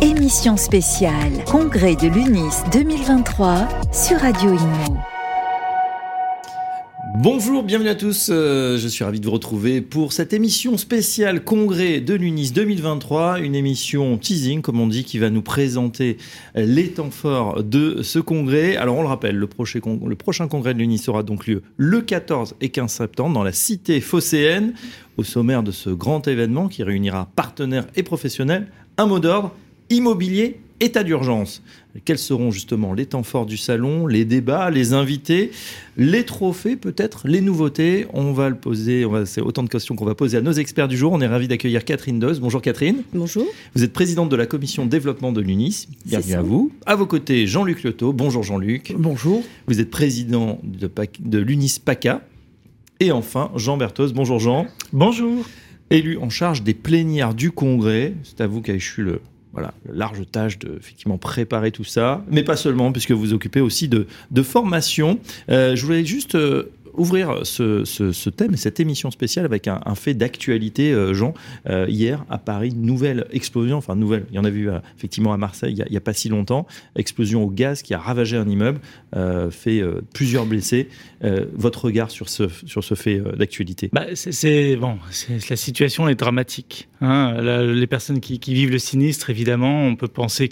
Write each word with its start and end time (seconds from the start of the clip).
Émission 0.00 0.56
spéciale 0.56 1.44
Congrès 1.46 1.94
de 1.94 2.08
l'UNIS 2.08 2.64
2023 2.72 3.68
sur 3.92 4.18
Radio 4.18 4.50
Imo. 4.50 4.98
Bonjour, 7.20 7.62
bienvenue 7.62 7.88
à 7.88 7.94
tous. 7.94 8.28
Euh, 8.30 8.76
je 8.78 8.88
suis 8.88 9.04
ravi 9.04 9.20
de 9.20 9.24
vous 9.26 9.32
retrouver 9.32 9.80
pour 9.80 10.12
cette 10.12 10.32
émission 10.32 10.76
spéciale 10.76 11.44
Congrès 11.44 12.00
de 12.00 12.14
l'UNIS 12.14 12.52
2023, 12.52 13.40
une 13.40 13.54
émission 13.54 14.18
teasing, 14.18 14.62
comme 14.62 14.80
on 14.80 14.86
dit, 14.86 15.04
qui 15.04 15.18
va 15.18 15.30
nous 15.30 15.42
présenter 15.42 16.16
les 16.54 16.88
temps 16.90 17.10
forts 17.10 17.62
de 17.62 18.02
ce 18.02 18.18
congrès. 18.18 18.76
Alors, 18.76 18.96
on 18.96 19.02
le 19.02 19.08
rappelle, 19.08 19.36
le 19.36 19.46
prochain, 19.46 19.80
le 20.04 20.16
prochain 20.16 20.48
congrès 20.48 20.74
de 20.74 20.78
l'UNIS 20.78 21.04
aura 21.08 21.22
donc 21.22 21.46
lieu 21.46 21.62
le 21.76 22.00
14 22.00 22.56
et 22.60 22.68
15 22.68 22.90
septembre 22.90 23.34
dans 23.34 23.44
la 23.44 23.52
cité 23.52 24.00
phocéenne. 24.00 24.74
Au 25.16 25.24
sommaire 25.24 25.62
de 25.64 25.72
ce 25.72 25.90
grand 25.90 26.28
événement 26.28 26.68
qui 26.68 26.84
réunira 26.84 27.28
partenaires 27.34 27.86
et 27.96 28.04
professionnels, 28.04 28.68
un 28.96 29.06
mot 29.06 29.18
d'ordre 29.18 29.52
immobilier 29.90 30.60
état 30.80 31.02
d'urgence. 31.02 31.62
Quels 32.04 32.18
seront 32.18 32.50
justement 32.52 32.92
les 32.92 33.06
temps 33.06 33.24
forts 33.24 33.46
du 33.46 33.56
salon, 33.56 34.06
les 34.06 34.24
débats, 34.24 34.70
les 34.70 34.92
invités, 34.92 35.50
les 35.96 36.24
trophées 36.24 36.76
peut-être, 36.76 37.26
les 37.26 37.40
nouveautés? 37.40 38.06
On 38.12 38.32
va 38.32 38.48
le 38.48 38.54
poser, 38.54 39.04
c'est 39.24 39.40
autant 39.40 39.64
de 39.64 39.68
questions 39.68 39.96
qu'on 39.96 40.04
va 40.04 40.14
poser 40.14 40.36
à 40.36 40.40
nos 40.40 40.52
experts 40.52 40.86
du 40.86 40.96
jour. 40.96 41.12
On 41.12 41.20
est 41.20 41.26
ravi 41.26 41.48
d'accueillir 41.48 41.84
Catherine 41.84 42.20
Doz. 42.20 42.40
Bonjour 42.40 42.62
Catherine. 42.62 43.02
Bonjour. 43.12 43.46
Vous 43.74 43.82
êtes 43.82 43.92
présidente 43.92 44.28
de 44.28 44.36
la 44.36 44.46
commission 44.46 44.86
développement 44.86 45.32
de 45.32 45.40
l'UNIS. 45.40 45.88
Bienvenue 46.06 46.34
à 46.34 46.42
vous. 46.42 46.70
À 46.86 46.94
vos 46.94 47.06
côtés, 47.06 47.46
Jean-Luc 47.46 47.82
Lyoto. 47.82 48.12
Bonjour 48.12 48.44
Jean-Luc. 48.44 48.94
Bonjour. 48.96 49.42
Vous 49.66 49.80
êtes 49.80 49.90
président 49.90 50.60
de, 50.62 50.88
de 51.20 51.38
l'UNIS 51.38 51.80
PACA. 51.84 52.22
Et 53.00 53.10
enfin, 53.10 53.50
Jean 53.56 53.76
Berthoz. 53.76 54.12
Bonjour 54.12 54.38
Jean. 54.38 54.66
Bonjour. 54.92 55.44
Élu 55.90 56.18
en 56.18 56.30
charge 56.30 56.62
des 56.62 56.74
plénières 56.74 57.34
du 57.34 57.50
Congrès. 57.50 58.14
C'est 58.22 58.40
à 58.40 58.46
vous 58.46 58.60
qu'a 58.60 58.74
échu 58.74 59.02
le, 59.02 59.20
voilà, 59.58 59.74
large 59.92 60.22
tâche 60.30 60.58
de 60.58 60.76
effectivement 60.76 61.18
préparer 61.18 61.72
tout 61.72 61.84
ça, 61.84 62.22
mais 62.30 62.44
pas 62.44 62.56
seulement, 62.56 62.92
puisque 62.92 63.10
vous 63.10 63.32
occupez 63.32 63.60
aussi 63.60 63.88
de, 63.88 64.06
de 64.30 64.42
formation. 64.42 65.18
Euh, 65.50 65.74
je 65.74 65.84
voulais 65.84 66.04
juste 66.04 66.36
euh, 66.36 66.70
ouvrir 66.94 67.40
ce, 67.44 68.28
thème 68.30 68.54
et 68.54 68.56
cette 68.56 68.80
émission 68.80 69.10
spéciale 69.10 69.44
avec 69.44 69.68
un, 69.68 69.94
fait 69.94 70.14
d'actualité, 70.14 70.92
euh, 70.92 71.14
Jean. 71.14 71.34
Euh, 71.68 71.86
hier, 71.88 72.24
à 72.30 72.38
Paris, 72.38 72.72
nouvelle 72.74 73.26
explosion, 73.32 73.76
enfin 73.76 73.96
nouvelle, 73.96 74.26
il 74.30 74.36
y 74.36 74.38
en 74.38 74.44
a 74.44 74.50
euh, 74.50 74.80
effectivement 74.96 75.32
à 75.32 75.36
Marseille 75.36 75.74
il 75.86 75.90
n'y 75.90 75.96
a, 75.96 76.00
pas 76.00 76.12
si 76.12 76.28
longtemps, 76.28 76.66
explosion 76.96 77.44
au 77.44 77.50
gaz 77.50 77.82
qui 77.82 77.94
a 77.94 77.98
ravagé 77.98 78.36
un 78.36 78.48
immeuble, 78.48 78.80
fait 79.50 79.82
plusieurs 80.14 80.46
blessés. 80.46 80.88
votre 81.54 81.84
regard 81.84 82.10
sur 82.10 82.28
ce, 82.28 82.44
sur 82.66 82.84
ce 82.84 82.94
fait 82.94 83.20
d'actualité? 83.36 83.90
Bah, 83.92 84.06
c'est, 84.14 84.76
bon, 84.76 84.98
La 85.50 85.56
situation 85.56 86.08
est 86.08 86.14
dramatique. 86.14 86.88
Hein. 87.00 87.40
les 87.40 87.86
personnes 87.86 88.20
qui, 88.20 88.38
qui 88.38 88.54
vivent 88.54 88.70
le 88.70 88.78
sinistre, 88.78 89.30
évidemment, 89.30 89.84
on 89.84 89.96
peut 89.96 90.08
penser 90.08 90.50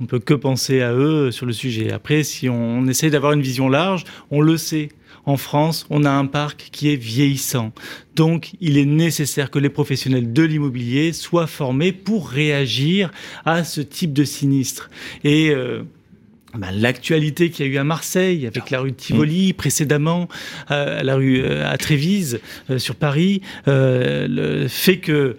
on 0.00 0.06
peut 0.06 0.18
que 0.18 0.34
penser 0.34 0.82
à 0.82 0.92
eux 0.92 1.30
sur 1.30 1.46
le 1.46 1.52
sujet. 1.52 1.92
Après, 1.92 2.22
si 2.22 2.48
on 2.48 2.86
essaie 2.86 3.10
d'avoir 3.10 3.32
une 3.32 3.40
vision 3.40 3.68
large, 3.68 4.04
on 4.30 4.40
le 4.40 4.56
sait 4.56 4.90
en 5.26 5.36
France, 5.36 5.86
on 5.90 6.04
a 6.04 6.10
un 6.10 6.26
parc 6.26 6.68
qui 6.70 6.90
est 6.92 6.96
vieillissant. 6.96 7.72
Donc, 8.14 8.52
il 8.60 8.78
est 8.78 8.86
nécessaire 8.86 9.50
que 9.50 9.58
les 9.58 9.68
professionnels 9.68 10.32
de 10.32 10.42
l'immobilier 10.42 11.12
soient 11.12 11.48
formés 11.48 11.92
pour 11.92 12.28
réagir 12.28 13.10
à 13.44 13.64
ce 13.64 13.80
type 13.80 14.12
de 14.12 14.22
sinistre. 14.22 14.88
Et 15.24 15.50
euh, 15.50 15.82
bah, 16.54 16.68
l'actualité 16.72 17.50
qu'il 17.50 17.66
y 17.66 17.68
a 17.68 17.72
eu 17.72 17.76
à 17.76 17.84
Marseille 17.84 18.46
avec 18.46 18.70
la 18.70 18.80
rue 18.80 18.92
de 18.92 18.96
Tivoli, 18.96 19.50
mmh. 19.50 19.54
précédemment 19.54 20.28
euh, 20.70 21.02
la 21.02 21.16
rue 21.16 21.42
euh, 21.42 21.68
à 21.68 21.76
Trévise 21.76 22.40
sur 22.78 22.94
Paris, 22.94 23.42
le 23.66 24.68
fait 24.68 24.98
que 24.98 25.36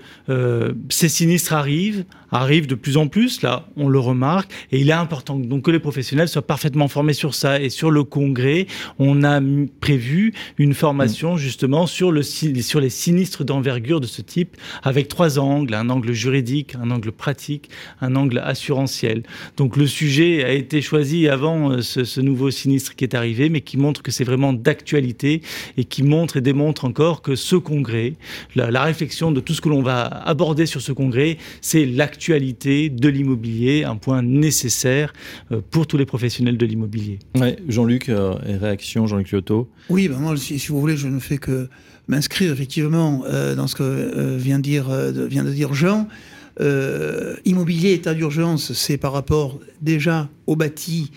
ces 0.89 1.09
sinistres 1.09 1.53
arrivent, 1.53 2.03
arrive 2.31 2.67
de 2.67 2.75
plus 2.75 2.97
en 2.97 3.07
plus, 3.07 3.41
là, 3.41 3.67
on 3.75 3.87
le 3.87 3.99
remarque, 3.99 4.51
et 4.71 4.79
il 4.79 4.89
est 4.89 4.93
important 4.93 5.37
donc 5.37 5.63
que 5.63 5.71
les 5.71 5.79
professionnels 5.79 6.27
soient 6.27 6.45
parfaitement 6.45 6.87
formés 6.87 7.13
sur 7.13 7.33
ça. 7.33 7.59
Et 7.61 7.69
sur 7.69 7.91
le 7.91 8.03
congrès, 8.03 8.67
on 8.99 9.23
a 9.23 9.41
prévu 9.79 10.33
une 10.57 10.73
formation 10.73 11.35
mm. 11.35 11.37
justement 11.37 11.87
sur, 11.87 12.11
le, 12.11 12.21
sur 12.23 12.79
les 12.79 12.89
sinistres 12.89 13.43
d'envergure 13.43 13.99
de 13.99 14.07
ce 14.07 14.21
type, 14.21 14.57
avec 14.83 15.07
trois 15.07 15.39
angles, 15.39 15.73
un 15.73 15.89
angle 15.89 16.11
juridique, 16.11 16.75
un 16.75 16.91
angle 16.91 17.11
pratique, 17.11 17.69
un 18.01 18.15
angle 18.15 18.39
assurantiel. 18.39 19.23
Donc 19.55 19.77
le 19.77 19.87
sujet 19.87 20.43
a 20.43 20.51
été 20.51 20.81
choisi 20.81 21.27
avant 21.27 21.71
euh, 21.71 21.81
ce, 21.81 22.21
nouveau 22.21 22.51
sinistre 22.51 22.95
qui 22.95 23.03
est 23.03 23.15
arrivé, 23.15 23.49
mais 23.49 23.61
qui 23.61 23.77
montre 23.77 24.01
que 24.01 24.11
c'est 24.11 24.23
vraiment 24.23 24.53
d'actualité 24.53 25.41
et 25.77 25.85
qui 25.85 26.03
montre 26.03 26.37
et 26.37 26.41
démontre 26.41 26.85
encore 26.85 27.21
que 27.21 27.35
ce 27.35 27.55
congrès, 27.55 28.13
la, 28.55 28.71
la 28.71 28.83
réflexion 28.83 29.31
de 29.31 29.39
tout 29.39 29.53
ce 29.53 29.61
que 29.61 29.69
l'on 29.69 29.81
va 29.81 30.03
aborder 30.03 30.65
sur 30.65 30.81
ce 30.81 30.91
congrès, 30.91 31.37
c'est 31.61 31.85
l'actualité 31.85 32.16
l'actualité 32.17 32.89
de 32.89 33.09
l'immobilier, 33.09 33.83
un 33.83 33.95
point 33.95 34.23
nécessaire 34.23 35.13
euh, 35.51 35.61
pour 35.69 35.85
tous 35.85 35.97
les 35.97 36.05
professionnels 36.07 36.57
de 36.57 36.65
l'immobilier. 36.65 37.19
Jean-Luc, 37.67 38.09
euh, 38.09 38.33
réaction, 38.59 39.05
Jean-Luc 39.05 39.31
Lyoto 39.31 39.69
Oui, 39.89 40.07
ben 40.07 40.17
moi, 40.17 40.35
si, 40.35 40.57
vous 40.69 40.81
voulez, 40.81 40.97
je 40.97 41.07
ne 41.07 41.19
fais 41.19 41.37
que 41.37 41.69
m'inscrire 42.07 42.51
effectivement 42.51 43.23
euh, 43.27 43.53
dans 43.53 43.67
ce 43.67 43.75
que 43.75 44.35
vient, 44.35 44.57
dire, 44.57 44.89
vient 45.29 45.43
de 45.43 45.51
dire 45.51 45.75
Jean. 45.75 46.07
immobilier, 47.45 47.93
état 47.93 48.15
d'urgence, 48.15 48.73
c'est 48.73 48.97
par 48.97 49.13
rapport 49.13 49.59
déjà 49.81 50.27
au 50.47 50.55
bâti 50.55 51.11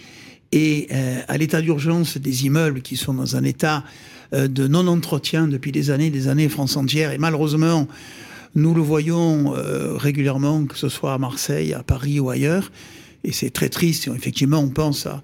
et 0.53 0.89
à 1.29 1.39
l'état 1.39 1.63
d'urgence 1.63 2.19
des 2.19 2.45
immeubles 2.45 2.83
qui 2.83 2.97
sont 2.97 3.15
dans 3.15 3.37
un 3.37 3.45
état 3.45 3.85
de 4.33 4.67
non-entretien 4.69 5.49
depuis 5.49 5.73
des 5.73 5.91
années, 5.91 6.11
des 6.11 6.29
années, 6.29 6.49
France 6.49 6.77
entière. 6.77 7.13
Et 7.13 7.19
malheureusement, 7.19 7.89
nous 8.55 8.75
le 8.75 8.81
voyons 8.81 9.55
euh, 9.55 9.97
régulièrement, 9.97 10.65
que 10.65 10.77
ce 10.77 10.89
soit 10.89 11.15
à 11.15 11.19
Marseille, 11.19 11.73
à 11.73 11.83
Paris 11.83 12.21
ou 12.21 12.31
ailleurs. 12.31 12.71
Et 13.23 13.33
c'est 13.33 13.51
très 13.51 13.69
triste. 13.69 14.09
Effectivement, 14.09 14.61
on 14.61 14.71
pense 14.71 15.07
à, 15.07 15.23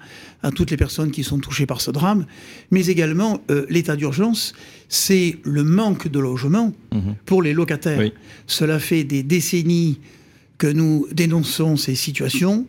toutes 0.54 0.70
les 0.70 0.76
personnes 0.76 1.10
qui 1.10 1.24
sont 1.24 1.38
touchées 1.38 1.66
par 1.66 1.80
ce 1.80 1.90
drame. 1.90 2.26
Mais 2.70 2.86
également, 2.86 3.40
euh, 3.50 3.66
l'état 3.68 3.96
d'urgence, 3.96 4.54
c'est 4.88 5.38
le 5.42 5.64
manque 5.64 6.08
de 6.08 6.20
logement 6.20 6.72
mhm. 6.92 7.16
pour 7.24 7.42
les 7.42 7.52
locataires. 7.52 8.10
Cela 8.46 8.78
fait 8.78 9.02
des 9.02 9.22
décennies 9.22 9.98
que 10.58 10.66
nous 10.66 11.08
dénonçons 11.12 11.76
ces 11.76 11.94
situations. 11.94 12.66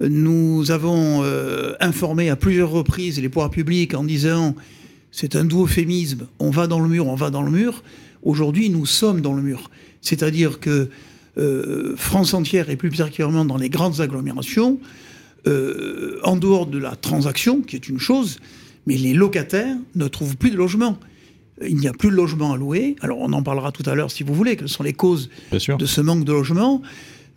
Nous 0.00 0.70
avons 0.70 1.22
euh, 1.22 1.74
informé 1.80 2.30
à 2.30 2.36
plusieurs 2.36 2.70
reprises 2.70 3.20
les 3.20 3.28
pouvoirs 3.28 3.50
publics 3.50 3.94
en 3.94 4.02
disant 4.02 4.54
c'est 5.12 5.36
un 5.36 5.44
doux 5.44 5.64
euphémisme, 5.64 6.26
on 6.40 6.50
va 6.50 6.66
dans 6.66 6.80
le 6.80 6.88
mur, 6.88 7.06
on 7.06 7.14
va 7.14 7.30
dans 7.30 7.42
le 7.42 7.50
mur. 7.50 7.84
Aujourd'hui, 8.24 8.70
nous 8.70 8.86
sommes 8.86 9.20
dans 9.20 9.34
le 9.34 9.42
mur. 9.42 9.70
C'est-à-dire 10.00 10.58
que 10.58 10.88
euh, 11.36 11.94
France 11.96 12.34
entière, 12.34 12.70
et 12.70 12.76
plus 12.76 12.90
particulièrement 12.90 13.44
dans 13.44 13.56
les 13.56 13.68
grandes 13.68 14.00
agglomérations, 14.00 14.80
euh, 15.46 16.18
en 16.24 16.36
dehors 16.36 16.66
de 16.66 16.78
la 16.78 16.96
transaction, 16.96 17.60
qui 17.60 17.76
est 17.76 17.88
une 17.88 17.98
chose, 17.98 18.38
mais 18.86 18.96
les 18.96 19.12
locataires 19.12 19.76
ne 19.94 20.08
trouvent 20.08 20.36
plus 20.36 20.50
de 20.50 20.56
logement. 20.56 20.98
Il 21.66 21.76
n'y 21.76 21.86
a 21.86 21.92
plus 21.92 22.10
de 22.10 22.14
logement 22.14 22.52
à 22.52 22.56
louer. 22.56 22.96
Alors 23.00 23.18
on 23.20 23.32
en 23.32 23.42
parlera 23.42 23.70
tout 23.70 23.88
à 23.88 23.94
l'heure 23.94 24.10
si 24.10 24.24
vous 24.24 24.34
voulez, 24.34 24.56
quelles 24.56 24.68
sont 24.68 24.82
les 24.82 24.92
causes 24.92 25.30
de 25.52 25.86
ce 25.86 26.00
manque 26.00 26.24
de 26.24 26.32
logement. 26.32 26.82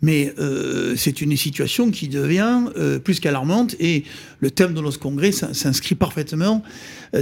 Mais 0.00 0.32
euh, 0.38 0.94
c'est 0.96 1.20
une 1.20 1.36
situation 1.36 1.90
qui 1.90 2.08
devient 2.08 2.64
plus 3.04 3.18
qu'alarmante 3.18 3.74
et 3.80 4.04
le 4.40 4.50
thème 4.50 4.74
de 4.74 4.80
notre 4.80 5.00
congrès 5.00 5.32
s'inscrit 5.32 5.94
parfaitement 5.96 6.62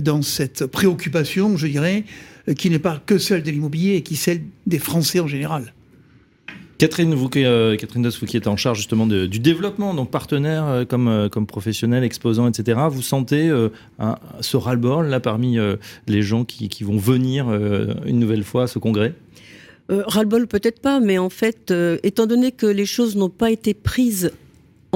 dans 0.03 0.21
cette 0.23 0.67
préoccupation, 0.67 1.57
je 1.57 1.67
dirais, 1.67 2.05
euh, 2.49 2.55
qui 2.55 2.71
n'est 2.71 2.79
pas 2.79 3.01
que 3.05 3.19
celle 3.19 3.43
de 3.43 3.51
l'immobilier, 3.51 3.97
et 3.97 4.03
qui 4.03 4.15
est 4.15 4.17
celle 4.17 4.43
des 4.67 4.79
Français 4.79 5.21
en 5.21 5.27
général. 5.27 5.73
Catherine, 6.79 7.15
vous, 7.15 7.31
euh, 7.37 7.75
Catherine 7.77 8.03
Doss, 8.03 8.21
vous 8.21 8.27
qui 8.27 8.37
êtes 8.37 8.47
en 8.47 8.57
charge 8.57 8.79
justement 8.79 9.07
du 9.07 9.39
développement, 9.39 9.95
donc 9.95 10.11
partenaire 10.11 10.67
euh, 10.67 10.85
comme, 10.85 11.29
comme 11.33 11.47
professionnel, 11.47 12.05
exposant, 12.05 12.47
etc., 12.49 12.79
vous 12.91 13.03
sentez 13.03 13.51
ce 14.41 14.57
ras-le-bol 14.57 15.07
là 15.07 15.21
parmi 15.21 15.59
les 16.07 16.23
gens 16.23 16.45
qui, 16.45 16.85
vont 16.85 16.99
venir 16.99 17.49
une 18.05 18.19
nouvelle 18.19 18.45
fois 18.45 18.65
à 18.65 18.67
ce 18.67 18.79
congrès? 18.79 19.15
Ras-le-bol 19.89 20.47
peut-être 20.49 20.81
pas, 20.81 20.99
mais 21.01 21.19
en 21.19 21.31
fait, 21.31 21.73
étant 22.03 22.27
donné 22.27 22.53
que 22.53 22.67
les 22.67 22.87
choses 22.87 23.15
n'ont 23.17 23.31
pas 23.31 23.51
été 23.51 23.73
prises 23.73 24.33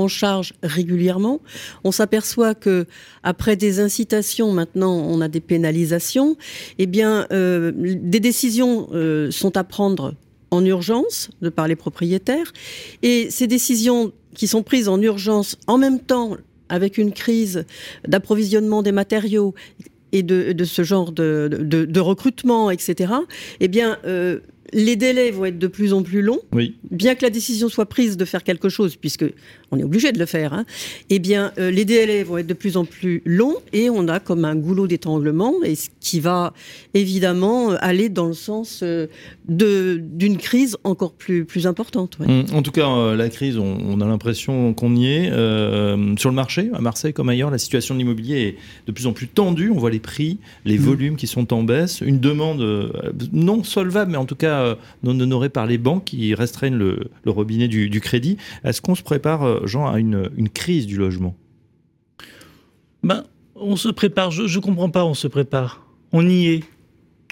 en 0.01 0.09
charge 0.09 0.55
régulièrement. 0.63 1.41
On 1.85 1.93
s'aperçoit 1.93 2.55
que 2.55 2.87
après 3.23 3.57
des 3.57 3.81
incitations, 3.81 4.53
maintenant 4.53 4.97
on 4.97 5.21
a 5.21 5.29
des 5.29 5.41
pénalisations. 5.41 6.37
Eh 6.79 6.87
bien, 6.87 7.27
euh, 7.33 7.73
des 7.75 8.21
décisions 8.21 8.89
euh, 8.93 9.31
sont 9.31 9.57
à 9.57 9.65
prendre 9.65 10.15
en 10.51 10.65
urgence 10.65 11.31
de 11.43 11.49
par 11.49 11.69
les 11.69 11.77
propriétaires, 11.77 12.53
et 13.03 13.31
ces 13.31 13.47
décisions 13.47 14.13
qui 14.35 14.49
sont 14.49 14.65
prises 14.65 14.89
en 14.89 15.01
urgence 15.01 15.57
en 15.69 15.79
même 15.79 16.01
temps 16.01 16.37
avec 16.69 16.99
une 16.99 17.13
crise 17.13 17.65
d'approvisionnement 18.07 18.83
des 18.83 18.93
matériaux 18.93 19.55
et 20.13 20.25
de, 20.25 20.65
ce 20.65 20.83
genre 20.83 21.13
de, 21.13 22.01
recrutement, 22.01 22.71
etc. 22.71 23.13
Eh 23.61 23.69
bien, 23.69 23.99
euh, 24.05 24.41
les 24.73 24.97
délais 24.97 25.31
vont 25.31 25.45
être 25.47 25.59
de 25.59 25.67
plus 25.67 25.93
en 25.93 26.03
plus 26.03 26.23
longs. 26.23 26.41
Oui. 26.53 26.77
Bien 26.91 27.15
que 27.15 27.23
la 27.23 27.31
décision 27.31 27.69
soit 27.69 27.87
prise 27.87 28.17
de 28.17 28.25
faire 28.25 28.45
quelque 28.45 28.69
chose, 28.69 28.97
puisque 28.97 29.25
on 29.73 29.79
est 29.79 29.85
obligé 29.85 30.13
de 30.13 30.19
le 30.19 30.27
faire, 30.27 30.53
hein, 30.53 30.65
eh 31.11 31.19
bien, 31.19 31.53
euh, 31.59 31.71
les 31.71 31.85
délais 31.85 32.23
vont 32.23 32.39
être 32.39 32.47
de 32.47 32.55
plus 32.55 32.77
en 32.77 32.85
plus 32.85 33.23
longs 33.25 33.57
et 33.73 33.89
on 33.91 34.09
a 34.09 34.19
comme 34.21 34.45
un 34.45 34.57
goulot 34.57 34.87
d'étranglement, 34.87 35.55
et 35.65 35.75
ce 35.75 35.89
qui 36.01 36.21
va 36.21 36.53
évidemment 36.95 37.71
aller 37.81 38.09
dans 38.09 38.27
le 38.27 38.33
sens 38.35 38.81
euh, 38.83 39.07
d'une 39.49 40.37
crise 40.39 40.77
encore 40.85 41.13
plus 41.13 41.45
plus 41.45 41.67
importante. 41.67 42.19
ouais. 42.19 42.27
Hum, 42.29 42.45
En 42.53 42.63
tout 42.63 42.71
cas, 42.73 42.89
euh, 42.89 43.17
la 43.17 43.29
crise, 43.29 43.59
on, 43.59 43.79
on 43.87 44.01
a 44.01 44.07
l'impression 44.07 44.73
qu'on 44.75 44.95
y 44.97 45.07
est. 45.07 45.31
Sur 46.19 46.31
le 46.31 46.35
marché, 46.35 46.71
à 46.75 46.81
Marseille 46.81 47.13
comme 47.13 47.29
ailleurs, 47.29 47.51
la 47.51 47.59
situation 47.59 47.95
de 47.95 48.01
l'immobilier 48.01 48.41
est 48.41 48.57
de 48.87 48.93
plus 48.93 49.07
en 49.07 49.13
plus 49.13 49.29
tendue. 49.29 49.71
On 49.71 49.79
voit 49.79 49.91
les 49.91 50.01
prix, 50.01 50.39
les 50.65 50.79
Mm. 50.79 50.83
volumes 50.83 51.17
qui 51.17 51.27
sont 51.27 51.53
en 51.53 51.63
baisse. 51.63 52.01
Une 52.01 52.21
demande 52.21 52.61
non 53.33 53.63
solvable, 53.65 54.13
mais 54.13 54.17
en 54.19 54.25
tout 54.25 54.35
cas 54.37 54.60
euh, 54.61 54.75
non 55.03 55.19
honorée 55.19 55.49
par 55.49 55.67
les 55.67 55.79
banques 55.79 56.05
qui 56.05 56.35
restreignent 56.35 56.77
le, 56.77 57.11
le 57.25 57.31
robinet 57.31 57.69
du, 57.69 57.91
du 57.91 58.01
crédit. 58.01 58.37
Est-ce 58.65 58.81
qu'on 58.81 58.95
se 58.95 59.03
prépare, 59.03 59.43
euh, 59.43 59.67
Jean, 59.67 59.87
à 59.87 59.99
une, 59.99 60.31
une 60.37 60.49
crise 60.49 60.87
du 60.87 60.97
logement? 60.97 61.35
Ben, 63.03 63.25
on 63.55 63.77
se 63.77 63.89
prépare. 63.89 64.31
Je, 64.31 64.47
je 64.47 64.59
comprends 64.59 64.91
pas. 64.91 65.05
On 65.05 65.15
se 65.15 65.29
prépare. 65.29 65.87
On 66.13 66.29
y 66.29 66.47
est. 66.47 66.65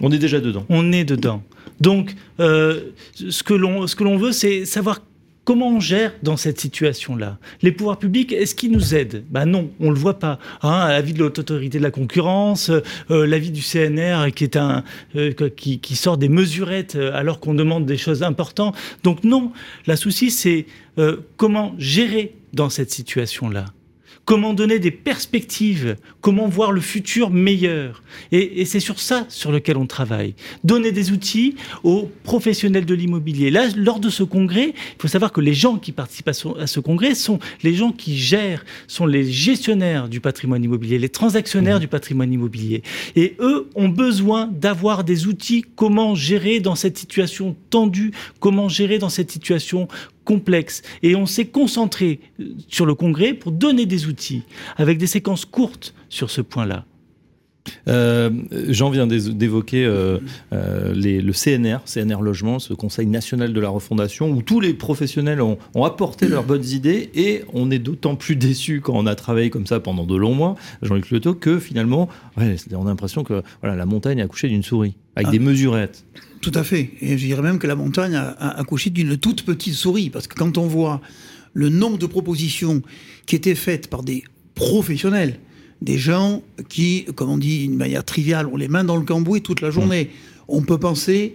On 0.00 0.12
est 0.12 0.18
déjà 0.18 0.40
dedans. 0.40 0.64
On 0.68 0.92
est 0.92 1.04
dedans. 1.04 1.42
Donc, 1.80 2.14
euh, 2.40 2.90
ce 3.14 3.42
que 3.42 3.54
l'on 3.54 3.86
ce 3.86 3.96
que 3.96 4.04
l'on 4.04 4.16
veut, 4.16 4.32
c'est 4.32 4.64
savoir 4.64 5.00
comment 5.48 5.68
on 5.68 5.80
gère 5.80 6.12
dans 6.22 6.36
cette 6.36 6.60
situation-là? 6.60 7.38
Les 7.62 7.72
pouvoirs 7.72 7.98
publics, 7.98 8.34
est-ce 8.34 8.54
qu'ils 8.54 8.70
nous 8.70 8.94
aident? 8.94 9.24
Ben 9.30 9.46
non, 9.46 9.70
on 9.80 9.88
le 9.88 9.96
voit 9.96 10.18
pas. 10.18 10.38
Hein, 10.60 10.88
l'avis 10.88 11.14
de 11.14 11.20
l'autorité 11.20 11.54
autorité 11.54 11.78
de 11.78 11.82
la 11.84 11.90
concurrence, 11.90 12.70
euh, 13.10 13.26
l'avis 13.26 13.50
du 13.50 13.62
CNR 13.62 14.26
euh, 15.16 15.32
qui, 15.56 15.96
sort 15.96 16.18
des 16.18 16.28
mesurettes 16.28 16.96
euh, 16.96 17.14
alors 17.14 17.40
qu'on 17.40 17.54
demande 17.54 17.86
des 17.86 17.96
choses 17.96 18.22
importantes. 18.22 18.76
Donc 19.04 19.24
non, 19.24 19.52
la 19.86 19.96
souci 19.96 20.30
c'est 20.30 20.66
comment 21.38 21.74
gérer 21.78 22.34
dans 22.52 22.68
cette 22.68 22.90
situation-là? 22.90 23.64
Comment 24.28 24.52
donner 24.52 24.78
des 24.78 24.90
perspectives, 24.90 25.96
comment 26.20 26.48
voir 26.48 26.70
le 26.70 26.82
futur 26.82 27.30
meilleur. 27.30 28.02
Et, 28.30 28.60
et 28.60 28.66
c'est 28.66 28.78
sur 28.78 29.00
ça 29.00 29.24
sur 29.30 29.50
lequel 29.50 29.78
on 29.78 29.86
travaille. 29.86 30.34
Donner 30.64 30.92
des 30.92 31.12
outils 31.12 31.54
aux 31.82 32.10
professionnels 32.24 32.84
de 32.84 32.92
l'immobilier. 32.92 33.50
Là, 33.50 33.68
lors 33.74 34.00
de 34.00 34.10
ce 34.10 34.22
congrès, 34.22 34.74
il 34.74 35.00
faut 35.00 35.08
savoir 35.08 35.32
que 35.32 35.40
les 35.40 35.54
gens 35.54 35.78
qui 35.78 35.92
participent 35.92 36.28
à 36.28 36.34
ce, 36.34 36.46
à 36.60 36.66
ce 36.66 36.78
congrès 36.78 37.14
sont 37.14 37.38
les 37.62 37.72
gens 37.72 37.90
qui 37.90 38.18
gèrent, 38.18 38.66
sont 38.86 39.06
les 39.06 39.32
gestionnaires 39.32 40.10
du 40.10 40.20
patrimoine 40.20 40.62
immobilier, 40.62 40.98
les 40.98 41.08
transactionnaires 41.08 41.80
du 41.80 41.88
patrimoine 41.88 42.30
immobilier. 42.30 42.82
Et 43.16 43.34
eux 43.40 43.70
ont 43.76 43.88
besoin 43.88 44.50
d'avoir 44.52 45.04
des 45.04 45.26
outils, 45.26 45.64
comment 45.74 46.14
gérer 46.14 46.60
dans 46.60 46.74
cette 46.74 46.98
situation 46.98 47.56
tendue, 47.70 48.12
comment 48.40 48.68
gérer 48.68 48.98
dans 48.98 49.08
cette 49.08 49.30
situation 49.30 49.88
complexe. 50.28 50.82
Et 51.02 51.16
on 51.16 51.24
s'est 51.24 51.46
concentré 51.46 52.20
euh, 52.38 52.44
sur 52.68 52.84
le 52.84 52.94
congrès 52.94 53.32
pour 53.32 53.50
donner 53.50 53.86
des 53.86 54.06
outils 54.06 54.42
avec 54.76 54.98
des 54.98 55.06
séquences 55.06 55.46
courtes 55.46 55.94
sur 56.10 56.28
ce 56.28 56.42
point-là. 56.42 56.84
Euh, 57.88 58.30
Jean 58.68 58.90
vient 58.90 59.06
d'é- 59.06 59.32
d'évoquer 59.32 59.84
euh, 59.84 60.18
euh, 60.52 60.94
le 60.94 61.32
CNR, 61.32 61.78
CNR 61.86 62.20
Logement, 62.22 62.58
ce 62.58 62.74
Conseil 62.74 63.06
national 63.06 63.52
de 63.52 63.60
la 63.60 63.68
refondation, 63.68 64.30
où 64.30 64.42
tous 64.42 64.60
les 64.60 64.74
professionnels 64.74 65.40
ont, 65.40 65.58
ont 65.74 65.84
apporté 65.84 66.28
leurs 66.28 66.44
bonnes 66.44 66.64
idées 66.66 67.10
et 67.14 67.42
on 67.52 67.70
est 67.70 67.78
d'autant 67.78 68.16
plus 68.16 68.36
déçu 68.48 68.80
quand 68.80 68.94
on 68.94 69.06
a 69.06 69.14
travaillé 69.14 69.50
comme 69.50 69.66
ça 69.66 69.80
pendant 69.80 70.04
de 70.04 70.16
longs 70.16 70.34
mois, 70.34 70.54
Jean-Luc 70.82 71.10
Leto, 71.10 71.34
que 71.34 71.58
finalement, 71.58 72.08
ouais, 72.36 72.56
on 72.74 72.84
a 72.86 72.88
l'impression 72.88 73.24
que 73.24 73.42
voilà, 73.62 73.76
la 73.76 73.86
montagne 73.86 74.20
a 74.20 74.24
accouché 74.24 74.48
d'une 74.48 74.62
souris, 74.62 74.94
avec 75.16 75.28
Ah. 75.28 75.30
des 75.32 75.38
mesurettes. 75.38 76.04
Tout 76.40 76.52
à 76.54 76.62
fait. 76.62 76.90
Et 77.00 77.18
je 77.18 77.26
dirais 77.26 77.42
même 77.42 77.58
que 77.58 77.66
la 77.66 77.74
montagne 77.74 78.14
a, 78.14 78.28
a 78.28 78.60
accouché 78.60 78.90
d'une 78.90 79.16
toute 79.16 79.44
petite 79.44 79.74
souris. 79.74 80.08
Parce 80.08 80.28
que 80.28 80.34
quand 80.36 80.56
on 80.56 80.66
voit 80.68 81.00
le 81.52 81.68
nombre 81.68 81.98
de 81.98 82.06
propositions 82.06 82.80
qui 83.26 83.34
étaient 83.34 83.56
faites 83.56 83.88
par 83.90 84.04
des 84.04 84.22
professionnels, 84.54 85.34
des 85.82 85.98
gens 85.98 86.42
qui, 86.68 87.04
comme 87.14 87.30
on 87.30 87.38
dit 87.38 87.60
d'une 87.60 87.76
manière 87.76 88.04
triviale, 88.04 88.46
ont 88.46 88.56
les 88.56 88.68
mains 88.68 88.84
dans 88.84 88.96
le 88.96 89.04
cambouis 89.04 89.42
toute 89.42 89.60
la 89.60 89.70
journée, 89.70 90.10
on 90.48 90.62
peut 90.62 90.78
penser 90.78 91.34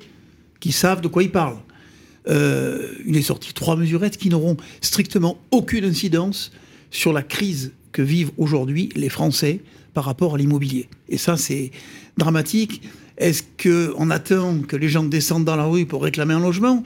qu'ils 0.59 0.73
savent 0.73 1.01
de 1.01 1.07
quoi 1.07 1.23
ils 1.23 1.31
parlent. 1.31 1.59
Euh, 2.29 2.93
il 3.05 3.17
est 3.17 3.21
sorti 3.21 3.53
trois 3.53 3.75
mesurettes 3.75 4.17
qui 4.17 4.29
n'auront 4.29 4.57
strictement 4.81 5.37
aucune 5.51 5.85
incidence 5.85 6.51
sur 6.89 7.13
la 7.13 7.21
crise 7.21 7.71
que 7.91 8.01
vivent 8.01 8.31
aujourd'hui 8.37 8.89
les 8.95 9.09
Français 9.09 9.61
par 9.93 10.05
rapport 10.05 10.35
à 10.35 10.37
l'immobilier. 10.37 10.87
Et 11.09 11.17
ça, 11.17 11.37
c'est 11.37 11.71
dramatique. 12.17 12.81
Est-ce 13.17 13.43
qu'on 13.61 14.09
attend 14.09 14.59
que 14.59 14.75
les 14.75 14.89
gens 14.89 15.03
descendent 15.03 15.45
dans 15.45 15.55
la 15.55 15.65
rue 15.65 15.85
pour 15.85 16.03
réclamer 16.03 16.33
un 16.33 16.39
logement 16.39 16.83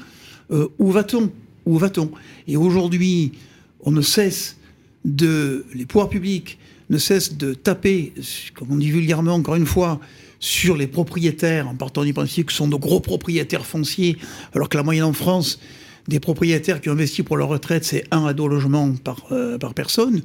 Euh, 0.52 0.68
Où 0.80 0.92
va-t-on? 0.92 1.32
Où 1.66 1.78
va-t-on? 1.78 2.10
Et 2.48 2.56
aujourd'hui, 2.58 3.34
on 3.82 3.92
ne 3.92 4.02
cesse 4.02 4.58
de... 5.06 5.66
Les 5.74 5.86
pouvoirs 5.86 6.10
publics 6.10 6.58
ne 6.90 6.98
cessent 6.98 7.38
de 7.38 7.54
taper, 7.54 8.14
comme 8.56 8.72
on 8.72 8.78
dit 8.78 8.92
vulgairement 8.92 9.34
encore 9.34 9.56
une 9.56 9.66
fois, 9.66 10.00
sur 10.40 10.78
les 10.78 10.88
propriétaires, 10.88 11.68
en 11.68 11.76
partant 11.76 12.04
du 12.04 12.14
principe 12.14 12.48
que 12.48 12.52
ce 12.52 12.60
sont 12.60 12.68
de 12.68 12.76
gros 12.76 13.00
propriétaires 13.00 13.66
fonciers, 13.66 14.18
alors 14.54 14.70
que 14.70 14.78
la 14.78 14.84
moyenne 14.84 15.06
en 15.06 15.14
France 15.14 15.60
des 16.08 16.20
propriétaires 16.20 16.80
qui 16.80 16.90
ont 16.90 16.94
investi 16.94 17.24
pour 17.24 17.38
leur 17.38 17.50
retraite, 17.50 17.84
c'est 17.84 18.06
un 18.12 18.26
à 18.26 18.34
deux 18.34 18.48
logements 18.48 18.94
par, 18.94 19.26
euh, 19.32 19.58
par 19.58 19.74
personne. 19.74 20.22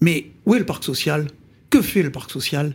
Mais 0.00 0.30
où 0.46 0.54
est 0.54 0.58
le 0.58 0.66
parc 0.66 0.84
social? 0.84 1.26
Que 1.68 1.82
fait 1.82 2.02
le 2.02 2.10
parc 2.10 2.30
social? 2.30 2.74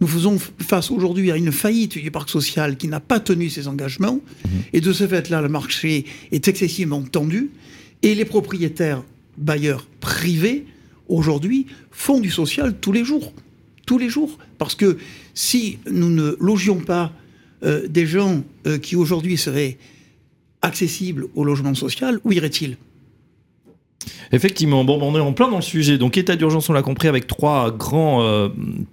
Nous 0.00 0.06
faisons 0.06 0.38
face 0.38 0.90
aujourd'hui 0.90 1.30
à 1.30 1.36
une 1.36 1.52
faillite 1.52 1.98
du 1.98 2.10
parc 2.10 2.28
social 2.28 2.76
qui 2.76 2.86
n'a 2.86 3.00
pas 3.00 3.18
tenu 3.18 3.48
ses 3.48 3.66
engagements. 3.66 4.20
Et 4.72 4.80
de 4.80 4.92
ce 4.92 5.06
fait-là, 5.06 5.40
le 5.40 5.48
marché 5.48 6.04
est 6.32 6.46
excessivement 6.48 7.02
tendu. 7.02 7.50
Et 8.02 8.14
les 8.14 8.26
propriétaires 8.26 9.02
bailleurs 9.38 9.86
privés, 10.00 10.66
aujourd'hui, 11.08 11.66
font 11.90 12.20
du 12.20 12.30
social 12.30 12.74
tous 12.80 12.92
les 12.92 13.04
jours. 13.04 13.32
Tous 13.86 13.98
les 13.98 14.08
jours. 14.08 14.38
Parce 14.58 14.74
que 14.74 14.98
si 15.34 15.78
nous 15.90 16.10
ne 16.10 16.36
logions 16.40 16.80
pas 16.80 17.12
euh, 17.62 17.86
des 17.88 18.06
gens 18.06 18.42
euh, 18.66 18.78
qui 18.78 18.96
aujourd'hui 18.96 19.36
seraient 19.36 19.78
accessibles 20.62 21.26
au 21.34 21.44
logement 21.44 21.74
social, 21.74 22.20
où 22.24 22.32
iraient-ils? 22.32 22.76
Effectivement, 24.32 24.84
bon, 24.84 24.98
on 25.00 25.16
est 25.16 25.20
en 25.20 25.32
plein 25.32 25.48
dans 25.48 25.56
le 25.56 25.62
sujet. 25.62 25.98
Donc, 25.98 26.16
état 26.16 26.36
d'urgence, 26.36 26.68
on 26.68 26.72
l'a 26.72 26.82
compris, 26.82 27.08
avec 27.08 27.26
trois 27.26 27.70
grands 27.70 28.22
euh, 28.22 28.48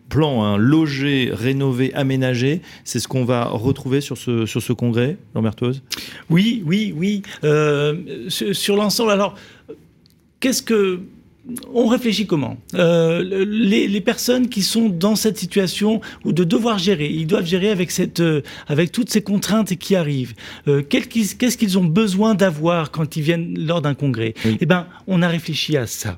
plans 0.09 0.43
hein, 0.43 0.57
loger, 0.57 1.29
rénover, 1.33 1.93
aménager. 1.93 2.61
C'est 2.83 2.99
ce 2.99 3.07
qu'on 3.07 3.25
va 3.25 3.45
retrouver 3.45 4.01
sur 4.01 4.17
ce, 4.17 4.45
sur 4.45 4.61
ce 4.61 4.73
congrès, 4.73 5.17
Berthoz 5.35 5.81
Oui, 6.29 6.63
oui, 6.65 6.93
oui. 6.95 7.23
Euh, 7.43 8.29
sur 8.29 8.55
sur 8.55 8.75
l'ensemble, 8.75 9.11
alors, 9.11 9.35
qu'est-ce 10.39 10.63
que. 10.63 11.01
On 11.73 11.87
réfléchit 11.87 12.25
comment? 12.25 12.57
Euh, 12.73 13.45
les, 13.45 13.87
les 13.87 14.01
personnes 14.01 14.47
qui 14.47 14.61
sont 14.61 14.87
dans 14.87 15.17
cette 15.17 15.37
situation 15.37 15.99
ou 16.23 16.31
de 16.31 16.45
devoir 16.45 16.77
gérer, 16.77 17.09
ils 17.09 17.27
doivent 17.27 17.45
gérer 17.45 17.69
avec 17.69 17.91
cette, 17.91 18.21
euh, 18.21 18.41
avec 18.67 18.93
toutes 18.93 19.09
ces 19.09 19.21
contraintes 19.21 19.75
qui 19.75 19.95
arrivent. 19.95 20.35
Euh, 20.69 20.81
Qu'est-ce 20.83 21.57
qu'ils 21.57 21.77
ont 21.77 21.83
besoin 21.83 22.33
d'avoir 22.33 22.91
quand 22.91 23.17
ils 23.17 23.23
viennent 23.23 23.55
lors 23.57 23.81
d'un 23.81 23.93
congrès? 23.93 24.33
Oui. 24.45 24.57
Eh 24.61 24.65
ben, 24.65 24.87
on 25.07 25.21
a 25.21 25.27
réfléchi 25.27 25.75
à 25.75 25.85
ça. 25.85 26.17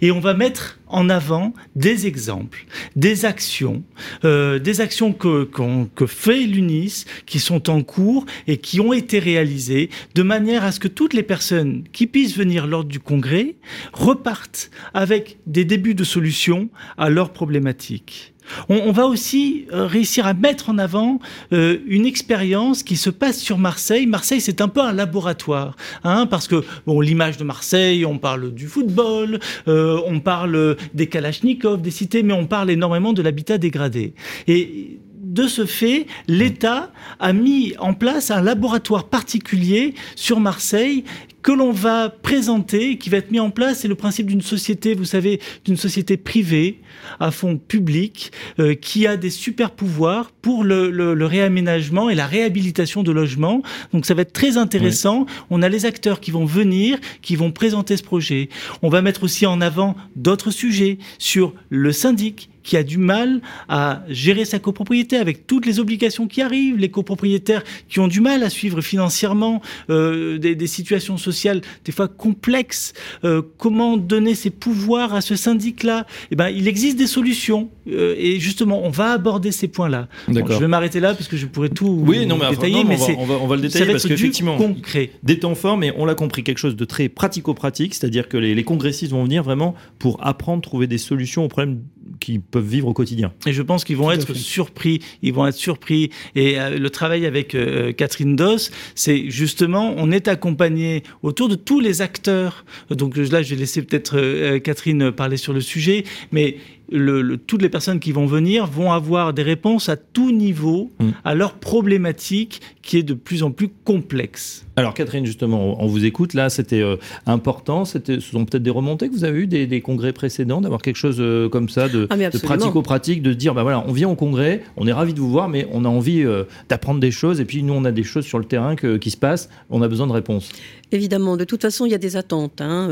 Et 0.00 0.10
on 0.10 0.20
va 0.20 0.34
mettre 0.34 0.78
en 0.86 1.08
avant 1.08 1.52
des 1.74 2.06
exemples, 2.06 2.66
des 2.94 3.24
actions, 3.24 3.82
euh, 4.24 4.58
des 4.58 4.80
actions 4.80 5.12
que, 5.12 5.48
que 5.94 6.06
fait 6.06 6.44
l'UNIS, 6.44 7.04
qui 7.26 7.40
sont 7.40 7.70
en 7.70 7.82
cours 7.82 8.26
et 8.46 8.58
qui 8.58 8.80
ont 8.80 8.92
été 8.92 9.18
réalisées, 9.18 9.90
de 10.14 10.22
manière 10.22 10.64
à 10.64 10.72
ce 10.72 10.80
que 10.80 10.88
toutes 10.88 11.14
les 11.14 11.22
personnes 11.22 11.84
qui 11.92 12.06
puissent 12.06 12.36
venir 12.36 12.66
lors 12.66 12.84
du 12.84 13.00
congrès 13.00 13.56
repartent 13.92 14.70
avec 14.92 15.38
des 15.46 15.64
débuts 15.64 15.94
de 15.94 16.04
solutions 16.04 16.68
à 16.96 17.10
leurs 17.10 17.32
problématiques. 17.32 18.33
On, 18.68 18.92
va 18.92 19.06
aussi 19.06 19.66
euh, 19.72 19.86
réussir 19.86 20.26
à 20.26 20.34
mettre 20.34 20.70
en 20.70 20.78
avant 20.78 21.18
euh, 21.52 21.78
une 21.86 22.06
expérience 22.06 22.82
qui 22.82 22.96
se 22.96 23.10
passe 23.10 23.38
sur 23.38 23.58
Marseille. 23.58 24.06
Marseille, 24.06 24.40
c'est 24.40 24.60
un 24.60 24.68
peu 24.68 24.80
un 24.80 24.92
laboratoire, 24.92 25.76
hein, 26.04 26.26
parce 26.26 26.48
que 26.48 26.64
bon, 26.86 27.00
l'image 27.00 27.36
de 27.36 27.44
Marseille, 27.44 28.04
on 28.04 28.18
parle 28.18 28.52
du 28.52 28.66
football, 28.66 29.38
euh, 29.68 30.00
on 30.06 30.20
parle 30.20 30.76
des 30.94 31.06
kalachnikovs, 31.06 31.80
des 31.80 31.90
cités, 31.90 32.22
mais 32.22 32.34
on 32.34 32.46
parle 32.46 32.70
énormément 32.70 33.12
de 33.12 33.22
l'habitat 33.22 33.58
dégradé. 33.58 34.14
Et 34.46 34.98
de 35.34 35.48
ce 35.48 35.66
fait, 35.66 36.06
l'État 36.28 36.92
a 37.18 37.32
mis 37.32 37.74
en 37.80 37.92
place 37.94 38.30
un 38.30 38.40
laboratoire 38.40 39.08
particulier 39.08 39.94
sur 40.14 40.38
Marseille 40.38 41.04
que 41.44 41.52
l'on 41.52 41.72
va 41.72 42.08
présenter, 42.08 42.96
qui 42.98 43.10
va 43.10 43.18
être 43.18 43.30
mis 43.30 43.38
en 43.38 43.50
place. 43.50 43.80
C'est 43.80 43.88
le 43.88 43.94
principe 43.94 44.26
d'une 44.28 44.40
société, 44.40 44.94
vous 44.94 45.04
savez, 45.04 45.40
d'une 45.66 45.76
société 45.76 46.16
privée 46.16 46.80
à 47.20 47.30
fond 47.30 47.58
public, 47.58 48.32
euh, 48.58 48.74
qui 48.74 49.06
a 49.06 49.18
des 49.18 49.28
super 49.28 49.70
pouvoirs 49.70 50.30
pour 50.42 50.64
le, 50.64 50.90
le- 50.90 51.12
le 51.14 51.26
réaménagement 51.26 52.08
et 52.08 52.14
la 52.14 52.26
réhabilitation 52.26 53.02
de 53.02 53.12
logements. 53.12 53.62
Donc 53.92 54.06
ça 54.06 54.14
va 54.14 54.22
être 54.22 54.32
très 54.32 54.56
intéressant. 54.56 55.26
On 55.50 55.60
a 55.62 55.68
les 55.68 55.84
acteurs 55.84 56.18
qui 56.20 56.30
vont 56.30 56.46
venir, 56.46 56.98
qui 57.20 57.36
vont 57.36 57.52
présenter 57.52 57.96
ce 57.98 58.02
projet. 58.02 58.48
On 58.82 58.88
va 58.88 59.02
mettre 59.02 59.22
aussi 59.22 59.44
en 59.44 59.60
avant 59.60 59.96
d'autres 60.16 60.50
sujets 60.50 60.96
sur 61.18 61.52
le 61.68 61.92
syndic 61.92 62.48
qui 62.64 62.76
a 62.76 62.82
du 62.82 62.98
mal 62.98 63.40
à 63.68 64.02
gérer 64.08 64.44
sa 64.44 64.58
copropriété 64.58 65.16
avec 65.16 65.46
toutes 65.46 65.66
les 65.66 65.78
obligations 65.78 66.26
qui 66.26 66.42
arrivent, 66.42 66.76
les 66.76 66.90
copropriétaires 66.90 67.62
qui 67.88 68.00
ont 68.00 68.08
du 68.08 68.20
mal 68.20 68.42
à 68.42 68.50
suivre 68.50 68.80
financièrement 68.80 69.62
euh, 69.90 70.38
des, 70.38 70.66
situations 70.66 71.18
sociales 71.18 71.60
des 71.84 71.92
fois 71.92 72.08
complexes. 72.08 72.94
Euh, 73.24 73.42
comment 73.58 73.96
donner 73.96 74.34
ses 74.34 74.50
pouvoirs 74.50 75.14
à 75.14 75.20
ce 75.20 75.36
syndic-là 75.36 76.06
Eh 76.30 76.36
ben, 76.36 76.48
il 76.48 76.66
existe 76.66 76.96
des 76.96 77.06
solutions 77.06 77.68
euh, 77.88 78.14
et 78.18 78.40
justement, 78.40 78.82
on 78.84 78.90
va 78.90 79.12
aborder 79.12 79.52
ces 79.52 79.68
points-là. 79.68 80.08
je 80.28 80.40
vais 80.40 80.68
m'arrêter 80.68 81.00
là 81.00 81.14
parce 81.14 81.28
que 81.28 81.36
je 81.36 81.46
pourrais 81.46 81.68
tout 81.68 82.02
oui, 82.06 82.26
non, 82.26 82.38
mais 82.38 82.50
détailler, 82.50 82.82
mais 82.84 82.96
on, 83.18 83.24
va, 83.26 83.34
on, 83.34 83.46
va, 83.46 83.56
le 83.56 83.62
détailler 83.62 83.92
parce 83.92 84.06
qu'effectivement, 84.06 84.56
concret. 84.56 85.10
Des 85.22 85.38
temps 85.38 85.54
forts, 85.54 85.76
mais 85.76 85.92
on 85.96 86.06
l'a 86.06 86.14
compris, 86.14 86.42
quelque 86.42 86.58
chose 86.58 86.76
de 86.76 86.84
très 86.84 87.08
pratico-pratique, 87.08 87.94
c'est-à-dire 87.94 88.28
que 88.28 88.38
les, 88.38 88.54
les 88.54 88.64
congressistes 88.64 89.12
vont 89.12 89.24
venir 89.24 89.42
vraiment 89.42 89.74
pour 89.98 90.24
apprendre, 90.24 90.62
trouver 90.62 90.86
des 90.86 90.98
solutions 90.98 91.44
aux 91.44 91.48
problèmes 91.48 91.80
qu'ils 92.20 92.40
peuvent 92.40 92.66
vivre 92.66 92.88
au 92.88 92.92
quotidien. 92.92 93.32
Et 93.46 93.52
je 93.52 93.62
pense 93.62 93.84
qu'ils 93.84 93.96
vont 93.96 94.10
être 94.10 94.34
surpris. 94.34 95.00
Ils 95.22 95.32
vont 95.32 95.46
être 95.46 95.56
surpris. 95.56 96.10
Et 96.34 96.60
euh, 96.60 96.78
le 96.78 96.90
travail 96.90 97.26
avec 97.26 97.54
euh, 97.54 97.92
Catherine 97.92 98.36
Doss, 98.36 98.70
c'est 98.94 99.30
justement, 99.30 99.94
on 99.96 100.10
est 100.10 100.28
accompagné 100.28 101.02
autour 101.22 101.48
de 101.48 101.54
tous 101.54 101.80
les 101.80 102.02
acteurs. 102.02 102.64
Donc 102.90 103.16
là, 103.16 103.42
je 103.42 103.54
vais 103.54 103.60
laisser 103.60 103.82
peut-être 103.82 104.16
euh, 104.16 104.58
Catherine 104.58 105.10
parler 105.12 105.36
sur 105.36 105.52
le 105.52 105.60
sujet, 105.60 106.04
mais 106.32 106.56
le, 106.90 107.36
toutes 107.36 107.62
les 107.62 107.68
personnes 107.68 108.00
qui 108.00 108.12
vont 108.12 108.26
venir 108.26 108.66
vont 108.66 108.92
avoir 108.92 109.32
des 109.32 109.42
réponses 109.42 109.88
à 109.88 109.96
tout 109.96 110.32
niveau 110.32 110.90
mm. 110.98 111.08
à 111.24 111.34
leur 111.34 111.54
problématique 111.54 112.60
qui 112.82 112.98
est 112.98 113.02
de 113.02 113.14
plus 113.14 113.42
en 113.42 113.50
plus 113.50 113.68
complexe. 113.84 114.66
Alors 114.76 114.92
Catherine, 114.92 115.24
justement, 115.24 115.82
on 115.82 115.86
vous 115.86 116.04
écoute. 116.04 116.34
Là, 116.34 116.50
c'était 116.50 116.82
euh, 116.82 116.96
important. 117.26 117.84
C'était, 117.84 118.16
ce 118.16 118.32
sont 118.32 118.44
peut-être 118.44 118.62
des 118.62 118.70
remontées 118.70 119.08
que 119.08 119.14
vous 119.14 119.24
avez 119.24 119.40
eues 119.40 119.46
des, 119.46 119.80
congrès 119.80 120.12
précédents, 120.12 120.60
d'avoir 120.60 120.82
quelque 120.82 120.96
chose 120.96 121.16
euh, 121.20 121.48
comme 121.48 121.68
ça, 121.68 121.88
de, 121.88 122.06
ah, 122.10 122.16
pratico-pratique, 122.42 123.22
de 123.22 123.32
dire, 123.32 123.54
bah 123.54 123.62
voilà, 123.62 123.84
on 123.86 123.92
vient 123.92 124.08
au 124.08 124.16
congrès, 124.16 124.62
on 124.76 124.86
est 124.86 124.92
ravi 124.92 125.14
de 125.14 125.20
vous 125.20 125.30
voir, 125.30 125.48
mais 125.48 125.66
on 125.72 125.84
a 125.84 125.88
envie 125.88 126.22
euh, 126.22 126.44
d'apprendre 126.68 127.00
des 127.00 127.10
choses. 127.10 127.40
Et 127.40 127.44
puis 127.44 127.62
nous, 127.62 127.72
on 127.72 127.84
a 127.84 127.92
des 127.92 128.02
choses 128.02 128.24
sur 128.24 128.38
le 128.38 128.44
terrain 128.44 128.74
qui 128.76 129.10
se 129.10 129.16
passent. 129.16 129.48
On 129.70 129.80
a 129.80 129.88
besoin 129.88 130.06
de 130.06 130.12
réponses. 130.12 130.50
Évidemment, 130.94 131.36
de 131.36 131.44
toute 131.44 131.60
façon, 131.60 131.86
il 131.86 131.90
y 131.90 131.94
a 131.94 131.98
des 131.98 132.16
attentes, 132.16 132.60
hein, 132.60 132.88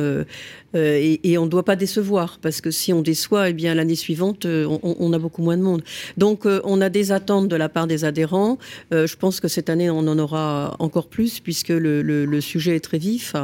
et, 0.75 1.39
on 1.39 1.45
ne 1.45 1.51
doit 1.51 1.65
pas 1.65 1.77
décevoir, 1.77 2.39
parce 2.43 2.61
que 2.61 2.73
si 2.73 2.93
on 2.93 3.01
déçoit, 3.01 3.51
eh 3.51 3.53
bien 3.53 3.75
l'année 3.75 3.95
suivante, 3.95 4.45
on, 4.45 5.13
a 5.13 5.19
beaucoup 5.19 5.43
moins 5.43 5.57
de 5.57 5.63
monde. 5.63 5.83
Donc, 6.17 6.47
on 6.47 6.81
a 6.81 6.89
des 6.89 7.13
attentes 7.13 7.47
de 7.47 7.55
la 7.55 7.69
part 7.69 7.87
des 7.87 8.05
adhérents. 8.05 8.59
je 8.91 9.17
pense 9.17 9.39
que 9.39 9.47
cette 9.47 9.71
année, 9.71 9.89
on 9.89 10.01
en 10.01 10.19
aura 10.19 10.75
encore 10.81 11.07
plus, 11.07 11.39
puisque 11.39 11.69
le, 11.69 12.41
sujet 12.41 12.75
est 12.75 12.81
très 12.81 12.99
vif. 12.99 13.37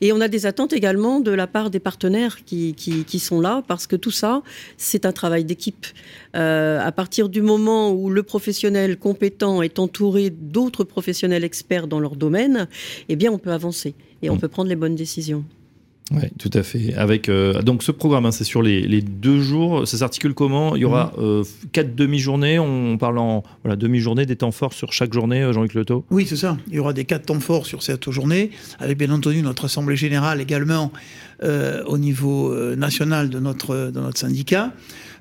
Et 0.00 0.12
on 0.12 0.20
a 0.20 0.28
des 0.28 0.46
attentes 0.46 0.72
également 0.72 1.18
de 1.18 1.32
la 1.32 1.48
part 1.48 1.70
des 1.70 1.80
partenaires 1.80 2.44
qui, 2.44 3.18
sont 3.18 3.40
là, 3.40 3.64
parce 3.66 3.88
que 3.88 3.96
tout 3.96 4.12
ça, 4.12 4.42
c'est 4.76 5.06
un 5.06 5.12
travail 5.12 5.44
d'équipe. 5.44 5.86
Euh, 6.36 6.80
à 6.80 6.92
partir 6.92 7.28
du 7.28 7.42
moment 7.42 7.92
où 7.92 8.10
le 8.10 8.22
professionnel 8.22 8.98
compétent 8.98 9.62
est 9.62 9.78
entouré 9.78 10.30
d'autres 10.30 10.84
professionnels 10.84 11.44
experts 11.44 11.86
dans 11.86 12.00
leur 12.00 12.16
domaine, 12.16 12.68
eh 13.08 13.16
bien, 13.16 13.32
on 13.32 13.38
peut 13.38 13.52
avancer 13.52 13.94
et 14.24 14.30
on 14.30 14.36
mmh. 14.36 14.40
peut 14.40 14.48
prendre 14.48 14.68
les 14.68 14.76
bonnes 14.76 14.96
décisions. 14.96 15.44
Oui, 16.12 16.24
tout 16.38 16.50
à 16.52 16.62
fait. 16.62 16.92
Avec 16.94 17.30
euh, 17.30 17.62
donc 17.62 17.82
ce 17.82 17.90
programme, 17.90 18.26
hein, 18.26 18.30
c'est 18.30 18.44
sur 18.44 18.60
les, 18.60 19.00
deux 19.00 19.40
jours. 19.40 19.88
Ça 19.88 19.96
s'articule 19.96 20.34
comment? 20.34 20.76
Il 20.76 20.82
y 20.82 20.84
aura 20.84 21.14
mhm. 21.16 21.24
euh, 21.24 21.44
quatre 21.72 21.94
demi-journées. 21.94 22.58
On 22.58 22.98
parle 22.98 23.18
en 23.18 23.42
voilà, 23.62 23.76
demi-journée 23.76 24.26
des 24.26 24.36
temps 24.36 24.52
forts 24.52 24.74
sur 24.74 24.92
chaque 24.92 25.14
journée, 25.14 25.42
euh, 25.42 25.52
Jean-Luc 25.54 25.72
Leto 25.72 26.04
Oui, 26.10 26.26
c'est 26.28 26.36
ça. 26.36 26.58
Il 26.68 26.74
y 26.74 26.78
aura 26.78 26.92
des 26.92 27.06
quatre 27.06 27.26
temps 27.26 27.40
forts 27.40 27.64
sur 27.64 27.82
cette 27.82 28.10
journée, 28.10 28.50
avec 28.80 28.98
bien 28.98 29.10
entendu 29.10 29.40
notre 29.40 29.64
assemblée 29.64 29.96
générale 29.96 30.40
également 30.40 30.92
au 31.86 31.98
niveau 31.98 32.54
national 32.74 33.28
de 33.28 33.38
notre 33.38 33.90
de 33.90 34.00
notre 34.00 34.18
syndicat. 34.18 34.72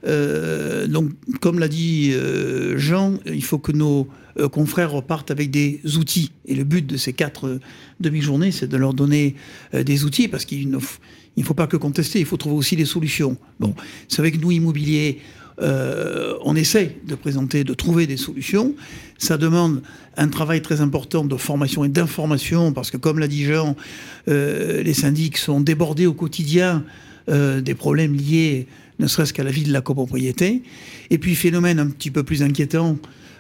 donc, 0.06 1.10
comme 1.42 1.60
l'a 1.60 1.68
dit 1.68 2.14
Jean, 2.76 3.16
il 3.26 3.44
faut 3.44 3.58
que 3.58 3.74
nos 3.74 4.08
euh, 4.40 4.50
confrères 4.50 4.92
repartent 4.92 5.32
avec 5.32 5.52
des 5.52 5.82
outils. 5.98 6.32
Et 6.46 6.56
le 6.56 6.64
but 6.64 6.86
de 6.86 6.98
ces 6.98 7.14
quatre 7.14 7.48
euh, 7.48 7.60
demi-journées, 8.00 8.52
c'est 8.52 8.68
de 8.68 8.78
leur 8.78 8.94
donner 8.94 9.36
euh, 9.74 9.84
des 9.84 10.06
outils, 10.06 10.28
parce 10.28 10.46
qu'il 10.46 10.70
ne 10.70 10.80
faut 11.44 11.54
pas 11.54 11.68
que 11.68 11.78
contester, 11.78 12.20
il 12.20 12.26
faut 12.26 12.38
trouver 12.38 12.56
aussi 12.56 12.76
des 12.76 12.86
solutions. 12.86 13.38
Bon, 13.60 13.76
c'est 14.08 14.32
que 14.32 14.38
nous, 14.38 14.52
immobiliers, 14.52 15.20
on 15.60 16.56
essaie 16.56 16.98
de 17.08 17.14
présenter, 17.14 17.64
de 17.64 17.76
trouver 17.76 18.08
des 18.08 18.18
solutions. 18.18 18.74
Ça 19.20 19.38
demande 19.38 19.84
un 20.18 20.28
travail 20.28 20.64
très 20.64 20.82
important 20.82 21.24
de 21.24 21.38
formation 21.38 21.84
et 21.84 21.90
d'information, 21.90 22.74
parce 22.74 22.90
que 22.90 22.98
comme 22.98 23.20
l'a 23.20 23.28
dit 23.28 23.46
Jean, 23.46 23.76
les 24.26 24.94
syndics 24.96 25.38
sont 25.38 25.62
débordés 25.62 26.08
au 26.08 26.14
quotidien 26.14 26.84
des 27.28 27.76
problèmes 27.76 28.16
liés 28.16 28.68
ne 29.00 29.08
serait-ce 29.08 29.34
qu'à 29.34 29.44
la 29.44 29.52
vie 29.52 29.64
de 29.64 29.74
la 29.74 29.82
copropriété. 29.82 30.64
Et 31.10 31.18
puis, 31.18 31.36
phénomène 31.36 31.80
un 31.80 31.88
petit 31.88 32.12
peu 32.12 32.24
plus 32.24 32.44
inquiétant, 32.44 32.98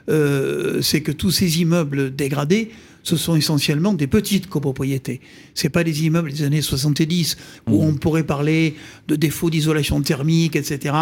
euh, 0.10 0.81
c'est 0.81 1.01
que 1.01 1.12
tous 1.12 1.31
ces 1.31 1.62
immeubles 1.62 2.15
dégradés, 2.15 2.72
ce 3.03 3.17
sont 3.17 3.36
essentiellement 3.36 3.93
des 3.93 4.07
petites 4.07 4.48
copropriétés. 4.48 5.19
Ce 5.53 5.67
pas 5.67 5.83
des 5.83 6.05
immeubles 6.05 6.31
des 6.31 6.43
années 6.43 6.62
70 6.62 7.38
où 7.67 7.72
mmh. 7.72 7.88
on 7.88 7.93
pourrait 7.95 8.24
parler 8.24 8.75
de 9.07 9.15
défauts 9.15 9.50
d'isolation 9.50 10.01
thermique, 10.01 10.55
etc., 10.55 10.95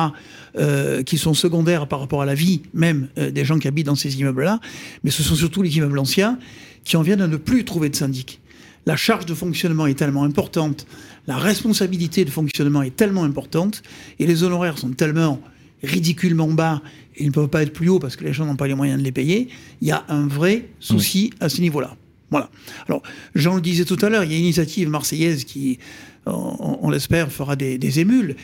euh, 0.57 1.03
qui 1.03 1.17
sont 1.17 1.35
secondaires 1.35 1.87
par 1.87 1.99
rapport 1.99 2.21
à 2.21 2.25
la 2.25 2.33
vie 2.33 2.63
même 2.73 3.07
euh, 3.17 3.31
des 3.31 3.45
gens 3.45 3.59
qui 3.59 3.67
habitent 3.67 3.85
dans 3.85 3.95
ces 3.95 4.19
immeubles-là. 4.19 4.59
Mais 5.03 5.11
ce 5.11 5.21
sont 5.21 5.35
surtout 5.35 5.61
les 5.61 5.77
immeubles 5.77 5.99
anciens 5.99 6.39
qui 6.83 6.97
en 6.97 7.03
viennent 7.03 7.21
à 7.21 7.27
ne 7.27 7.37
plus 7.37 7.63
trouver 7.65 7.89
de 7.89 7.95
syndic. 7.95 8.41
La 8.87 8.95
charge 8.95 9.27
de 9.27 9.35
fonctionnement 9.35 9.85
est 9.85 9.93
tellement 9.93 10.23
importante, 10.23 10.87
la 11.27 11.37
responsabilité 11.37 12.25
de 12.25 12.31
fonctionnement 12.31 12.81
est 12.81 12.95
tellement 12.95 13.23
importante, 13.23 13.83
et 14.17 14.25
les 14.25 14.41
honoraires 14.41 14.79
sont 14.79 14.89
tellement 14.89 15.39
ridiculement 15.83 16.47
bas 16.47 16.81
ils 17.21 17.27
ne 17.27 17.31
peuvent 17.31 17.47
pas 17.47 17.63
être 17.63 17.73
plus 17.73 17.89
hauts 17.89 17.99
parce 17.99 18.15
que 18.15 18.23
les 18.23 18.33
gens 18.33 18.45
n'ont 18.45 18.55
pas 18.55 18.67
les 18.67 18.73
moyens 18.73 18.99
de 18.99 19.03
les 19.03 19.11
payer. 19.11 19.47
Il 19.81 19.87
y 19.87 19.91
a 19.91 20.03
un 20.09 20.27
vrai 20.27 20.69
souci 20.79 21.31
à 21.39 21.49
ce 21.49 21.61
niveau-là. 21.61 21.95
Voilà. 22.29 22.49
Alors, 22.87 23.03
Jean 23.35 23.55
le 23.55 23.61
disait 23.61 23.85
tout 23.85 23.97
à 24.01 24.09
l'heure, 24.09 24.23
il 24.23 24.31
y 24.31 24.35
a 24.35 24.37
une 24.37 24.43
initiative 24.43 24.89
marseillaise 24.89 25.43
qui, 25.43 25.79
on, 26.25 26.89
l'espère, 26.89 27.31
fera 27.31 27.55
des, 27.55 27.99
émules. 27.99 28.35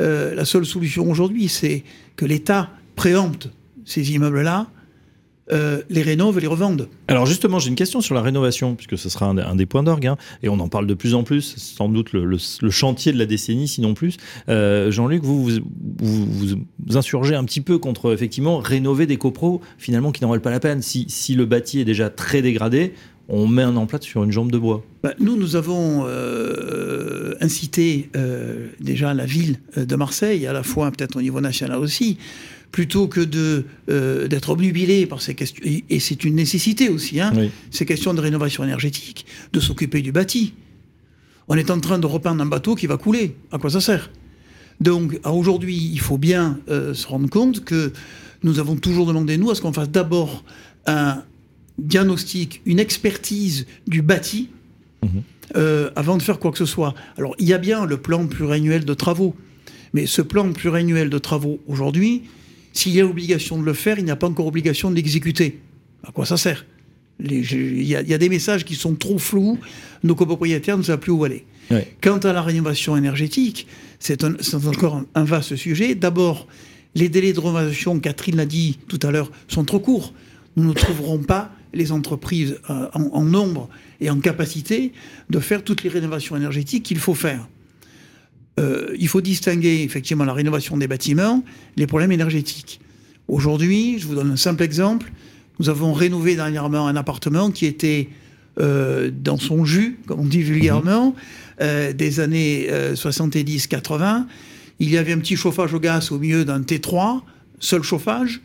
Euh, 0.00 0.34
la 0.34 0.44
seule 0.44 0.64
solution 0.64 1.10
aujourd'hui, 1.10 1.48
c'est 1.48 1.82
que 2.16 2.24
l'État 2.24 2.70
préempte 2.96 3.50
ces 3.84 4.12
immeubles-là 4.12 4.68
euh, 5.50 5.82
les 5.90 6.02
rénovent 6.02 6.38
et 6.38 6.40
les 6.40 6.46
revendent. 6.46 6.88
Alors 7.08 7.26
justement, 7.26 7.58
j'ai 7.58 7.68
une 7.68 7.74
question 7.74 8.00
sur 8.00 8.14
la 8.14 8.22
rénovation, 8.22 8.76
puisque 8.76 8.96
ce 8.96 9.08
sera 9.08 9.26
un, 9.26 9.56
des 9.56 9.66
points 9.66 9.82
d'orgue, 9.82 10.06
hein, 10.06 10.16
et 10.44 10.48
on 10.48 10.60
en 10.60 10.68
parle 10.68 10.86
de 10.86 10.94
plus 10.94 11.14
en 11.14 11.24
plus, 11.24 11.56
sans 11.56 11.88
doute 11.88 12.12
le, 12.12 12.38
chantier 12.70 13.12
de 13.12 13.18
la 13.18 13.26
décennie, 13.26 13.66
sinon 13.66 13.94
plus. 13.94 14.18
Euh, 14.48 14.92
Jean-Luc, 14.92 15.24
vous 15.24 15.44
vous, 15.44 15.58
vous 15.98 16.96
insurgez 16.96 17.34
un 17.34 17.44
petit 17.44 17.60
peu 17.60 17.78
contre, 17.78 18.12
effectivement, 18.12 18.58
rénover 18.58 19.06
des 19.06 19.16
copros, 19.16 19.60
finalement, 19.78 20.12
qui 20.12 20.22
n'en 20.22 20.30
valent 20.30 20.42
pas 20.42 20.52
la 20.52 20.60
peine. 20.60 20.80
Si, 20.80 21.06
si 21.08 21.34
le 21.34 21.44
bâti 21.44 21.80
est 21.80 21.84
déjà 21.84 22.08
très 22.08 22.40
dégradé, 22.40 22.94
on 23.28 23.48
met 23.48 23.62
un 23.62 23.74
emplâtre 23.74 24.06
sur 24.06 24.22
une 24.22 24.30
jambe 24.30 24.52
de 24.52 24.58
bois. 24.58 24.84
Bah, 25.02 25.14
nous, 25.18 25.36
nous 25.36 25.56
avons 25.56 26.04
euh, 26.06 27.34
incité 27.40 28.10
déjà 28.80 29.12
la 29.12 29.26
ville 29.26 29.58
de 29.76 29.96
Marseille, 29.96 30.46
à 30.46 30.52
la 30.52 30.62
fois 30.62 30.92
peut-être 30.92 31.16
au 31.16 31.22
niveau 31.22 31.40
national 31.40 31.78
aussi, 31.78 32.18
plutôt 32.72 33.06
que 33.06 33.20
de 33.20 33.64
euh, 33.90 34.26
d'être 34.26 34.48
obnubilé 34.48 35.06
par 35.06 35.22
ces 35.22 35.34
questions, 35.34 35.62
et, 35.64 36.00
c'est 36.00 36.24
une 36.24 36.34
nécessité 36.34 36.88
aussi, 36.88 37.20
hein, 37.20 37.32
ces 37.70 37.86
questions 37.86 38.14
de 38.14 38.20
rénovation 38.20 38.64
énergétique, 38.64 39.26
de 39.52 39.60
s'occuper 39.60 40.00
du 40.00 40.10
bâti. 40.10 40.54
On 41.48 41.56
est 41.56 41.70
en 41.70 41.78
train 41.78 41.98
de 41.98 42.06
repeindre 42.06 42.42
un 42.42 42.46
bateau 42.46 42.74
qui 42.74 42.86
va 42.86 42.96
couler. 42.96 43.36
À 43.52 43.58
quoi 43.58 43.70
ça 43.70 43.80
sert? 43.80 44.10
Donc, 44.80 45.20
aujourd'hui, 45.24 45.76
il 45.76 46.00
faut 46.00 46.18
bien 46.18 46.58
euh, 46.68 46.94
se 46.94 47.06
rendre 47.06 47.28
compte 47.28 47.62
que 47.64 47.92
nous 48.42 48.58
avons 48.58 48.76
toujours 48.76 49.06
demandé, 49.06 49.36
nous, 49.36 49.50
à 49.50 49.54
ce 49.54 49.60
qu'on 49.60 49.72
fasse 49.72 49.90
d'abord 49.90 50.42
un 50.86 51.22
diagnostic, 51.78 52.62
une 52.64 52.80
expertise 52.80 53.66
du 53.86 54.02
bâti, 54.02 54.48
mhm. 55.02 55.22
euh, 55.56 55.90
avant 55.94 56.16
de 56.16 56.22
faire 56.22 56.38
quoi 56.38 56.52
que 56.52 56.58
ce 56.58 56.66
soit. 56.66 56.94
Alors, 57.18 57.34
il 57.38 57.48
y 57.48 57.52
a 57.52 57.58
bien 57.58 57.84
le 57.84 57.98
plan 57.98 58.26
pluriannuel 58.26 58.84
de 58.84 58.94
travaux, 58.94 59.36
mais 59.92 60.06
ce 60.06 60.22
plan 60.22 60.50
pluriannuel 60.52 61.10
de 61.10 61.18
travaux, 61.18 61.60
aujourd'hui, 61.68 62.22
s'il 62.72 62.92
y 62.92 63.00
a 63.00 63.06
obligation 63.06 63.58
de 63.58 63.64
le 63.64 63.74
faire, 63.74 63.98
il 63.98 64.04
n'y 64.04 64.10
a 64.10 64.16
pas 64.16 64.28
encore 64.28 64.46
obligation 64.46 64.90
de 64.90 64.96
l'exécuter. 64.96 65.60
À 66.06 66.12
quoi 66.12 66.26
ça 66.26 66.36
sert? 66.36 66.66
Il 67.20 67.82
y, 67.82 67.94
a 67.94 68.18
des 68.18 68.28
messages 68.28 68.64
qui 68.64 68.74
sont 68.74 68.94
trop 68.94 69.18
flous, 69.18 69.58
nos 70.02 70.16
copropriétaires 70.16 70.76
ne 70.76 70.82
savent 70.82 70.98
plus 70.98 71.12
où 71.12 71.22
aller. 71.24 71.44
Quant 72.00 72.18
à 72.18 72.32
la 72.32 72.42
rénovation 72.42 72.96
énergétique, 72.96 73.66
c'est 73.98 74.24
encore 74.24 75.02
un, 75.14 75.24
vaste 75.24 75.54
sujet. 75.56 75.94
D'abord, 75.94 76.48
les 76.94 77.08
délais 77.08 77.32
de 77.32 77.40
rénovation, 77.40 77.98
Catherine 78.00 78.36
l'a 78.36 78.46
dit 78.46 78.78
tout 78.88 78.98
à 79.02 79.10
l'heure, 79.10 79.30
sont 79.48 79.64
trop 79.64 79.78
courts. 79.78 80.12
Nous 80.56 80.64
ne 80.64 80.72
trouverons 80.72 81.18
pas 81.18 81.52
les 81.72 81.92
entreprises 81.92 82.58
euh, 82.68 82.88
en, 82.92 83.24
nombre 83.24 83.68
et 84.00 84.10
en 84.10 84.18
capacité 84.18 84.92
de 85.30 85.40
faire 85.40 85.64
toutes 85.64 85.82
les 85.82 85.88
rénovations 85.88 86.36
énergétiques 86.36 86.82
qu'il 86.82 86.98
faut 86.98 87.14
faire. 87.14 87.48
Euh, 88.60 88.94
il 88.98 89.08
faut 89.08 89.20
distinguer 89.20 89.82
effectivement 89.82 90.24
la 90.24 90.32
rénovation 90.32 90.76
des 90.76 90.86
bâtiments, 90.86 91.42
les 91.76 91.86
problèmes 91.86 92.12
énergétiques. 92.12 92.80
Aujourd'hui, 93.28 93.98
je 93.98 94.06
vous 94.06 94.14
donne 94.14 94.32
un 94.32 94.36
simple 94.36 94.62
exemple. 94.62 95.10
Nous 95.58 95.68
avons 95.68 95.92
rénové 95.92 96.36
dernièrement 96.36 96.86
un 96.86 96.96
appartement 96.96 97.50
qui 97.50 97.66
était 97.66 98.08
euh, 98.60 99.10
dans 99.10 99.38
son 99.38 99.64
jus, 99.64 99.98
comme 100.06 100.20
on 100.20 100.24
dit 100.24 100.42
vulgairement, 100.42 101.14
euh, 101.60 101.92
des 101.92 102.20
années 102.20 102.68
70-80, 102.94 104.26
il 104.82 104.90
y 104.90 104.98
avait 104.98 105.12
un 105.12 105.18
petit 105.18 105.36
chauffage 105.36 105.72
au 105.74 105.80
gaz 105.80 106.10
au 106.10 106.18
milieu 106.18 106.44
d'un 106.44 106.60
T3, 106.60 107.20
seul 107.60 107.82
chauffage, 107.82 108.40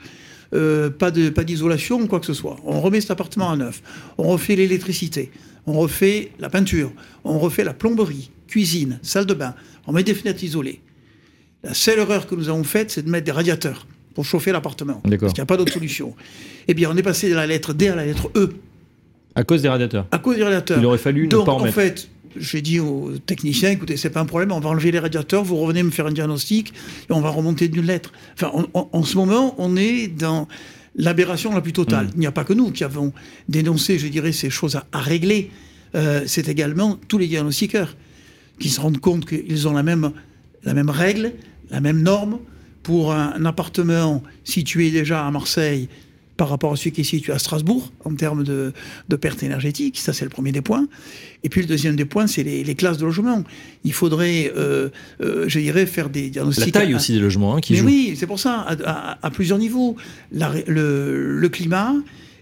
euh, 0.54 0.90
pas 0.90 1.10
de 1.10 1.30
pas 1.30 1.44
d'isolation 1.44 2.00
ou 2.00 2.08
quoi 2.08 2.20
que 2.20 2.28
ce 2.28 2.34
soit. 2.34 2.58
On 2.64 2.80
remet 2.80 3.02
cet 3.02 3.12
appartement 3.12 3.50
à 3.50 3.56
neuf, 3.56 3.82
on 4.18 4.28
refait 4.28 4.56
l'électricité, 4.56 5.32
on 5.66 5.74
refait 5.74 6.32
la 6.40 6.50
peinture, 6.50 6.92
on 7.24 7.40
refait 7.40 7.64
la 7.64 7.74
plomberie, 7.74 8.30
cuisine, 8.48 9.00
salle 9.02 9.26
de 9.26 9.34
bain, 9.34 9.54
on 9.86 9.92
met 9.94 10.04
des 10.04 10.14
fenêtres 10.14 10.44
isolées. 10.44 10.82
La 11.64 11.74
seule 11.74 12.00
erreur 12.00 12.28
que 12.28 12.36
nous 12.36 12.50
avons 12.50 12.64
faite, 12.64 12.92
c'est 12.92 13.04
de 13.04 13.10
mettre 13.10 13.26
des 13.26 13.32
radiateurs 13.32 13.88
pour 14.14 14.26
chauffer 14.26 14.52
l'appartement. 14.52 15.02
Parce 15.04 15.18
qu'il 15.18 15.28
n'y 15.34 15.40
a 15.42 15.46
pas 15.46 15.58
d'autre 15.58 15.74
solution. 15.74 16.16
Eh 16.68 16.74
bien, 16.74 16.90
on 16.92 16.98
est 16.98 17.04
passé 17.04 17.30
de 17.30 17.36
la 17.36 17.46
lettre 17.48 17.74
D 17.74 17.88
à 17.90 17.96
la 17.96 18.06
lettre 18.06 18.30
E. 18.36 18.54
À 19.36 19.44
cause 19.44 19.62
des 19.62 19.70
radiateurs 19.70 20.08
À 20.12 20.18
cause 20.20 20.38
des 20.38 20.44
radiateurs. 20.44 20.80
Il 20.80 20.86
aurait 20.86 20.98
fallu 20.98 21.28
Donc, 21.28 21.42
ne 21.42 21.46
pas 21.46 21.52
en, 21.54 21.60
en 21.60 21.64
mettre. 21.64 21.76
fait, 21.76 22.10
j'ai 22.40 22.62
dit 22.62 22.80
aux 22.80 23.12
techniciens, 23.26 23.72
écoutez, 23.72 23.98
c'est 23.98 24.10
pas 24.10 24.20
un 24.22 24.26
problème, 24.26 24.52
on 24.52 24.60
va 24.60 24.70
enlever 24.70 24.92
les 24.92 25.00
radiateurs, 25.00 25.44
vous 25.44 25.58
revenez 25.58 25.84
me 25.84 25.92
faire 25.92 26.06
un 26.08 26.12
diagnostic 26.12 26.74
et 27.10 27.14
on 27.14 27.22
va 27.22 27.30
remonter 27.30 27.68
d'une 27.68 27.86
lettre. 27.86 28.12
Enfin, 28.36 28.52
on- 28.54 28.68
on- 28.74 28.88
en 28.92 29.04
ce 29.04 29.16
moment, 29.18 29.56
on 29.58 29.76
est 29.76 30.08
dans 30.08 30.48
l'aberration 30.96 31.54
la 31.54 31.62
plus 31.62 31.74
totale. 31.74 32.06
Mm. 32.08 32.12
Il 32.16 32.20
n'y 32.22 32.26
a 32.28 32.32
pas 32.32 32.44
que 32.44 32.54
nous 32.54 32.72
qui 32.72 32.84
avons 32.84 33.14
dénoncé, 33.50 34.00
je 34.00 34.08
dirais, 34.08 34.32
ces 34.32 34.50
choses 34.50 34.76
à, 34.76 34.86
à 34.92 35.00
régler. 35.00 35.52
Euh, 35.96 36.24
c'est 36.26 36.48
également 36.50 36.98
tous 37.08 37.18
les 37.18 37.28
diagnostiqueurs 37.28 37.96
qui 38.60 38.70
se 38.70 38.80
rendent 38.82 39.00
compte 39.00 39.26
qu'ils 39.26 39.68
ont 39.68 39.74
la 39.74 39.84
même, 39.84 40.12
la 40.64 40.74
même 40.74 40.90
règle, 40.90 41.34
la 41.70 41.82
même 41.82 42.02
norme 42.02 42.40
pour 42.84 43.14
un, 43.14 43.34
un 43.38 43.46
appartement 43.46 44.24
situé 44.44 44.92
déjà 44.92 45.26
à 45.26 45.32
Marseille 45.32 45.90
par 46.38 46.50
rapport 46.50 46.72
à 46.72 46.76
celui 46.76 46.92
qui 46.92 47.02
est 47.02 47.04
situé 47.04 47.34
à 47.34 47.40
Strasbourg 47.40 47.92
en 48.06 48.14
termes 48.14 48.44
de, 48.44 48.72
de 49.10 49.16
perte 49.16 49.42
énergétique. 49.42 49.98
Ça, 49.98 50.14
c'est 50.14 50.24
le 50.24 50.30
premier 50.30 50.52
des 50.52 50.62
points. 50.62 50.88
Et 51.44 51.50
puis 51.50 51.62
le 51.62 51.68
deuxième 51.68 51.96
des 51.96 52.06
points, 52.06 52.28
c'est 52.28 52.44
les, 52.44 52.64
les 52.64 52.76
classes 52.76 53.00
de 53.00 53.06
logement. 53.06 53.44
Il 53.84 53.92
faudrait, 53.92 54.54
euh, 54.56 54.90
euh, 55.22 55.46
je 55.50 55.60
dirais, 55.60 55.88
faire 55.88 56.10
des 56.12 56.26
La 56.26 56.30
diagnostics. 56.30 56.72
taille 56.74 56.94
à- 56.94 56.96
aussi 56.96 57.12
des 57.14 57.20
logements 57.20 57.56
hein, 57.56 57.60
qui 57.60 57.74
mais 57.74 57.82
oui, 57.82 58.14
c'est 58.16 58.28
pour 58.28 58.40
ça, 58.40 58.60
à, 58.62 58.74
à- 58.84 59.26
à 59.26 59.32
plusieurs 59.32 59.58
niveaux. 59.58 59.96
La 60.32 60.52
le 60.68 61.48
climat 61.50 61.96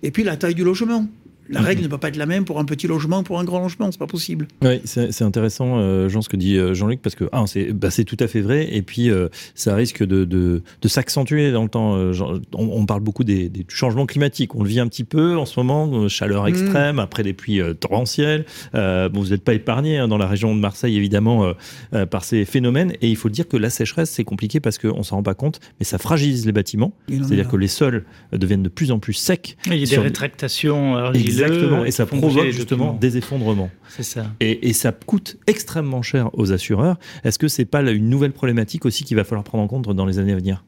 et 0.03 0.11
puis 0.11 0.23
la 0.23 0.35
taille 0.35 0.55
du 0.55 0.63
logement. 0.65 1.07
La 1.49 1.61
règle 1.61 1.83
ne 1.83 1.87
peut 1.87 1.97
pas 1.97 2.07
être 2.07 2.15
la 2.17 2.25
même 2.25 2.45
pour 2.45 2.59
un 2.59 2.65
petit 2.65 2.87
logement, 2.87 3.23
pour 3.23 3.39
un 3.39 3.43
grand 3.43 3.59
logement, 3.59 3.91
c'est 3.91 3.99
pas 3.99 4.07
possible. 4.07 4.47
Oui, 4.63 4.81
c'est 4.85 5.21
intéressant, 5.21 5.77
euh, 5.79 6.09
Jean, 6.09 6.21
ce 6.21 6.29
que 6.29 6.37
dit 6.37 6.57
euh, 6.57 6.73
Jean-Luc, 6.73 7.01
parce 7.01 7.15
que 7.15 7.25
ah, 7.31 7.43
c'est 7.47 7.71
bah, 7.73 7.91
c'est 7.91 8.03
tout 8.03 8.17
à 8.19 8.27
fait 8.27 8.41
vrai, 8.41 8.67
et 8.75 8.81
puis 8.81 9.09
euh, 9.09 9.29
ça 9.53 9.75
risque 9.75 10.03
de, 10.03 10.25
de, 10.25 10.63
de 10.81 10.87
s'accentuer 10.87 11.51
dans 11.51 11.63
le 11.63 11.69
temps. 11.69 11.95
Euh, 11.95 12.13
on, 12.53 12.69
on 12.71 12.85
parle 12.85 13.01
beaucoup 13.01 13.23
des, 13.23 13.49
des 13.49 13.65
changements 13.67 14.05
climatiques. 14.05 14.55
On 14.55 14.63
le 14.63 14.69
vit 14.69 14.79
un 14.79 14.87
petit 14.87 15.03
peu 15.03 15.37
en 15.37 15.45
ce 15.45 15.59
moment, 15.59 16.07
chaleur 16.07 16.47
extrême, 16.47 16.99
après 16.99 17.23
des 17.23 17.33
pluies 17.33 17.61
euh, 17.61 17.73
torrentielles. 17.73 18.45
Euh, 18.73 19.09
bon, 19.09 19.21
vous 19.21 19.29
n'êtes 19.29 19.43
pas 19.43 19.53
épargné 19.53 19.97
hein, 19.97 20.07
dans 20.07 20.17
la 20.17 20.27
région 20.27 20.55
de 20.55 20.59
Marseille, 20.59 20.97
évidemment, 20.97 21.45
euh, 21.45 21.53
euh, 21.93 22.05
par 22.05 22.23
ces 22.23 22.45
phénomènes. 22.45 22.93
Et 23.01 23.09
il 23.09 23.15
faut 23.15 23.29
dire 23.29 23.47
que 23.47 23.57
la 23.57 23.69
sécheresse, 23.69 24.09
c'est 24.09 24.23
compliqué 24.23 24.59
parce 24.59 24.77
qu'on 24.77 24.97
ne 24.99 25.03
s'en 25.03 25.17
rend 25.17 25.23
pas 25.23 25.35
compte, 25.35 25.59
mais 25.79 25.85
ça 25.85 25.97
fragilise 25.97 26.45
les 26.45 26.51
bâtiments. 26.51 26.93
C'est-à-dire 27.07 27.47
que 27.47 27.57
les 27.57 27.67
sols 27.67 28.05
deviennent 28.33 28.63
de 28.63 28.69
plus 28.69 28.91
en 28.91 28.99
plus 28.99 29.13
secs. 29.13 29.57
Il 29.67 29.75
y 29.75 29.83
a 29.83 29.85
des 29.85 29.97
rétractations 29.97 31.11
Exactement, 31.41 31.85
et 31.85 31.91
ça 31.91 32.05
provoque 32.05 32.45
justement 32.47 32.85
documents. 32.85 32.99
des 32.99 33.17
effondrements. 33.17 33.69
C'est 33.89 34.03
ça. 34.03 34.25
Et, 34.39 34.69
et 34.69 34.73
ça 34.73 34.91
coûte 34.91 35.37
extrêmement 35.47 36.01
cher 36.01 36.29
aux 36.33 36.51
assureurs. 36.51 36.97
Est-ce 37.23 37.39
que 37.39 37.47
c'est 37.47 37.65
pas 37.65 37.81
là 37.81 37.91
une 37.91 38.09
nouvelle 38.09 38.31
problématique 38.31 38.85
aussi 38.85 39.03
qu'il 39.03 39.17
va 39.17 39.23
falloir 39.23 39.43
prendre 39.43 39.63
en 39.63 39.67
compte 39.67 39.87
dans 39.95 40.05
les 40.05 40.19
années 40.19 40.33
à 40.33 40.37
venir? 40.37 40.63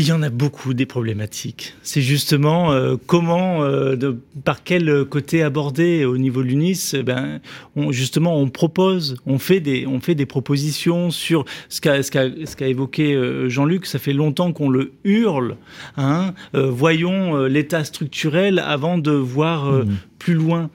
Il 0.00 0.06
y 0.06 0.12
en 0.12 0.22
a 0.22 0.30
beaucoup 0.30 0.74
des 0.74 0.86
problématiques. 0.86 1.74
C'est 1.82 2.02
justement 2.02 2.70
euh, 2.70 2.94
comment, 3.06 3.64
euh, 3.64 3.96
de, 3.96 4.16
par 4.44 4.62
quel 4.62 5.04
côté 5.04 5.42
aborder 5.42 6.04
au 6.04 6.16
niveau 6.18 6.42
de 6.44 6.46
l'UNIS. 6.48 6.94
eh 6.94 7.02
Ben, 7.02 7.40
on, 7.74 7.90
justement, 7.90 8.40
on 8.40 8.48
propose, 8.48 9.16
on 9.26 9.38
fait 9.40 9.58
des, 9.58 9.88
on 9.88 9.98
fait 9.98 10.14
des 10.14 10.24
propositions 10.24 11.10
sur 11.10 11.44
ce 11.68 11.80
qu'a, 11.80 12.68
évoqué 12.68 13.14
euh, 13.14 13.48
Jean-Luc. 13.48 13.86
Ça 13.86 13.98
fait 13.98 14.12
longtemps 14.12 14.52
qu'on 14.52 14.70
le 14.70 14.92
hurle. 15.02 15.56
Hein, 15.96 16.32
Euh, 16.54 16.70
voyons 16.70 17.36
euh, 17.36 17.48
l'état 17.48 17.82
structurel 17.82 18.60
avant 18.60 18.98
de 18.98 19.10
voir 19.10 19.66
euh, 19.68 19.84
Mhm. 19.84 19.96
plus 20.20 20.34
loin. 20.34 20.70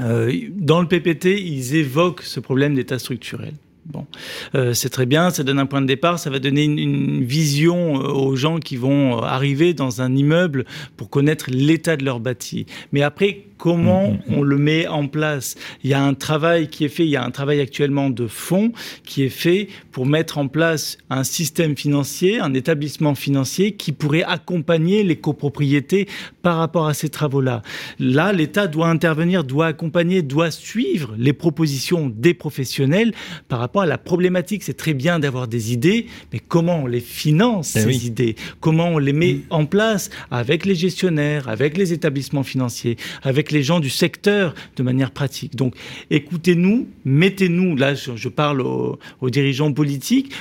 Euh, 0.00 0.32
dans 0.56 0.80
le 0.80 0.86
PPT, 0.88 1.40
ils 1.40 1.74
évoquent 1.74 2.22
ce 2.22 2.40
problème 2.40 2.74
d'état 2.74 2.98
structurel. 2.98 3.54
Bon, 3.86 4.06
Euh, 4.54 4.72
c'est 4.72 4.88
très 4.88 5.04
bien, 5.04 5.30
ça 5.30 5.42
donne 5.42 5.58
un 5.58 5.66
point 5.66 5.82
de 5.82 5.86
départ, 5.86 6.18
ça 6.18 6.30
va 6.30 6.38
donner 6.38 6.64
une, 6.64 6.78
une 6.78 7.24
vision 7.24 8.00
euh, 8.00 8.08
aux 8.08 8.34
gens 8.34 8.58
qui 8.58 8.76
vont 8.76 9.18
euh, 9.18 9.26
arriver 9.26 9.74
dans 9.74 10.00
un 10.00 10.14
immeuble 10.14 10.64
pour 10.96 11.10
connaître 11.10 11.46
l'état 11.50 11.96
de 11.96 12.04
leur 12.04 12.18
bâti. 12.18 12.64
Mais 12.92 13.02
après, 13.02 13.44
comment 13.58 14.10
Mhm, 14.10 14.18
mhm. 14.28 14.38
on 14.38 14.42
le 14.42 14.58
met 14.58 14.86
en 14.86 15.06
place 15.08 15.54
Il 15.82 15.90
y 15.90 15.94
a 15.94 16.02
un 16.02 16.14
travail 16.14 16.68
qui 16.68 16.84
est 16.84 16.88
fait, 16.88 17.04
il 17.04 17.10
y 17.10 17.16
a 17.16 17.24
un 17.24 17.30
travail 17.30 17.60
actuellement 17.60 18.10
de 18.10 18.26
fond 18.26 18.72
qui 19.04 19.22
est 19.24 19.28
fait 19.28 19.68
pour 19.92 20.06
mettre 20.06 20.38
en 20.38 20.48
place 20.48 20.98
un 21.10 21.24
système 21.24 21.76
financier, 21.76 22.40
un 22.40 22.54
établissement 22.54 23.14
financier 23.14 23.72
qui 23.72 23.92
pourrait 23.92 24.22
accompagner 24.24 25.02
les 25.02 25.16
copropriétés 25.16 26.08
par 26.42 26.56
rapport 26.58 26.86
à 26.86 26.94
ces 26.94 27.08
travaux-là. 27.08 27.62
Là, 27.98 28.32
l'État 28.32 28.66
doit 28.66 28.88
intervenir, 28.88 29.44
doit 29.44 29.66
accompagner, 29.66 30.22
doit 30.22 30.50
suivre 30.50 31.14
les 31.18 31.32
propositions 31.32 32.10
des 32.14 32.34
professionnels 32.34 33.12
par 33.48 33.58
rapport 33.60 33.82
à 33.82 33.86
la 33.86 33.98
problématique. 33.98 34.62
C'est 34.62 34.76
très 34.76 34.94
bien 34.94 35.18
d'avoir 35.18 35.48
des 35.48 35.72
idées, 35.72 36.06
mais 36.32 36.40
comment 36.40 36.82
on 36.82 36.86
les 36.86 37.00
finance, 37.00 37.76
Eh 37.76 37.80
ces 37.80 37.86
oui. 37.86 38.00
idées? 38.06 38.36
Comment 38.60 38.88
on 38.88 38.98
les 38.98 39.12
met 39.12 39.40
en 39.50 39.64
place 39.66 40.10
avec 40.30 40.64
les 40.66 40.74
gestionnaires, 40.74 41.48
avec 41.48 41.76
les 41.76 41.92
établissements 41.92 42.42
financiers, 42.42 42.96
avec 43.22 43.43
les 43.50 43.62
gens 43.62 43.80
du 43.80 43.90
secteur 43.90 44.54
de 44.76 44.82
manière 44.82 45.10
pratique. 45.10 45.56
Donc, 45.56 45.74
écoutez-nous, 46.10 46.88
mettez-nous, 47.04 47.76
là, 47.76 47.94
je, 47.94 48.28
parle 48.28 48.60
aux 48.62 49.30
dirigeants 49.30 49.72
politiques, 49.72 50.32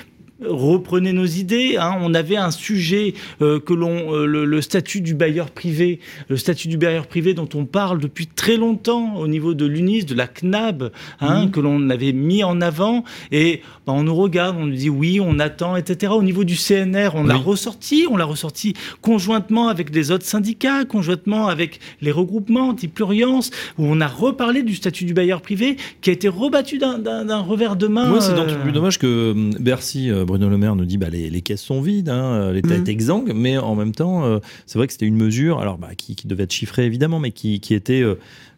reprenez 0.48 1.14
nos 1.14 1.26
idées. 1.26 1.78
hein. 1.80 1.96
On 2.02 2.14
avait 2.14 2.38
un 2.38 2.52
sujet 2.52 3.14
euh, 3.42 3.60
que 3.60 3.74
l'on, 3.74 4.14
euh, 4.14 4.26
le, 4.26 4.46
le 4.46 4.62
statut 4.62 5.02
du 5.02 5.14
bailleur 5.14 5.52
privé, 5.52 6.00
le 6.30 6.38
statut 6.38 6.68
du 6.68 6.78
bailleur 6.78 7.08
privé 7.08 7.34
dont 7.34 7.50
on 7.56 7.66
parle 7.66 8.00
depuis 8.00 8.28
très 8.28 8.58
longtemps 8.58 9.16
au 9.16 9.28
niveau 9.28 9.54
de 9.54 9.66
l'UNIS, 9.66 10.06
de 10.06 10.16
la 10.16 10.28
CNAB, 10.28 10.92
hein, 11.22 11.48
que 11.48 11.60
l'on 11.60 11.90
avait 11.90 12.14
mis 12.14 12.44
en 12.44 12.62
avant. 12.62 13.04
Et 13.32 13.62
ben, 13.88 13.94
on 13.94 14.04
nous 14.04 14.16
regarde, 14.16 14.56
on 14.60 14.66
nous 14.66 14.76
dit 14.76 14.90
oui, 14.90 15.20
on 15.22 15.40
attend, 15.40 15.76
etc. 15.76 16.12
Au 16.16 16.24
niveau 16.24 16.44
du 16.44 16.56
CNR, 16.56 17.10
on 17.16 17.24
l'a 17.24 17.36
ressorti, 17.36 18.06
on 18.10 18.18
l'a 18.18 18.26
ressorti 18.26 18.74
conjointement 19.02 19.68
avec 19.68 19.92
des 19.92 20.12
autres 20.12 20.26
syndicats, 20.26 20.86
conjointement 20.86 21.48
avec 21.48 21.80
les 22.02 22.12
regroupements 22.12 22.70
anti-pluriance, 22.70 23.52
où 23.78 23.86
on 23.86 24.00
a 24.02 24.08
reparlé 24.08 24.64
du 24.64 24.76
statut 24.76 25.06
du 25.06 25.14
bailleur 25.14 25.42
privé 25.42 25.78
qui 26.02 26.10
a 26.10 26.14
été 26.14 26.28
rebattu 26.28 26.78
d'un- 26.78 27.40
revers 27.44 27.76
de 27.76 27.88
main. 27.88 28.08
Moi, 28.08 28.22
c'est 28.22 28.32
euh, 28.32 28.36
d'autant 28.36 28.60
plus 28.62 28.72
dommage 28.72 28.98
que 29.00 29.32
hum, 29.32 29.52
Bercy, 29.60 30.10
euh, 30.10 30.24
Bruno 30.34 30.50
Le 30.50 30.58
Maire 30.58 30.76
nous 30.76 30.86
dit 30.86 30.98
bah, 30.98 31.10
les, 31.12 31.30
les 31.30 31.42
caisses 31.42 31.62
sont 31.62 31.80
vides, 31.80 32.10
hein, 32.10 32.52
l'État 32.52 32.76
Mhm. 32.76 32.84
est 32.86 32.90
exsangue, 32.90 33.32
mais 33.36 33.58
en 33.60 33.76
même 33.76 33.92
temps, 33.94 34.26
euh, 34.26 34.40
c'est 34.66 34.80
vrai 34.80 34.88
que 34.88 34.94
c'était 34.94 35.06
une 35.06 35.16
mesure 35.16 35.60
alors, 35.60 35.78
bah, 35.78 35.90
qui, 35.96 36.16
qui 36.16 36.26
devait 36.28 36.44
être 36.46 36.52
chiffrée 36.52 36.86
évidemment, 36.86 37.20
mais 37.20 37.32
qui, 37.32 37.60
qui 37.60 37.74
était. 37.76 38.02
euh, 38.02 38.16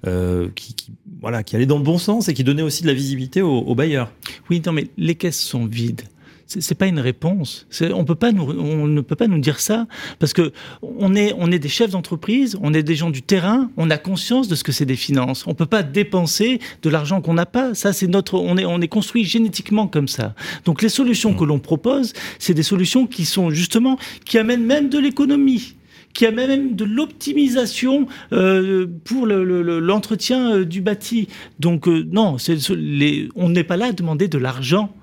euh, 0.07 0.47
qui, 0.55 0.73
qui- 0.75 0.91
voilà, 1.19 1.41
qui 1.43 1.55
allait 1.55 1.65
dans 1.65 1.77
le 1.79 1.83
bon 1.83 1.97
sens 1.97 2.29
et 2.29 2.33
qui 2.35 2.43
donnait 2.43 2.61
aussi 2.61 2.83
de 2.83 2.87
la 2.87 2.93
visibilité 2.93 3.41
aux, 3.41 3.57
aux 3.59 3.73
bailleurs. 3.75 4.11
Oui, 4.49 4.61
non, 4.65 4.71
mais 4.71 4.87
les 4.97 5.15
caisses 5.15 5.39
sont 5.41 5.65
vides. 5.65 6.01
C'est 6.47 6.75
pas 6.77 6.85
une 6.85 6.99
réponse. 6.99 7.65
On 7.93 8.05
peut 8.05 8.13
pas 8.15 8.31
nous, 8.31 8.43
on 8.43 8.85
ne 8.85 9.01
peut 9.01 9.15
pas 9.15 9.27
nous 9.27 9.39
dire 9.39 9.59
ça 9.59 9.87
parce 10.19 10.31
que 10.31 10.51
on 10.83 11.15
est, 11.15 11.33
on 11.39 11.51
est 11.51 11.57
des 11.57 11.69
chefs 11.69 11.89
d'entreprise, 11.89 12.55
on 12.61 12.71
est 12.73 12.83
des 12.83 12.95
gens 12.95 13.09
du 13.09 13.23
terrain, 13.23 13.71
on 13.77 13.89
a 13.89 13.97
conscience 13.97 14.47
de 14.47 14.53
ce 14.53 14.63
que 14.63 14.71
c'est 14.71 14.85
des 14.85 14.95
finances. 14.95 15.45
On 15.47 15.55
peut 15.55 15.65
pas 15.65 15.81
dépenser 15.81 16.59
de 16.83 16.89
l'argent 16.91 17.19
qu'on 17.19 17.33
n'a 17.33 17.47
pas. 17.47 17.73
Ça, 17.73 17.93
c'est 17.93 18.05
notre, 18.07 18.35
on 18.35 18.57
est, 18.57 18.65
on 18.65 18.79
est 18.79 18.87
construit 18.87 19.25
génétiquement 19.25 19.87
comme 19.87 20.07
ça. 20.07 20.35
Donc 20.65 20.83
les 20.83 20.89
solutions 20.89 21.33
que 21.33 21.43
l'on 21.43 21.57
propose, 21.57 22.13
c'est 22.37 22.53
des 22.53 22.63
solutions 22.63 23.07
qui 23.07 23.25
sont 23.25 23.49
justement, 23.49 23.97
qui 24.25 24.37
amènent 24.37 24.65
même 24.65 24.89
de 24.89 24.99
l'économie 24.99 25.75
qui 26.13 26.25
amènent 26.25 26.47
même 26.47 26.75
de 26.77 26.85
l'optimisation 26.85 28.07
euh, 28.31 28.87
pour 29.03 29.25
le- 29.25 29.43
le- 29.43 29.61
le- 29.61 29.79
l'entretien 29.79 30.53
euh, 30.59 30.63
du 30.65 30.79
bâti. 30.79 31.27
Donc 31.59 31.89
euh, 31.89 32.05
non, 32.09 32.37
les, 32.77 33.27
on 33.35 33.49
n'est 33.49 33.65
pas 33.65 33.75
là 33.75 33.87
à 33.87 33.91
demander 33.91 34.29
de 34.29 34.37
l'argent. 34.37 34.93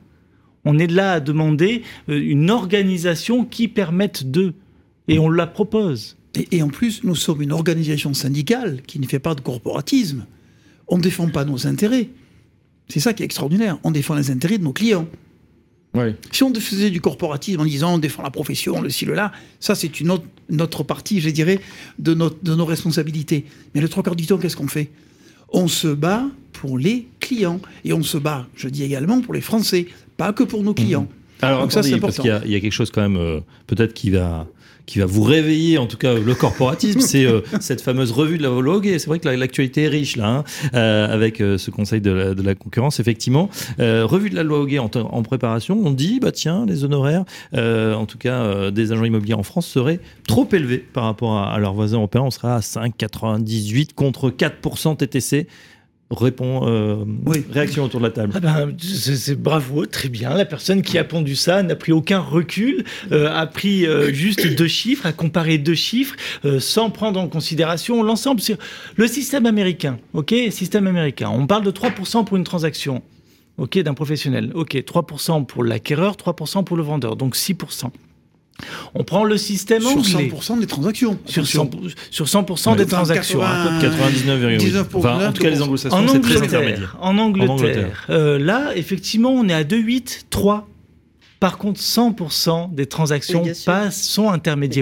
On 0.65 0.79
est 0.79 0.91
là 0.91 1.15
à 1.15 1.21
demander 1.21 1.83
euh, 2.09 2.21
une 2.21 2.51
organisation 2.51 3.45
qui 3.45 3.69
permette 3.69 4.31
de. 4.31 4.55
Et 5.09 5.19
on 5.19 5.29
la 5.29 5.47
propose. 5.47 6.17
Et, 6.35 6.57
et 6.57 6.63
en 6.63 6.69
plus, 6.69 7.03
nous 7.05 7.17
sommes 7.17 7.43
une 7.43 7.53
organisation 7.53 8.15
syndicale 8.15 8.83
qui 8.87 8.99
ne 9.01 9.07
fait 9.07 9.19
pas 9.19 9.35
de 9.35 9.41
corporatisme. 9.41 10.27
On 10.89 10.99
ne 10.99 11.03
défend 11.03 11.29
pas 11.29 11.45
nos 11.45 11.67
intérêts. 11.67 12.09
C'est 12.89 13.01
ça 13.01 13.13
qui 13.13 13.23
est 13.23 13.27
extraordinaire. 13.27 13.79
On 13.85 13.91
défend 13.91 14.15
les 14.15 14.31
intérêts 14.31 14.59
de 14.59 14.65
nos 14.65 14.73
clients. 14.73 15.09
Oui. 15.95 16.15
Si 16.31 16.43
on 16.43 16.55
faisait 16.55 16.91
du 16.91 17.01
corporatisme 17.01 17.61
en 17.61 17.65
disant 17.65 17.95
on 17.95 17.99
défend 17.99 18.23
la 18.23 18.31
profession, 18.31 18.81
le 18.81 18.89
ci, 18.89 19.05
le 19.05 19.15
là, 19.15 19.31
ça 19.61 19.75
c'est 19.75 20.01
une 20.01 20.11
autre, 20.11 20.25
notre 20.49 20.85
partie, 20.85 21.21
je 21.21 21.29
dirais, 21.29 21.61
de, 21.99 22.15
notre, 22.15 22.43
de 22.43 22.55
nos 22.55 22.65
responsabilités. 22.65 23.45
Mais 23.75 23.81
le 23.81 23.89
trois 23.89 24.03
quarts 24.03 24.17
du 24.17 24.27
temps, 24.27 24.39
qu'est-ce 24.39 24.57
qu'on 24.57 24.69
fait? 24.69 24.91
On 25.51 25.69
se 25.69 25.89
bat 25.89 26.25
pour 26.53 26.79
les 26.79 27.09
clients. 27.21 27.61
Et 27.85 27.93
on 27.93 28.03
se 28.03 28.17
bat, 28.17 28.47
je 28.57 28.69
dis 28.69 28.85
également, 28.85 29.21
pour 29.21 29.35
les 29.35 29.43
Français, 29.43 29.89
pas 30.23 30.33
que 30.33 30.45
pour 30.45 30.63
nos 30.63 30.75
clients. 30.75 31.07
Alors, 31.41 31.61
Donc 31.63 31.73
ça, 31.73 31.83
c'est 31.83 31.99
parce 31.99 32.19
important. 32.19 32.23
qu'il 32.23 32.31
y, 32.31 32.35
a- 32.35 32.43
il 32.47 32.51
y 32.53 32.57
a 32.57 32.61
quelque 32.61 32.73
chose 32.73 32.91
quand 32.91 33.03
même, 33.03 33.17
euh, 33.17 33.41
peut-être 33.67 33.95
qui 33.95 34.11
va 34.11 34.47
qui 34.85 34.99
va 34.99 35.07
vous 35.07 35.23
réveiller, 35.23 35.79
en 35.79 35.87
tout 35.87 35.97
cas 35.97 36.13
le 36.15 36.35
corporatisme, 36.35 36.99
c'est 36.99 37.25
euh, 37.25 37.41
cette 37.61 37.81
fameuse 37.81 38.11
revue 38.11 38.37
de 38.37 38.43
la 38.43 38.49
loi 38.49 38.75
Hoguet. 38.75 38.99
C'est 38.99 39.07
vrai 39.07 39.21
que 39.21 39.29
la- 39.29 39.37
l'actualité 39.37 39.85
est 39.85 39.89
riche 39.89 40.17
là, 40.17 40.29
hein, 40.29 40.45
euh, 40.75 41.07
avec 41.09 41.41
euh, 41.41 41.57
ce 41.57 41.71
Conseil 41.71 42.01
de 42.01 42.11
la, 42.11 42.35
de 42.35 42.43
la 42.43 42.57
concurrence, 42.57 42.99
effectivement. 42.99 43.49
Revue 43.79 44.29
de 44.31 44.35
la 44.35 44.43
loi 44.43 44.59
Hoguet 44.59 44.81
en, 44.81 44.91
en 44.93 45.23
préparation, 45.23 45.81
on 45.85 45.93
dit, 45.93 46.19
bah 46.21 46.33
tiens, 46.33 46.67
les 46.67 46.83
honoraires, 46.83 47.25
en 47.55 48.07
tout 48.07 48.19
cas 48.19 48.71
des 48.73 48.91
agents 48.91 49.05
immobiliers 49.05 49.35
en 49.35 49.45
France, 49.45 49.67
seraient 49.69 50.01
trop 50.27 50.49
élevés 50.53 50.79
par 50.93 51.05
rapport 51.05 51.37
à, 51.39 51.53
à 51.55 51.59
leurs 51.61 51.75
voisins 51.75 51.99
européens. 51.99 52.23
On 52.23 52.31
sera 52.33 52.57
à 52.57 52.61
5,98 52.61 53.95
contre 53.95 54.31
4% 54.31 54.97
TTC. 54.97 55.47
Répond, 56.13 56.69
euh, 56.69 57.05
Oui. 57.25 57.45
réaction 57.51 57.85
autour 57.85 58.01
de 58.01 58.05
la 58.05 58.11
table. 58.13 58.33
Ah 58.37 58.41
ben, 58.41 58.77
c'est 58.79 59.41
bravo, 59.41 59.87
très 59.87 60.09
bien. 60.11 60.35
La 60.35 60.45
personne 60.45 60.83
qui 60.83 60.99
a 60.99 61.05
pondu 61.05 61.35
ça 61.35 61.63
n'a 61.63 61.75
pris 61.75 61.93
aucun 61.93 62.21
recul, 62.21 62.85
euh, 63.13 63.33
a 63.35 63.47
pris 63.47 63.87
euh, 63.87 64.13
juste 64.13 64.47
deux 64.55 64.69
chiffres, 64.69 65.07
a 65.07 65.13
comparé 65.13 65.57
deux 65.59 65.75
chiffres, 65.75 66.15
sans 66.59 66.91
prendre 66.91 67.19
en 67.19 67.29
considération 67.29 68.03
l'ensemble. 68.03 68.43
Le 68.97 69.07
système 69.07 69.47
américain, 69.47 69.99
ok 70.13 70.35
Système 70.51 70.87
américain. 70.87 71.31
On 71.33 71.47
parle 71.47 71.65
de 71.65 71.71
3% 71.71 72.25
pour 72.25 72.37
une 72.37 72.45
transaction, 72.45 73.03
ok, 73.57 73.79
d'un 73.79 73.95
professionnel. 73.95 74.51
Ok, 74.55 74.75
3% 74.75 75.47
pour 75.47 75.65
l'acquéreur, 75.65 76.17
3% 76.17 76.65
pour 76.65 76.77
le 76.77 76.83
vendeur, 76.83 77.17
donc 77.17 77.37
6%. 77.37 77.91
On 78.95 79.05
prend 79.05 79.25
le 79.25 79.37
système 79.37 79.81
Sur 79.83 79.99
anglais. 79.99 80.31
100% 80.35 80.61
des 80.61 80.67
transactions. 80.67 81.19
Sur 81.27 81.43
Attention. 81.43 81.65
100%, 81.65 81.95
sur 82.11 82.27
100% 82.27 82.77
des 82.77 82.85
Enfin, 82.85 82.97
transactions. 82.97 83.41
80, 83.41 83.81
99,8. 83.81 84.85
Enfin, 84.95 85.29
en 85.29 85.33
tout 85.33 85.43
cas, 85.43 85.51
les 85.51 85.63
anglo-saxons, 85.63 85.97
En 85.97 86.09
c'est 86.09 86.21
très 86.21 86.37
Angleterre, 86.37 86.61
intermédiaire. 86.61 86.97
en 87.01 87.19
Angleterre, 87.19 87.51
En 87.51 87.55
Angleterre. 87.55 88.07
euh, 88.11 88.39
là, 88.39 88.71
effectivement, 88.77 89.31
on 89.33 89.49
est 89.49 89.55
à 89.55 89.65
2,8, 89.65 90.25
3. 90.31 90.69
Par 91.43 91.59
contre, 91.59 91.81
100% 91.81 92.73
des 92.73 92.87
transactions 92.87 93.43
Oui, 93.43 93.51
passent, 93.67 94.01
sont 94.01 94.29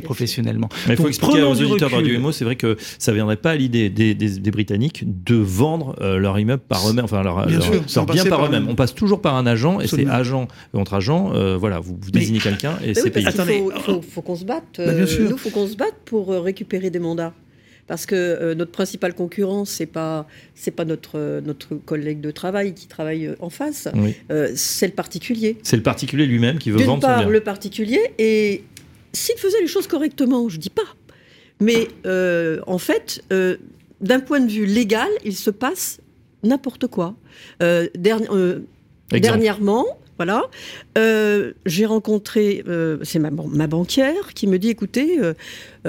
sûr. 0.01 0.05
professionnellement. 0.05 0.69
Mais 0.87 0.93
il 0.93 0.97
faut 0.99 1.05
Donc, 1.05 1.09
expliquer 1.09 1.43
aux 1.43 1.53
auditeurs 1.59 1.89
de. 1.89 1.95
Radio 1.95 2.15
Imo, 2.15 2.33
c'est 2.33 2.45
vrai 2.45 2.57
que 2.57 2.77
ça 2.99 3.13
viendrait 3.15 3.37
pas 3.39 3.53
à 3.53 3.57
l'idée 3.57 3.89
des, 3.89 4.15
des- 4.15 4.39
des 4.39 4.51
Britanniques 4.51 5.05
de 5.25 5.37
vendre 5.37 5.97
euh, 6.03 6.19
leur 6.19 6.39
immeuble 6.39 6.63
par 6.69 6.87
eux-mêmes, 6.87 7.07
enfin 7.07 7.23
leur, 7.23 7.47
Bien 7.47 7.57
leur- 7.57 7.65
sûr, 7.65 7.83
leur 7.97 8.05
bien 8.07 8.25
par 8.27 8.39
par 8.41 8.47
eux-mêmes. 8.49 8.67
On 8.69 8.75
passe 8.75 8.95
toujours 8.95 9.23
par 9.23 9.37
un 9.37 9.47
agent 9.47 9.81
et 9.81 9.87
c'est 9.87 10.07
agent 10.07 10.49
contre 10.73 10.93
agent. 10.95 11.33
euh, 11.35 11.57
voilà, 11.57 11.81
vous, 11.81 11.99
désignez 12.13 12.41
quelqu'un 12.41 12.75
et 12.85 12.89
Mais 12.89 12.95
c'est 12.95 13.05
oui, 13.05 13.11
payé. 13.11 13.25
parce 13.25 13.37
qu'il 13.37 13.43
Attendez. 13.55 13.65
faut, 13.81 13.93
faut- 13.95 14.03
faut 14.03 14.21
qu'on 14.23 14.37
se 14.37 14.45
batte. 14.45 14.65
Bah, 14.77 14.85
bien 14.93 15.05
euh, 15.05 15.07
sûr. 15.07 15.31
Nous, 15.31 15.39
faut 15.39 15.49
qu'on 15.51 15.67
se 15.67 15.77
batte 15.77 15.95
pour 16.05 16.29
récupérer 16.29 16.91
des 16.91 16.99
mandats. 16.99 17.33
Parce 17.87 18.07
que 18.07 18.15
euh, 18.15 18.55
notre 18.55 18.71
principal 18.71 19.15
concurrent, 19.15 19.65
c'est 19.65 19.87
pas 19.87 20.27
c'est 20.55 20.71
pas 20.71 20.85
notre 20.85 21.19
euh, 21.19 21.41
notre 21.41 21.75
collègue 21.75 22.21
de 22.21 22.31
travail 22.31 22.75
qui 22.75 22.87
travaille 22.87 23.27
euh, 23.27 23.35
en 23.41 23.51
face, 23.51 23.89
Oui. 23.95 24.15
euh, 24.31 24.51
c'est 24.55 24.87
le 24.87 24.93
particulier. 24.93 25.59
C'est 25.63 25.77
le 25.77 25.83
particulier 25.83 26.27
lui-même 26.27 26.59
qui 26.59 26.71
veut 26.71 26.79
vendre 26.79 27.03
son 27.03 27.09
part, 27.09 27.19
bien. 27.21 27.29
le 27.29 27.41
particulier, 27.41 28.01
et 28.19 28.63
s'il 29.13 29.37
faisait 29.39 29.61
les 29.61 29.67
choses 29.67 29.87
correctement, 29.89 30.49
je 30.49 30.59
dis 30.59 30.71
pas, 30.71 30.83
mais 31.61 31.89
en 32.67 32.79
fait, 32.79 33.23
d'un 34.01 34.21
point 34.21 34.41
de 34.41 34.51
vue 34.51 34.67
légal, 34.67 35.09
il 35.25 35.35
se 35.37 35.51
passe 35.51 36.01
n'importe 36.45 36.87
quoi. 36.87 37.17
Derni- 37.61 38.63
dernièrement, 39.11 39.85
voilà, 40.21 40.43
euh, 40.99 41.55
j'ai 41.65 41.87
rencontré, 41.87 42.63
euh, 42.69 42.99
c'est 43.05 43.19
ma, 43.19 43.31
ban- 43.31 43.47
ma 43.47 43.67
banquière 43.67 44.35
qui 44.35 44.47
me 44.47 44.59
dit, 44.59 44.69
écoutez, 44.69 45.19
euh, 45.19 45.33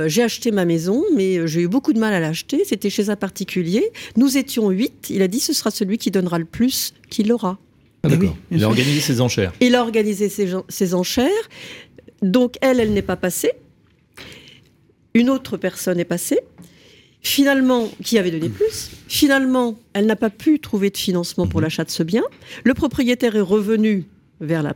j'ai 0.07 0.23
acheté 0.23 0.51
ma 0.51 0.63
maison, 0.63 1.03
mais 1.13 1.45
j'ai 1.49 1.59
eu 1.63 1.67
beaucoup 1.67 1.91
de 1.91 1.99
mal 1.99 2.13
à 2.13 2.21
l'acheter. 2.21 2.63
C'était 2.63 2.89
chez 2.89 3.09
un 3.09 3.17
particulier. 3.17 3.91
Nous 4.15 4.37
étions 4.37 4.69
huit. 4.69 5.09
Il 5.09 5.21
a 5.21 5.27
dit, 5.27 5.41
ce 5.41 5.51
sera 5.51 5.69
celui 5.69 5.97
qui 5.97 6.11
donnera 6.11 6.39
le 6.39 6.45
plus 6.45 6.93
qui 7.09 7.23
l'aura. 7.25 7.59
Ah, 8.03 8.07
d'accord. 8.07 8.29
oui, 8.49 8.57
Il 8.57 8.63
a 8.63 8.67
organisé 8.69 9.01
ses 9.01 9.19
enchères. 9.19 9.51
Il 9.59 9.75
a 9.75 9.81
organisé 9.81 10.29
ses, 10.29 10.47
ses 10.69 10.93
enchères. 10.93 11.49
Donc, 12.21 12.55
elle, 12.61 12.79
elle 12.79 12.93
n'est 12.93 13.01
pas 13.01 13.17
passée. 13.17 13.51
Une 15.13 15.29
autre 15.29 15.57
personne 15.57 15.99
est 15.99 16.05
passée. 16.05 16.39
Finalement, 17.23 17.91
qui 18.03 18.17
avait 18.17 18.31
donné 18.31 18.47
plus? 18.49 18.91
Finalement, 19.09 19.77
elle 19.93 20.05
n'a 20.05 20.15
pas 20.15 20.29
pu 20.31 20.59
trouver 20.59 20.89
de 20.89 20.97
financement 20.97 21.45
pour 21.47 21.59
l'achat 21.61 21.83
de 21.83 21.91
ce 21.91 22.01
bien. 22.01 22.23
Le 22.63 22.73
propriétaire 22.73 23.35
est 23.35 23.41
revenu 23.41 24.05
vers 24.41 24.63
la, 24.63 24.73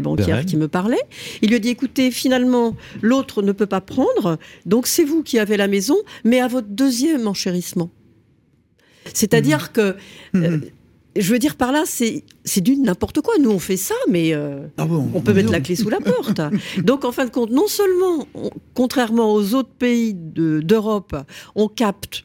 banquière 0.00 0.44
qui 0.44 0.56
me 0.56 0.68
parlait. 0.68 1.00
Il 1.42 1.48
lui 1.48 1.56
a 1.56 1.58
dit, 1.58 1.70
écoutez, 1.70 2.10
finalement, 2.10 2.76
l'autre 3.02 3.42
ne 3.42 3.52
peut 3.52 3.66
pas 3.66 3.80
prendre, 3.80 4.38
donc 4.66 4.86
c'est 4.86 5.04
vous 5.04 5.22
qui 5.22 5.38
avez 5.38 5.56
la 5.56 5.66
maison, 5.68 5.96
mais 6.24 6.38
à 6.40 6.48
votre 6.48 6.68
deuxième 6.68 7.26
enchérissement. 7.26 7.90
C'est-à-dire 9.12 9.72
que, 9.72 9.80
euh, 9.80 9.94
Mhm. 10.34 10.62
je 11.16 11.32
veux 11.32 11.38
dire 11.38 11.56
par 11.56 11.72
là, 11.72 11.84
c'est 11.86 12.24
du 12.60 12.76
n'importe 12.76 13.20
quoi. 13.20 13.34
Nous, 13.40 13.50
on 13.50 13.58
fait 13.58 13.76
ça, 13.76 13.94
mais... 14.08 14.34
euh, 14.34 14.66
Ah 14.76 14.84
bon, 14.84 15.08
on 15.14 15.20
peut 15.20 15.32
mettre 15.32 15.52
la 15.52 15.60
clé 15.60 15.76
sous 15.76 15.88
la 15.88 16.00
porte. 16.00 16.40
Donc, 16.82 17.04
en 17.04 17.12
fin 17.12 17.24
de 17.24 17.30
compte, 17.30 17.50
non 17.50 17.68
seulement, 17.68 18.26
on- 18.34 18.50
contrairement 18.74 19.32
aux 19.32 19.54
autres 19.54 19.70
pays 19.78 20.12
de- 20.14 20.60
d'Europe, 20.60 21.16
on 21.54 21.68
capte, 21.68 22.24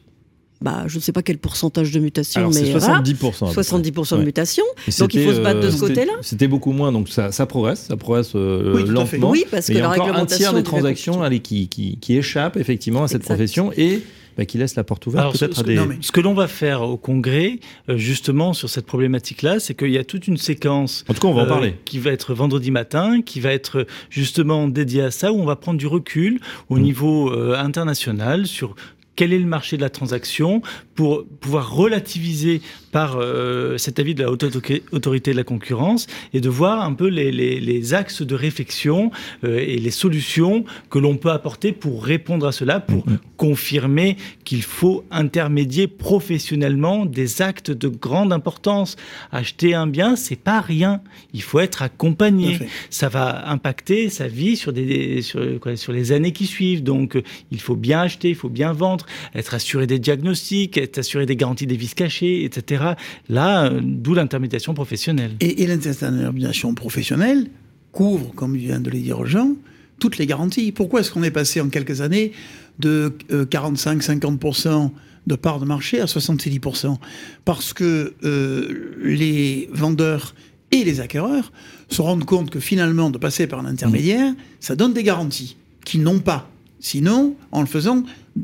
bah, 0.62 0.84
je 0.86 0.96
ne 0.96 1.02
sais 1.02 1.12
pas 1.12 1.22
quel 1.22 1.38
pourcentage 1.38 1.90
de 1.90 2.00
mutation, 2.00 2.40
Alors 2.40 2.54
c'est 2.54 2.62
mais 2.62 2.70
voilà, 2.70 3.00
70%. 3.02 3.46
à 3.46 3.48
peu 3.48 3.52
près. 3.54 3.62
70% 3.62 4.14
de 4.14 4.20
Ouais. 4.20 4.24
mutation. 4.26 4.64
Et 4.88 4.90
Donc, 4.98 5.14
il 5.14 5.24
faut 5.24 5.32
se 5.32 5.40
battre 5.40 5.60
de 5.60 5.66
ce 5.70 5.76
c'était- 5.76 5.86
côté-là. 5.88 6.12
C'était 6.22 6.48
beaucoup 6.48 6.72
moins, 6.72 6.92
donc 6.92 7.08
ça, 7.08 7.32
ça 7.32 7.46
progresse, 7.46 7.86
ça 7.88 7.96
progresse 7.96 8.32
euh, 8.34 8.72
Oui, 8.74 8.84
lentement. 8.86 9.30
Oui, 9.30 9.44
parce 9.50 9.66
que 9.66 9.72
il 9.72 9.76
y 9.76 9.78
a 9.78 9.82
la 9.82 9.88
encore 9.90 10.02
un 10.02 10.04
réglementation 10.06 10.36
tiers 10.38 10.54
des 10.54 10.62
transactions 10.62 11.22
allez, 11.22 11.40
qui, 11.40 11.68
qui, 11.68 11.98
qui 11.98 12.16
échappent 12.16 12.56
effectivement 12.56 13.02
à 13.04 13.08
cette 13.08 13.22
Exact. 13.22 13.34
profession 13.34 13.72
et 13.76 14.02
bah, 14.38 14.46
qui 14.46 14.56
laissent 14.56 14.76
la 14.76 14.84
porte 14.84 15.06
ouverte 15.06 15.20
Alors, 15.20 15.32
peut-être 15.34 15.56
ce- 15.56 15.60
à 15.60 15.64
des. 15.64 15.74
non, 15.74 15.84
mais- 15.86 15.98
Ce 16.00 16.10
que 16.10 16.20
l'on 16.22 16.32
va 16.32 16.48
faire 16.48 16.80
au 16.80 16.96
Congrès, 16.96 17.58
euh, 17.90 17.98
justement, 17.98 18.54
sur 18.54 18.70
cette 18.70 18.86
problématique-là, 18.86 19.60
c'est 19.60 19.74
qu'il 19.74 19.90
y 19.90 19.98
a 19.98 20.04
toute 20.04 20.26
une 20.26 20.38
séquence 20.38 21.04
En 21.08 21.12
tout 21.12 21.20
cas, 21.20 21.28
on 21.28 21.34
va 21.34 21.42
en 21.42 21.44
euh, 21.44 21.48
parler. 21.48 21.74
qui 21.84 21.98
va 21.98 22.12
être 22.12 22.32
vendredi 22.32 22.70
matin, 22.70 23.20
qui 23.20 23.40
va 23.40 23.52
être 23.52 23.86
justement 24.08 24.68
dédié 24.68 25.02
à 25.02 25.10
ça, 25.10 25.32
où 25.32 25.40
on 25.40 25.44
va 25.44 25.56
prendre 25.56 25.78
du 25.78 25.86
recul 25.86 26.40
au 26.70 26.78
Mm. 26.78 26.82
niveau 26.82 27.30
euh, 27.30 27.56
international 27.58 28.46
sur 28.46 28.74
quel 29.16 29.32
est 29.32 29.38
le 29.38 29.46
marché 29.46 29.76
de 29.76 29.82
la 29.82 29.90
transaction? 29.90 30.62
Pour 30.94 31.24
pouvoir 31.40 31.74
relativiser 31.74 32.60
par 32.90 33.16
euh, 33.18 33.78
cet 33.78 33.98
avis 33.98 34.14
de 34.14 34.22
la 34.22 34.30
haute 34.30 34.42
auto- 34.42 34.60
autorité 34.92 35.30
de 35.32 35.36
la 35.36 35.44
concurrence 35.44 36.06
et 36.34 36.40
de 36.40 36.48
voir 36.50 36.82
un 36.82 36.92
peu 36.92 37.06
les, 37.08 37.32
les- 37.32 37.60
les 37.60 37.94
axes 37.94 38.20
de 38.22 38.34
réflexion 38.34 39.10
euh, 39.44 39.58
et 39.58 39.78
les 39.78 39.90
solutions 39.90 40.64
que 40.90 40.98
l'on 40.98 41.16
peut 41.16 41.30
apporter 41.30 41.72
pour 41.72 42.04
répondre 42.04 42.46
à 42.46 42.52
cela, 42.52 42.80
pour 42.80 43.06
Mhm. 43.08 43.18
confirmer 43.38 44.16
qu'il 44.44 44.62
faut 44.62 45.04
intermédier 45.10 45.86
professionnellement 46.32 47.06
des 47.06 47.42
actes 47.42 47.70
de 47.70 47.88
grande 47.88 48.32
importance. 48.32 48.96
Acheter 49.32 49.74
un 49.74 49.86
bien, 49.86 50.14
c'est 50.16 50.36
pas 50.36 50.60
rien. 50.60 51.00
Il 51.32 51.42
faut 51.42 51.60
être 51.60 51.82
accompagné. 51.82 52.58
Ça 52.90 53.08
va 53.08 53.48
impacter 53.50 54.08
sa 54.10 54.28
vie 54.28 54.56
sur 54.56 54.72
des 54.72 55.22
sur, 55.22 55.40
quoi, 55.60 55.76
sur 55.76 55.92
les 55.92 56.12
années 56.12 56.32
qui 56.32 56.46
suivent. 56.46 56.82
Donc, 56.82 57.16
euh, 57.16 57.22
il 57.50 57.60
faut 57.60 57.76
bien 57.76 58.00
acheter, 58.02 58.28
il 58.28 58.34
faut 58.34 58.48
bien 58.48 58.72
vendre, 58.72 59.06
être 59.34 59.54
assuré 59.54 59.86
des 59.86 59.98
diagnostics, 59.98 60.76
être 60.82 60.98
assuré 60.98 61.26
des 61.26 61.36
garanties 61.36 61.66
des 61.66 61.76
vices 61.76 61.94
cachés, 61.94 62.44
etc. 62.44 62.84
Là, 63.28 63.66
euh, 63.66 63.80
d'où 63.82 64.14
l'intermédiation 64.14 64.74
professionnelle. 64.74 65.32
Et, 65.40 65.62
et 65.62 65.66
l'intermédiation 65.66 66.74
professionnelle 66.74 67.48
couvre, 67.92 68.32
comme 68.34 68.56
vient 68.56 68.80
de 68.80 68.90
le 68.90 68.98
dire 68.98 69.24
Jean, 69.26 69.54
toutes 69.98 70.18
les 70.18 70.26
garanties. 70.26 70.72
Pourquoi 70.72 71.00
est-ce 71.00 71.10
qu'on 71.12 71.22
est 71.22 71.30
passé 71.30 71.60
en 71.60 71.68
quelques 71.68 72.00
années 72.00 72.32
de 72.78 73.12
45-50% 73.30 74.90
de 75.26 75.36
part 75.36 75.60
de 75.60 75.64
marché 75.64 76.00
à 76.00 76.06
70% 76.06 76.96
Parce 77.44 77.72
que 77.72 78.14
euh, 78.24 78.96
les 79.02 79.68
vendeurs 79.72 80.34
et 80.72 80.84
les 80.84 81.00
acquéreurs 81.00 81.52
se 81.88 82.02
rendent 82.02 82.24
compte 82.24 82.50
que 82.50 82.60
finalement, 82.60 83.10
de 83.10 83.18
passer 83.18 83.46
par 83.46 83.60
un 83.60 83.66
intermédiaire, 83.66 84.32
ça 84.58 84.74
donne 84.74 84.92
des 84.92 85.02
garanties 85.02 85.56
qu'ils 85.84 86.02
n'ont 86.02 86.18
pas. 86.18 86.50
Sinon, 86.80 87.36
en 87.52 87.60
le 87.60 87.66
faisant 87.66 88.02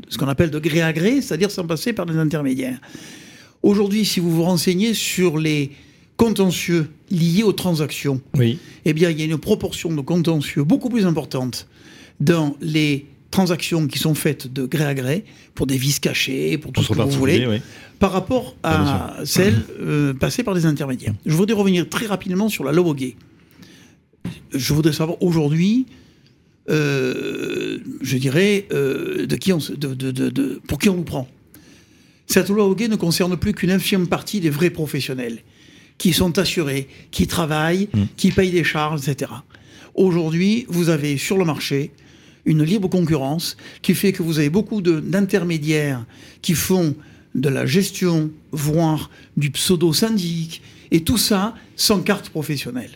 ce 0.09 0.17
qu'on 0.17 0.27
appelle 0.27 0.51
de 0.51 0.59
gré 0.59 0.81
à 0.81 0.93
gré, 0.93 1.21
c'est-à-dire 1.21 1.51
sans 1.51 1.65
passer 1.65 1.93
par 1.93 2.05
des 2.05 2.17
intermédiaires. 2.17 2.79
Aujourd'hui, 3.63 4.05
si 4.05 4.19
vous 4.19 4.31
vous 4.31 4.43
renseignez 4.43 4.93
sur 4.93 5.37
les 5.37 5.71
contentieux 6.17 6.89
liés 7.11 7.43
aux 7.43 7.53
transactions, 7.53 8.21
Oui. 8.37 8.59
eh 8.85 8.93
bien, 8.93 9.09
il 9.09 9.19
y 9.19 9.21
a 9.21 9.25
une 9.25 9.37
proportion 9.37 9.93
de 9.93 10.01
contentieux 10.01 10.63
beaucoup 10.63 10.89
plus 10.89 11.05
importante 11.05 11.67
dans 12.19 12.55
les 12.61 13.05
transactions 13.31 13.87
qui 13.87 13.99
sont 13.99 14.15
faites 14.15 14.51
de 14.51 14.65
gré 14.65 14.85
à 14.85 14.93
gré, 14.93 15.23
pour 15.55 15.67
des 15.67 15.77
vices 15.77 15.99
cachés, 15.99 16.57
pour 16.57 16.71
tout 16.71 16.81
ce 16.83 16.93
que 16.93 17.01
vous 17.01 17.09
voulez, 17.11 17.45
oui. 17.47 17.61
par 17.99 18.11
rapport 18.11 18.55
Ah, 18.63 19.15
à 19.19 19.25
celles 19.25 19.61
euh, 19.81 20.13
passées 20.13 20.43
par 20.43 20.55
des 20.55 20.65
intermédiaires. 20.65 21.13
Je 21.25 21.33
voudrais 21.33 21.55
revenir 21.55 21.87
très 21.87 22.05
rapidement 22.07 22.49
sur 22.49 22.63
la 22.63 22.71
Gay. 22.93 23.15
Je 24.53 24.73
voudrais 24.73 24.93
savoir 24.93 25.21
aujourd'hui, 25.21 25.85
euh, 26.69 27.79
je 28.01 28.17
dirais, 28.17 28.67
euh, 28.71 29.25
de 29.25 29.35
qui 29.35 29.51
on, 29.53 29.57
de, 29.57 29.93
de- 29.93 30.11
de- 30.11 30.29
de- 30.29 30.61
pour 30.67 30.77
qui 30.79 30.89
on 30.89 30.95
nous 30.95 31.03
prend. 31.03 31.27
Cette 32.27 32.49
loi 32.49 32.65
Hoguet 32.67 32.87
ne 32.87 32.95
concerne 32.95 33.35
plus 33.37 33.53
qu'une 33.53 33.71
infime 33.71 34.07
partie 34.07 34.39
des 34.39 34.49
vrais 34.51 34.69
professionnels 34.69 35.39
qui 35.97 36.13
sont 36.13 36.37
assurés, 36.37 36.87
qui 37.11 37.27
travaillent, 37.27 37.89
Mm. 37.93 38.03
qui 38.15 38.31
payent 38.31 38.51
des 38.51 38.63
charges, 38.63 39.07
etc. 39.07 39.31
Aujourd'hui, 39.95 40.65
vous 40.69 40.89
avez 40.89 41.17
sur 41.17 41.37
le 41.37 41.45
marché 41.45 41.91
une 42.45 42.63
libre 42.63 42.87
concurrence 42.87 43.57
qui 43.81 43.93
fait 43.95 44.11
que 44.13 44.23
vous 44.23 44.39
avez 44.39 44.49
beaucoup 44.49 44.81
d'intermédiaires 44.81 46.05
qui 46.41 46.53
font 46.53 46.95
de 47.35 47.49
la 47.49 47.65
gestion, 47.65 48.31
voire 48.51 49.09
du 49.37 49.51
pseudo-syndic, 49.51 50.61
et 50.91 51.01
tout 51.03 51.17
ça 51.17 51.53
sans 51.75 51.99
carte 52.01 52.29
professionnelle. 52.29 52.91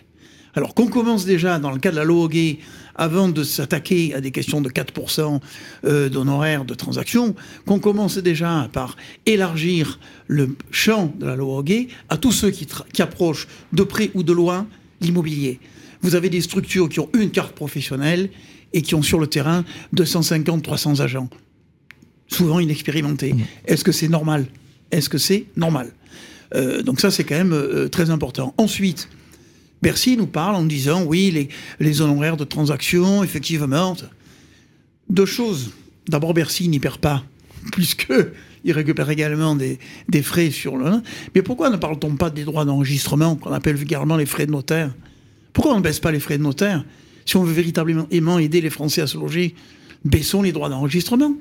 Alors 0.55 0.73
qu'on 0.73 0.87
commence 0.87 1.25
déjà, 1.25 1.59
dans 1.59 1.71
le 1.71 1.79
cas 1.79 1.91
de 1.91 1.95
la 1.95 2.03
loi 2.03 2.27
gay, 2.27 2.59
avant 2.95 3.29
de 3.29 3.43
s'attaquer 3.43 4.13
à 4.13 4.21
des 4.21 4.31
questions 4.31 4.61
de 4.61 4.69
4% 4.69 5.39
euh, 5.85 6.09
d'honoraires 6.09 6.65
de 6.65 6.73
transaction, 6.73 7.35
qu'on 7.65 7.79
commence 7.79 8.17
déjà 8.17 8.69
par 8.71 8.95
élargir 9.25 9.99
le 10.27 10.55
champ 10.71 11.13
de 11.17 11.25
la 11.25 11.35
loi 11.35 11.63
gay 11.63 11.87
à 12.09 12.17
tous 12.17 12.31
ceux 12.31 12.51
qui, 12.51 12.67
qui 12.93 13.01
approchent 13.01 13.47
de 13.71 13.83
près 13.83 14.11
ou 14.13 14.23
de 14.23 14.33
loin 14.33 14.67
l'immobilier. 15.01 15.59
Vous 16.01 16.15
avez 16.15 16.29
des 16.29 16.41
structures 16.41 16.89
qui 16.89 16.99
ont 16.99 17.09
une 17.13 17.31
carte 17.31 17.53
professionnelle 17.53 18.29
et 18.73 18.81
qui 18.81 18.95
ont 18.95 19.01
sur 19.01 19.19
le 19.19 19.27
terrain 19.27 19.63
250-300 19.95 21.01
agents, 21.01 21.29
souvent 22.27 22.59
inexpérimentés. 22.59 23.33
Mmh. 23.33 23.41
Est-ce 23.65 23.83
que 23.83 23.91
c'est 23.91 24.07
normal? 24.09 24.45
Est-ce 24.91 25.09
que 25.09 25.17
c'est 25.17 25.45
normal? 25.55 25.91
Euh, 26.55 26.81
Donc 26.83 26.99
ça, 26.99 27.11
c'est 27.11 27.23
quand 27.23 27.35
même 27.35 27.53
euh, 27.53 27.87
très 27.87 28.09
important. 28.09 28.53
Ensuite, 28.57 29.09
Bercy 29.83 30.15
nous 30.15 30.27
parle 30.27 30.55
en 30.55 30.63
disant 30.63 31.03
oui, 31.03 31.49
les, 31.81 32.01
honoraires 32.01 32.37
de 32.37 32.45
transaction, 32.45 33.21
effectivement. 33.21 33.97
Deux 35.09 35.25
choses. 35.25 35.73
D'abord, 36.07 36.33
Bercy 36.33 36.69
n'y 36.69 36.79
perd 36.79 36.99
pas, 36.99 37.21
puisqu'il 37.73 38.71
récupère 38.71 39.09
également 39.09 39.57
des, 39.57 39.77
frais 40.21 40.51
sur 40.51 40.77
le. 40.77 41.01
Mais 41.35 41.41
pourquoi 41.41 41.69
ne 41.69 41.75
parle-t-on 41.75 42.15
pas 42.15 42.29
des 42.29 42.45
droits 42.45 42.63
d'enregistrement, 42.63 43.35
qu'on 43.35 43.51
appelle 43.51 43.75
vulgairement 43.75 44.15
les 44.15 44.25
frais 44.25 44.45
de 44.45 44.51
notaire? 44.51 44.95
Pourquoi 45.51 45.73
on 45.73 45.79
ne 45.79 45.83
baisse 45.83 45.99
pas 45.99 46.13
les 46.13 46.21
frais 46.21 46.37
de 46.37 46.43
notaire? 46.43 46.85
Si 47.25 47.35
on 47.35 47.43
veut 47.43 47.53
véritablement 47.53 48.39
aider 48.39 48.61
les 48.61 48.69
Français 48.69 49.01
à 49.01 49.07
se 49.07 49.17
loger, 49.17 49.53
baissons 50.05 50.41
les 50.41 50.53
droits 50.53 50.69
d'enregistrement. 50.69 51.33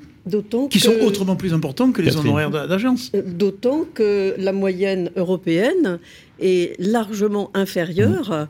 Qui 0.69 0.79
sont 0.79 0.95
autrement 1.01 1.35
plus 1.35 1.53
importants 1.53 1.91
que 1.91 2.01
les 2.01 2.15
honoraires 2.15 2.49
d'agence. 2.49 3.11
Euh, 3.13 3.21
d'autant 3.25 3.85
que 3.93 4.35
la 4.37 4.53
moyenne 4.53 5.11
européenne 5.17 5.99
est 6.39 6.79
largement 6.79 7.51
inférieure 7.53 8.47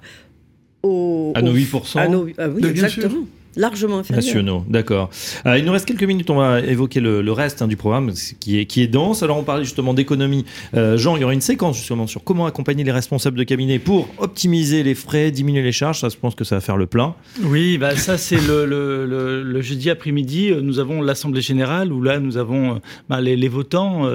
mmh. 0.84 0.88
aux, 0.88 1.34
à 1.36 1.42
nos 1.42 1.54
8%. 1.54 1.98
À 1.98 2.08
nos, 2.08 2.28
ah 2.38 2.48
oui, 2.48 2.66
exactement 2.66 3.26
largement 3.56 4.00
inférieur. 4.00 4.24
Nationaux, 4.24 4.66
d'accord. 4.68 5.10
Euh, 5.46 5.58
il 5.58 5.66
nous 5.66 5.72
reste 5.72 5.86
quelques 5.86 6.04
minutes, 6.04 6.30
on 6.30 6.36
va 6.36 6.60
évoquer 6.62 7.00
le, 7.00 7.32
reste 7.32 7.62
hein, 7.62 7.68
du 7.68 7.78
programme 7.78 8.12
qui 8.40 8.60
est, 8.60 8.66
qui 8.66 8.82
est 8.82 8.88
dense. 8.88 9.24
Alors 9.24 9.38
on 9.38 9.44
parlait 9.44 9.64
justement 9.64 9.94
d'économie. 9.94 10.46
Euh, 10.76 10.98
Jean, 10.98 11.16
il 11.16 11.22
y 11.22 11.24
aura 11.24 11.34
une 11.34 11.42
séquence 11.42 11.78
justement 11.78 12.08
sur 12.08 12.24
comment 12.24 12.46
accompagner 12.46 12.84
les 12.84 12.92
responsables 12.92 13.38
de 13.38 13.44
cabinet 13.44 13.80
pour 13.80 14.08
optimiser 14.18 14.84
les 14.84 14.96
frais, 14.96 15.32
diminuer 15.32 15.62
les 15.62 15.72
charges. 15.72 16.02
Ça, 16.02 16.10
je 16.10 16.18
pense 16.18 16.36
que 16.36 16.44
ça 16.44 16.56
va 16.56 16.62
faire 16.62 16.78
le 16.78 16.86
plein. 16.86 17.16
Oui, 17.44 17.78
bah, 17.78 17.96
ça 17.96 18.18
c'est 18.18 18.40
le, 18.40 18.66
le, 18.66 19.62
jeudi 19.62 19.90
après-midi. 19.90 20.50
Euh, 20.52 20.62
nous 20.62 20.80
avons 20.80 21.02
l'Assemblée 21.02 21.42
générale 21.42 21.92
où 21.92 22.02
là 22.02 22.20
nous 22.20 22.38
avons 22.38 22.82
bah, 23.10 23.22
les, 23.22 23.48
votants 23.48 24.08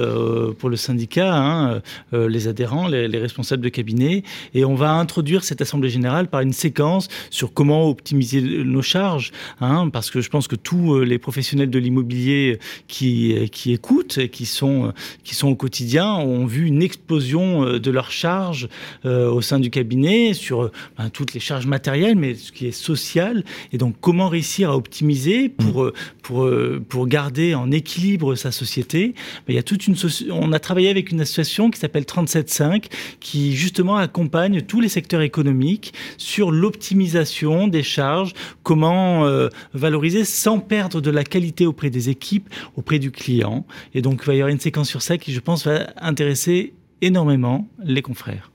pour 0.57 0.69
le 0.69 0.75
syndicat, 0.75 1.35
hein, 1.35 1.81
les 2.11 2.47
adhérents, 2.47 2.87
les, 2.87 3.07
les 3.07 3.19
responsables 3.19 3.63
de 3.63 3.69
cabinet. 3.69 4.23
Et 4.53 4.65
on 4.65 4.75
va 4.75 4.91
introduire 4.91 5.43
cette 5.43 5.61
Assemblée 5.61 5.89
générale 5.89 6.27
par 6.27 6.41
une 6.41 6.53
séquence 6.53 7.07
sur 7.29 7.53
comment 7.53 7.87
optimiser 7.89 8.41
nos 8.41 8.81
charges 8.81 9.28
Hein, 9.61 9.89
parce 9.89 10.09
que 10.09 10.21
je 10.21 10.29
pense 10.29 10.47
que 10.47 10.55
tous 10.55 10.95
euh, 10.95 11.03
les 11.03 11.17
professionnels 11.17 11.69
de 11.69 11.79
l'immobilier 11.79 12.59
qui, 12.87 13.35
euh, 13.35 13.47
qui 13.47 13.73
écoutent 13.73 14.17
et 14.17 14.29
qui 14.29 14.45
sont, 14.45 14.87
euh, 14.87 14.91
qui 15.23 15.35
sont 15.35 15.49
au 15.49 15.55
quotidien 15.55 16.13
ont 16.13 16.45
vu 16.45 16.65
une 16.65 16.81
explosion 16.81 17.79
de 17.79 17.91
leurs 17.91 18.11
charges 18.11 18.67
au 19.05 19.41
sein 19.41 19.59
du 19.59 19.69
cabinet 19.69 20.33
sur 20.33 20.71
ben, 20.97 21.09
toutes 21.09 21.33
les 21.33 21.39
charges 21.39 21.65
matérielles, 21.65 22.15
mais 22.15 22.35
ce 22.35 22.51
qui 22.51 22.67
est 22.67 22.71
social. 22.71 23.43
Et 23.71 23.77
donc, 23.77 23.95
comment 24.01 24.29
réussir 24.29 24.71
à 24.71 24.77
optimiser 24.77 25.49
pour, 25.49 25.91
pour, 26.21 26.49
pour 26.87 27.07
garder 27.07 27.55
en 27.55 27.71
équilibre 27.71 28.35
sa 28.35 28.51
société? 28.51 29.13
Ben, 29.47 29.53
il 29.53 29.55
y 29.55 29.59
a 29.59 29.63
toute 29.63 29.87
une 29.87 29.95
On 30.31 30.51
a 30.51 30.59
travaillé 30.59 30.89
avec 30.89 31.11
une 31.11 31.21
association 31.21 31.69
qui 31.71 31.79
s'appelle 31.79 32.03
37.5 32.03 32.85
qui 33.19 33.55
justement 33.55 33.97
accompagne 33.97 34.61
tous 34.61 34.81
les 34.81 34.89
secteurs 34.89 35.21
économiques 35.21 35.93
sur 36.17 36.51
l'optimisation 36.51 37.67
des 37.67 37.83
charges, 37.83 38.33
comment 38.63 39.18
euh, 39.25 39.49
valoriser 39.73 40.25
sans 40.25 40.59
perdre 40.59 41.01
de 41.01 41.11
la 41.11 41.23
qualité 41.23 41.65
auprès 41.65 41.89
des 41.89 42.09
équipes, 42.09 42.49
auprès 42.75 42.99
du 42.99 43.11
client. 43.11 43.65
Et 43.93 44.01
donc, 44.01 44.21
il 44.23 44.25
va 44.25 44.33
y 44.33 44.37
avoir 44.37 44.49
une 44.49 44.59
séquence 44.59 44.89
sur 44.89 45.01
ça 45.01 45.17
qui, 45.17 45.33
je 45.33 45.39
pense, 45.39 45.65
va 45.65 45.87
intéresser 45.97 46.73
énormément 47.01 47.67
les 47.83 48.01
confrères. 48.01 48.51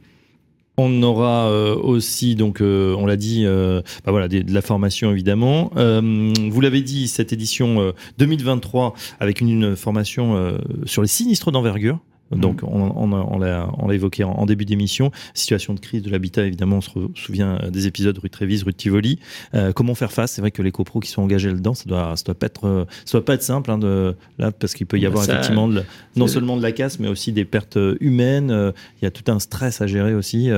On 0.77 1.03
aura 1.05 1.49
euh, 1.49 1.77
aussi, 1.77 2.35
donc, 2.35 2.61
euh, 2.61 2.97
on 2.99 3.07
l'a 3.07 3.17
dit, 3.17 3.45
bah 3.45 4.11
voilà, 4.11 4.27
de, 4.27 4.53
la 4.53 4.63
formation 4.63 5.13
évidemment. 5.13 5.71
vous 5.75 6.61
l'avez 6.61 6.83
dit, 6.83 7.09
cette 7.09 7.33
édition 7.33 7.93
2023 8.19 8.95
avec 9.21 9.41
une 9.41 9.77
formation 9.77 10.59
sur 10.85 11.03
les 11.03 11.09
sinistres 11.09 11.53
d'envergure. 11.53 12.01
Donc, 12.31 12.63
mhm. 12.63 12.69
on, 12.71 13.39
l'a 13.39 13.69
évoqué 13.93 14.25
en, 14.25 14.47
début 14.47 14.65
d'émission. 14.65 15.11
Situation 15.35 15.75
de 15.75 15.81
crise 15.81 16.03
de 16.03 16.11
l'habitat, 16.11 16.45
évidemment, 16.45 16.77
on 16.77 16.81
se 16.81 16.91
souvient 17.15 17.59
euh, 17.63 17.71
des 17.71 17.87
épisodes 17.87 18.17
rue 18.19 18.31
Trévise, 18.31 18.63
rue 18.63 18.73
de 18.73 18.77
Tivoli. 18.77 19.19
Euh, 19.55 19.73
comment 19.73 19.95
faire 19.95 20.13
face? 20.13 20.33
C'est 20.33 20.41
vrai 20.41 20.51
que 20.51 20.63
les 20.63 20.73
copros 20.73 21.01
qui 21.01 21.11
sont 21.11 21.23
engagés 21.23 21.49
là-dedans, 21.49 21.75
ça 21.75 21.85
doit, 21.87 22.17
ça 22.17 22.25
doit 22.25 22.35
pas 22.35 22.47
être, 22.47 22.67
euh, 22.67 22.85
ça 23.05 23.19
doit 23.19 23.25
pas 23.25 23.35
être 23.35 23.43
simple, 23.43 23.71
hein, 23.71 23.79
de, 23.79 24.17
là, 24.39 24.53
parce 24.53 24.75
qu'il 24.75 24.87
peut 24.87 24.99
y 24.99 25.03
bah, 25.03 25.09
avoir 25.09 25.25
effectivement 25.25 25.69
non 26.17 26.27
seulement 26.27 26.57
de 26.57 26.63
la 26.63 26.73
casse, 26.73 26.99
mais 26.99 27.09
aussi 27.09 27.33
des 27.33 27.45
pertes 27.45 27.79
humaines. 28.01 28.73
Il 29.01 29.05
y 29.05 29.07
a 29.07 29.11
tout 29.11 29.31
un 29.31 29.39
stress 29.39 29.81
à 29.81 29.87
gérer 29.87 30.15
aussi, 30.15 30.51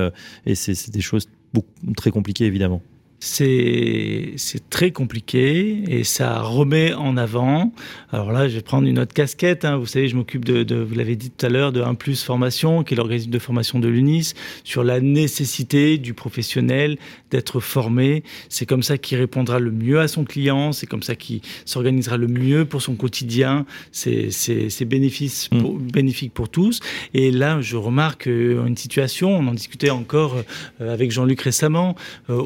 et 0.46 0.54
c'est 0.54 0.90
des 0.90 1.00
choses 1.00 1.28
beaucoup, 1.52 1.68
très 1.96 2.10
compliquées, 2.10 2.46
évidemment 2.46 2.82
c'est 3.18 4.34
très 4.70 4.90
compliqué 4.90 5.82
et 5.88 6.04
ça 6.04 6.40
remet 6.42 6.92
en 6.94 7.16
avant. 7.16 7.72
Alors 8.12 8.32
là, 8.32 8.48
je 8.48 8.56
vais 8.56 8.62
prendre 8.62 8.86
une 8.86 8.98
autre 8.98 9.14
casquette. 9.14 9.64
Hein. 9.64 9.76
Vous 9.76 9.86
savez, 9.86 10.08
je 10.08 10.16
m'occupe 10.16 10.44
de, 10.44 10.76
vous 10.76 10.94
l'avez 10.94 11.16
dit 11.16 11.30
tout 11.30 11.46
à 11.46 11.48
l'heure, 11.48 11.72
de 11.72 11.80
1 11.80 11.94
Plus 11.94 12.22
Formation, 12.22 12.84
qui 12.84 12.94
est 12.94 12.96
l'organisme 12.96 13.30
de 13.30 13.38
formation 13.38 13.78
de 13.78 13.88
l'UNIS, 13.88 14.34
sur 14.64 14.84
la 14.84 15.00
nécessité 15.00 15.98
du 15.98 16.14
professionnel 16.14 16.98
d'être 17.30 17.60
formé. 17.60 18.22
C'est 18.48 18.66
comme 18.66 18.82
ça 18.82 18.98
qu'il 18.98 19.18
répondra 19.18 19.58
le 19.58 19.70
mieux 19.70 20.00
à 20.00 20.08
son 20.08 20.24
client, 20.24 20.72
c'est 20.72 20.86
comme 20.86 21.02
ça 21.02 21.14
qu'il 21.14 21.40
s'organisera 21.64 22.16
le 22.16 22.28
mieux 22.28 22.64
pour 22.64 22.82
son 22.82 22.94
quotidien. 22.94 23.66
C'est 23.92 24.84
bénéfice 24.84 25.50
mm. 25.50 25.58
pour, 25.60 25.78
bénéfique 25.78 26.32
pour 26.32 26.48
tous. 26.48 26.80
Et 27.14 27.30
là, 27.30 27.60
je 27.60 27.76
remarque 27.76 28.26
euh, 28.28 28.66
une 28.66 28.76
situation, 28.76 29.30
on 29.30 29.46
en 29.46 29.54
discutait 29.54 29.90
encore 29.90 30.36
euh, 30.80 30.92
avec 30.92 31.10
Jean-Luc 31.10 31.40
récemment. 31.40 31.96
Euh, 32.30 32.40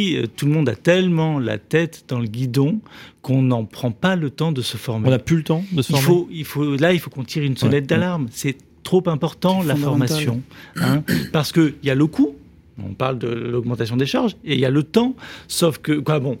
aujourd'hui, 0.00 0.16
euh, 0.16 0.26
tout 0.36 0.46
le 0.46 0.52
monde 0.52 0.68
a 0.68 0.74
tellement 0.74 1.38
la 1.38 1.58
tête 1.58 2.04
dans 2.08 2.18
le 2.18 2.26
guidon 2.26 2.80
qu'on 3.22 3.42
n'en 3.42 3.64
prend 3.64 3.90
pas 3.90 4.16
le 4.16 4.30
temps 4.30 4.52
de 4.52 4.62
se 4.62 4.76
former. 4.76 5.08
On 5.08 5.10
n'a 5.10 5.18
plus 5.18 5.36
le 5.36 5.42
temps 5.42 5.64
de 5.72 5.82
se 5.82 5.92
former. 5.92 6.06
Faut, 6.06 6.28
il 6.30 6.44
faut, 6.44 6.76
là, 6.76 6.92
il 6.92 7.00
faut 7.00 7.10
qu'on 7.10 7.24
tire 7.24 7.42
une 7.42 7.56
sonnette 7.56 7.86
d'alarme. 7.86 8.28
C'est 8.30 8.56
trop 8.82 9.02
important 9.06 9.62
la 9.62 9.76
formation, 9.76 10.40
hein, 10.76 11.02
parce 11.32 11.52
qu'il 11.52 11.74
y 11.82 11.90
a 11.90 11.94
le 11.94 12.06
coût. 12.06 12.34
On 12.82 12.94
parle 12.94 13.18
de 13.18 13.28
l'augmentation 13.28 13.96
des 13.96 14.06
charges 14.06 14.36
et 14.42 14.54
il 14.54 14.60
y 14.60 14.64
a 14.64 14.70
le 14.70 14.82
temps. 14.82 15.14
Sauf 15.48 15.78
que, 15.78 15.92
quoi, 15.92 16.18
bon, 16.18 16.38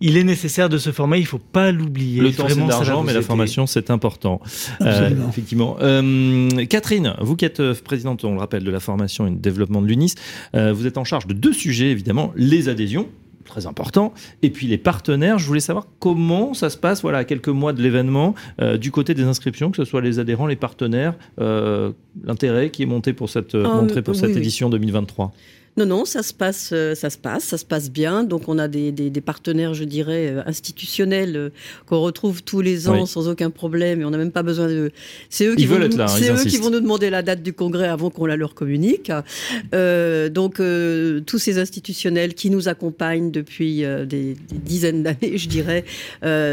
il 0.00 0.16
est 0.16 0.24
nécessaire 0.24 0.68
de 0.68 0.78
se 0.78 0.92
former, 0.92 1.18
il 1.18 1.22
ne 1.22 1.26
faut 1.26 1.38
pas 1.38 1.72
l'oublier. 1.72 2.20
Le 2.20 2.32
temps, 2.32 2.48
c'est 2.48 2.66
l'argent, 2.66 3.02
mais 3.02 3.12
la 3.12 3.22
formation, 3.22 3.66
c'est 3.66 3.90
important. 3.90 4.40
Euh, 4.80 5.10
effectivement. 5.28 5.76
Euh, 5.80 6.48
Catherine, 6.66 7.14
vous 7.20 7.36
qui 7.36 7.44
êtes 7.44 7.60
euh, 7.60 7.74
présidente, 7.74 8.24
on 8.24 8.32
le 8.32 8.38
rappelle, 8.38 8.64
de 8.64 8.70
la 8.70 8.80
formation 8.80 9.26
et 9.26 9.30
du 9.30 9.36
développement 9.36 9.82
de 9.82 9.86
l'UNIS, 9.86 10.14
vous 10.54 10.86
êtes 10.86 10.98
en 10.98 11.04
charge 11.04 11.26
de 11.26 11.34
deux 11.34 11.52
sujets, 11.52 11.90
évidemment, 11.90 12.32
les 12.36 12.68
adhésions, 12.68 13.08
très 13.44 13.66
important, 13.66 14.12
et 14.42 14.50
puis 14.50 14.66
les 14.66 14.78
partenaires. 14.78 15.38
Je 15.38 15.46
voulais 15.46 15.60
savoir 15.60 15.86
comment 15.98 16.54
ça 16.54 16.70
se 16.70 16.76
passe, 16.76 17.02
voilà, 17.02 17.18
à 17.18 17.24
quelques 17.24 17.48
mois 17.48 17.72
de 17.72 17.82
l'événement, 17.82 18.34
du 18.78 18.90
côté 18.90 19.14
des 19.14 19.24
inscriptions, 19.24 19.70
que 19.70 19.76
ce 19.76 19.84
soit 19.84 20.00
les 20.00 20.18
adhérents, 20.18 20.46
les 20.46 20.56
partenaires, 20.56 21.14
l'intérêt 21.38 22.70
qui 22.70 22.82
est 22.82 22.86
monté 22.86 23.12
pour 23.12 23.30
cette, 23.30 23.54
montré 23.54 24.02
pour 24.02 24.14
cette 24.14 24.36
édition 24.36 24.70
2023. 24.70 25.32
Non, 25.78 25.86
non, 25.86 26.04
ça 26.04 26.24
se 26.24 26.34
passe, 26.34 26.70
euh, 26.72 26.96
ça 26.96 27.08
se 27.08 27.16
passe, 27.16 27.44
ça 27.44 27.56
se 27.56 27.64
passe 27.64 27.88
bien. 27.88 28.24
Donc 28.24 28.48
on 28.48 28.58
a 28.58 28.66
des, 28.66 29.22
partenaires, 29.24 29.74
je 29.74 29.84
dirais, 29.84 30.28
euh, 30.28 30.42
institutionnels 30.44 31.36
euh, 31.36 31.50
qu'on 31.86 32.00
retrouve 32.00 32.42
tous 32.42 32.60
les 32.60 32.88
ans 32.88 33.06
sans 33.06 33.28
aucun 33.28 33.50
problème. 33.50 34.00
Et 34.00 34.04
on 34.04 34.10
n'a 34.10 34.18
même 34.18 34.32
pas 34.32 34.42
besoin 34.42 34.66
de. 34.66 34.90
C'est 35.30 35.46
eux, 35.46 35.54
qui 35.54 35.66
vont, 35.66 35.78
nous, 35.78 36.00
hein, 36.00 36.06
eux 36.32 36.44
qui 36.44 36.56
vont 36.56 36.70
nous 36.70 36.80
demander 36.80 37.10
la 37.10 37.22
date 37.22 37.44
du 37.44 37.52
congrès 37.52 37.86
avant 37.86 38.10
qu'on 38.10 38.26
la 38.26 38.34
leur 38.34 38.54
communique. 38.54 39.12
donc 39.72 40.56
tous 41.26 41.38
ces 41.38 41.58
institutionnels 41.60 42.34
qui 42.34 42.50
nous 42.50 42.66
accompagnent 42.66 43.30
depuis 43.30 43.84
des, 44.06 44.36
dizaines 44.50 45.04
d'années, 45.04 45.38
je 45.38 45.48
dirais, 45.48 45.84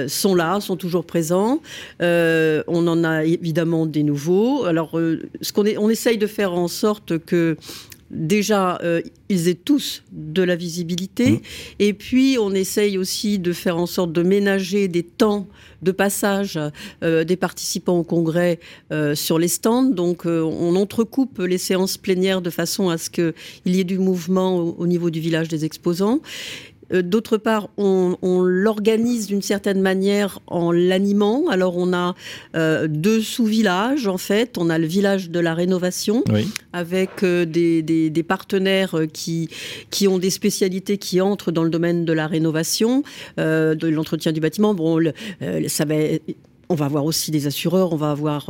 sont 0.07 0.35
là, 0.35 0.59
sont 0.61 0.77
toujours 0.77 1.05
présents. 1.05 1.61
on 1.99 2.87
en 2.87 3.03
a 3.03 3.23
évidemment 3.23 3.87
des 3.87 4.03
nouveaux. 4.03 4.65
Alors 4.65 4.99
ce 5.41 5.51
qu'on 5.51 5.65
on 5.77 5.89
essaye 5.89 6.19
de 6.19 6.27
faire 6.27 6.53
en 6.53 6.67
sorte 6.67 7.17
que 7.17 7.57
déjà, 8.11 8.79
euh, 8.83 9.01
ils 9.29 9.47
aient 9.47 9.55
tous 9.55 10.03
de 10.11 10.43
la 10.43 10.55
visibilité. 10.55 11.31
Mmh. 11.31 11.39
Et 11.79 11.93
puis, 11.93 12.37
on 12.39 12.51
essaye 12.51 12.97
aussi 12.97 13.39
de 13.39 13.53
faire 13.53 13.77
en 13.77 13.85
sorte 13.85 14.11
de 14.11 14.23
ménager 14.23 14.87
des 14.87 15.03
temps 15.03 15.47
de 15.81 15.91
passage 15.91 16.59
euh, 17.03 17.23
des 17.23 17.35
participants 17.35 17.99
au 17.99 18.03
congrès 18.03 18.59
euh, 18.91 19.15
sur 19.15 19.37
les 19.39 19.47
stands. 19.47 19.83
Donc, 19.83 20.25
on 20.25 20.75
entrecoupe 20.75 21.39
les 21.39 21.57
séances 21.57 21.97
plénières 21.97 22.41
de 22.41 22.49
façon 22.49 22.89
à 22.89 22.97
ce 22.97 23.09
qu'il 23.09 23.33
y 23.65 23.79
ait 23.79 23.83
du 23.83 23.99
mouvement 23.99 24.57
au, 24.57 24.87
niveau 24.87 25.09
du 25.09 25.19
village 25.19 25.47
des 25.47 25.65
exposants. 25.65 26.21
Euh, 26.93 27.01
d'autre 27.01 27.37
part, 27.37 27.69
on, 27.77 28.15
l'organise 28.41 29.27
d'une 29.27 29.41
certaine 29.41 29.81
manière 29.81 30.39
en 30.47 30.71
l'animant. 30.71 31.47
Alors, 31.49 31.77
on 31.77 31.93
a 31.93 32.15
euh, 32.55 32.87
deux 32.87 33.21
sous-villages, 33.21 34.07
en 34.07 34.17
fait. 34.17 34.57
On 34.57 34.69
a 34.69 34.77
le 34.77 34.87
village 34.87 35.29
de 35.29 35.39
la 35.39 35.53
rénovation, 35.53 36.23
avec 36.73 37.23
euh, 37.23 37.45
des, 37.45 38.23
partenaires 38.27 38.95
qui, 39.13 39.49
qui 39.89 40.07
ont 40.07 40.17
des 40.17 40.29
spécialités 40.29 40.97
qui 40.97 41.21
entrent 41.21 41.51
dans 41.51 41.63
le 41.63 41.69
domaine 41.69 42.05
de 42.05 42.13
la 42.13 42.27
rénovation, 42.27 43.03
de 43.37 43.87
l'entretien 43.87 44.31
du 44.31 44.39
bâtiment. 44.39 44.73
Bon, 44.73 44.99
ça 45.67 45.85
va 45.85 45.95
on 46.67 46.73
va 46.73 46.85
avoir 46.85 47.05
aussi 47.05 47.29
des 47.29 47.45
assureurs, 47.45 47.93
on 47.93 47.95
va 47.95 48.09
avoir 48.09 48.49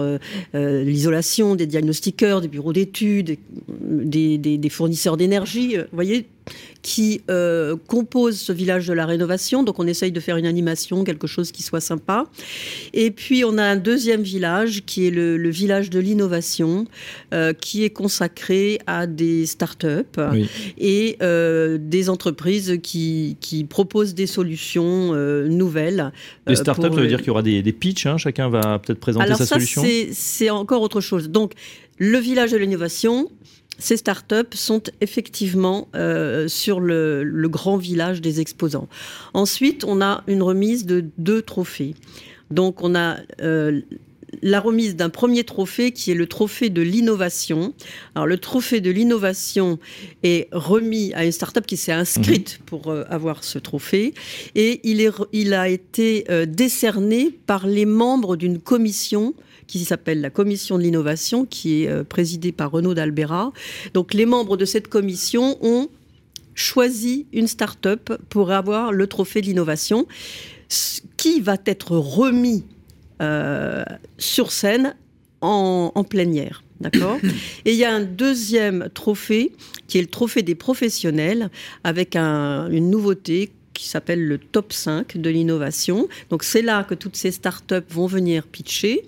l'isolation, 0.53 1.55
des 1.55 1.67
diagnostiqueurs, 1.67 2.39
des 2.39 2.47
bureaux 2.47 2.71
d'études, 2.71 3.37
des, 3.69 4.37
des, 4.37 4.69
fournisseurs 4.69 5.17
d'énergie. 5.17 5.75
Vous 5.75 5.83
voyez, 5.91 6.25
qui 6.81 7.21
euh, 7.31 7.75
compose 7.87 8.39
ce 8.39 8.51
village 8.53 8.87
de 8.87 8.93
la 8.93 9.05
rénovation. 9.05 9.63
Donc 9.63 9.79
on 9.79 9.87
essaye 9.87 10.11
de 10.11 10.19
faire 10.19 10.37
une 10.37 10.45
animation, 10.45 11.03
quelque 11.03 11.25
chose 11.25 11.51
qui 11.51 11.63
soit 11.63 11.81
sympa. 11.81 12.25
Et 12.93 13.11
puis 13.11 13.43
on 13.43 13.57
a 13.57 13.63
un 13.63 13.75
deuxième 13.75 14.21
village 14.21 14.83
qui 14.85 15.07
est 15.07 15.11
le, 15.11 15.49
village 15.49 15.89
de 15.89 15.99
l'innovation, 15.99 16.85
euh, 17.33 17.53
qui 17.53 17.83
est 17.83 17.89
consacré 17.89 18.79
à 18.85 19.07
des 19.07 19.45
start-up 19.47 20.19
et 20.77 21.17
euh, 21.21 21.77
des 21.81 22.09
entreprises 22.09 22.77
qui, 22.83 23.35
proposent 23.69 24.13
des 24.13 24.27
solutions 24.27 25.13
nouvelles. 25.47 26.11
Des 26.45 26.55
start-up, 26.55 26.93
ça 26.93 27.01
veut 27.01 27.07
dire 27.07 27.19
qu'il 27.19 27.27
y 27.27 27.31
aura 27.31 27.41
des, 27.41 27.63
des 27.63 27.73
pitchs, 27.73 28.05
hein. 28.05 28.17
chacun 28.17 28.49
va 28.49 28.79
peut-être 28.79 28.99
présenter 28.99 29.33
sa 29.33 29.45
solution. 29.45 29.83
C'est 30.11 30.49
encore 30.49 30.81
autre 30.81 31.01
chose. 31.01 31.29
Donc 31.29 31.53
le 31.97 32.17
village 32.17 32.51
de 32.51 32.57
l'innovation, 32.57 33.29
ces 33.77 33.97
startups 33.97 34.55
sont 34.55 34.81
effectivement 35.01 35.87
euh, 35.95 36.47
sur 36.47 36.79
le, 36.79 37.47
grand 37.47 37.77
village 37.77 38.21
des 38.21 38.41
exposants. 38.41 38.87
Ensuite, 39.33 39.83
on 39.83 40.01
a 40.01 40.23
une 40.27 40.41
remise 40.41 40.85
de 40.85 41.05
deux 41.17 41.41
trophées. 41.41 41.95
Donc, 42.51 42.83
on 42.83 42.95
a 42.95 43.17
euh, 43.41 43.81
la 44.41 44.59
remise 44.59 44.95
d'un 44.95 45.09
premier 45.09 45.43
trophée 45.43 45.91
qui 45.91 46.11
est 46.11 46.15
le 46.15 46.27
trophée 46.27 46.69
de 46.69 46.81
l'innovation. 46.81 47.73
Alors, 48.15 48.27
le 48.27 48.37
trophée 48.37 48.81
de 48.81 48.91
l'innovation 48.91 49.79
est 50.23 50.47
remis 50.51 51.13
à 51.13 51.25
une 51.25 51.31
startup 51.31 51.65
qui 51.65 51.77
s'est 51.77 51.91
inscrite 51.91 52.59
mhm. 52.59 52.65
pour 52.65 52.87
euh, 52.89 53.03
avoir 53.09 53.43
ce 53.43 53.59
trophée 53.59 54.13
et 54.55 54.81
il, 54.83 55.01
est, 55.01 55.11
il 55.31 55.53
a 55.53 55.69
été 55.69 56.25
décerné 56.47 57.37
par 57.45 57.67
les 57.67 57.85
membres 57.85 58.35
d'une 58.35 58.59
commission 58.59 59.33
qui 59.67 59.85
s'appelle 59.85 60.21
la 60.21 60.29
commission 60.29 60.77
de 60.77 60.83
l'innovation, 60.83 61.45
qui 61.45 61.83
est 61.83 61.89
euh, 61.89 62.03
présidée 62.03 62.51
par 62.51 62.71
Renaud 62.71 62.93
d'Albera. 62.93 63.51
Donc 63.93 64.13
les 64.13 64.25
membres 64.25 64.57
de 64.57 64.65
cette 64.65 64.87
commission 64.87 65.57
ont 65.61 65.89
choisi 66.53 67.25
une 67.33 67.47
start-up 67.47 68.13
pour 68.29 68.51
avoir 68.51 68.91
le 68.91 69.07
trophée 69.07 69.41
de 69.41 69.47
l'innovation, 69.47 70.07
qui 71.17 71.41
va 71.41 71.57
être 71.65 71.97
remis 71.97 72.63
euh, 73.21 73.83
sur 74.17 74.51
scène 74.51 74.95
en, 75.41 75.91
en 75.93 76.03
plénière. 76.03 76.63
D'accord 76.79 77.19
Et 77.65 77.73
il 77.73 77.77
y 77.77 77.85
a 77.85 77.93
un 77.93 78.03
deuxième 78.03 78.89
trophée, 78.93 79.53
qui 79.87 79.97
est 79.97 80.01
le 80.01 80.07
trophée 80.07 80.41
des 80.41 80.55
professionnels, 80.55 81.49
avec 81.83 82.15
une 82.15 82.89
nouveauté 82.89 83.51
qui 83.75 83.87
s'appelle 83.87 84.25
le 84.25 84.37
top 84.39 84.73
5 84.73 85.17
de 85.17 85.29
l'innovation. 85.29 86.07
Donc 86.29 86.43
c'est 86.43 86.61
là 86.61 86.83
que 86.83 86.95
toutes 86.95 87.15
ces 87.15 87.31
startups 87.31 87.75
vont 87.89 88.07
venir 88.07 88.47
pitcher. 88.47 89.03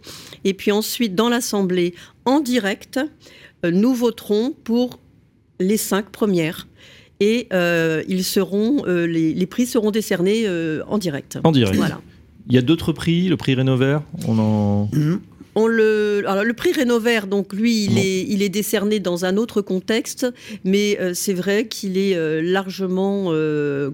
Et 0.47 0.53
puis 0.53 0.71
ensuite, 0.71 1.13
dans 1.13 1.27
l'Assemblée, 1.27 1.93
en 2.23 2.39
direct, 2.39 3.01
euh, 3.65 3.71
nous 3.71 3.93
voterons 3.93 4.55
pour 4.63 4.97
les 5.59 5.75
cinq 5.75 6.09
premières. 6.09 6.69
Et 7.19 7.47
euh, 7.51 8.01
ils 8.07 8.23
seront, 8.23 8.85
euh, 8.87 9.05
les, 9.07 9.45
prix 9.45 9.65
seront 9.65 9.91
décernés 9.91 10.47
en 10.87 10.97
direct. 10.97 11.37
En 11.43 11.51
direct. 11.51 11.75
Voilà. 11.75 11.99
Il 12.47 12.55
y 12.55 12.57
a 12.57 12.61
d'autres 12.61 12.93
prix, 12.93 13.27
le 13.27 13.35
prix 13.35 13.55
Rénover 13.55 13.99
on 14.25 14.39
en... 14.39 14.89
Mmh 14.93 15.17
le, 15.67 16.23
alors 16.27 16.43
le 16.43 16.53
prix 16.53 16.71
Rénovert, 16.71 17.25
donc 17.25 17.51
lui, 17.51 17.85
il, 17.85 17.97
est, 17.97 18.21
il 18.29 18.43
est 18.43 18.49
décerné 18.49 18.99
dans 18.99 19.25
un 19.25 19.37
autre 19.37 19.63
contexte, 19.63 20.27
mais 20.63 20.99
c'est 21.15 21.33
vrai 21.33 21.65
qu'il 21.67 21.97
est 21.97 22.15
largement 22.43 23.33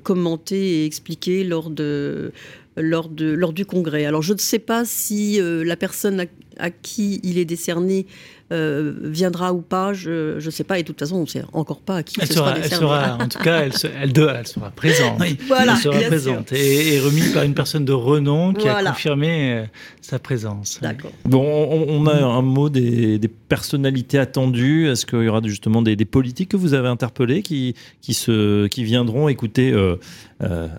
commenté 0.04 0.82
et 0.82 0.86
expliqué 0.86 1.46
lors 1.46 1.70
de, 1.70 2.34
lors, 2.78 3.10
de, 3.10 3.32
lors 3.32 3.54
du 3.54 3.66
congrès. 3.66 4.06
Alors 4.06 4.22
je 4.22 4.34
ne 4.34 4.40
sais 4.40 4.60
pas 4.60 4.86
si 4.86 5.40
la 5.42 5.76
personne 5.76 6.26
à, 6.58 6.72
qui 6.72 7.20
il 7.24 7.38
est 7.38 7.46
décerné 7.46 8.08
euh, 8.54 8.94
viendra 9.02 9.52
ou 9.52 9.62
pas, 9.62 9.94
je 9.94 10.36
ne 10.36 10.52
sais 10.52 10.64
pas. 10.64 10.78
Et 10.78 10.84
de 10.84 10.88
toute 10.88 11.00
façon, 11.00 11.16
on 11.16 11.22
ne 11.22 11.26
sait 11.26 11.44
encore 11.54 11.80
pas 11.80 11.98
à 11.98 12.04
qui 12.04 12.18
elle 12.22 12.28
sera, 12.28 12.56
Elle 12.56 12.70
sera, 12.70 13.18
en 13.20 13.28
tout 13.28 13.40
cas, 13.40 13.62
elle, 13.62 13.72
elle, 14.00 14.14
elle 14.16 14.48
sera 14.48 14.70
présente. 14.70 15.22
Voilà, 15.48 15.74
elle 15.74 15.82
sera 15.82 16.00
présente 16.00 16.52
et, 16.54 17.00
remise 17.00 17.34
par 17.34 17.44
une 17.44 17.56
personne 17.56 17.84
de 17.84 17.94
renom 17.94 18.54
qui 18.54 18.68
a 18.68 18.84
confirmé 18.84 19.54
euh, 19.54 19.66
sa 20.02 20.20
présence. 20.20 20.80
D'accord. 20.82 21.12
Bon, 21.26 21.42
on, 21.42 22.06
a 22.06 22.24
un 22.24 22.42
mot 22.44 22.70
des, 22.70 23.20
personnalités 23.50 24.20
attendues. 24.20 24.88
Est-ce 24.88 25.06
qu'il 25.06 25.24
y 25.24 25.28
aura 25.28 25.42
justement 25.44 25.82
des, 25.82 25.96
politiques 26.06 26.50
que 26.50 26.58
vous 26.58 26.76
avez 26.76 26.90
interpellés 26.90 27.42
qui, 27.42 27.74
qui, 28.02 28.14
se, 28.14 28.68
qui 28.68 28.84
viendront 28.84 29.30
écouter 29.30 29.72
euh, 29.72 29.98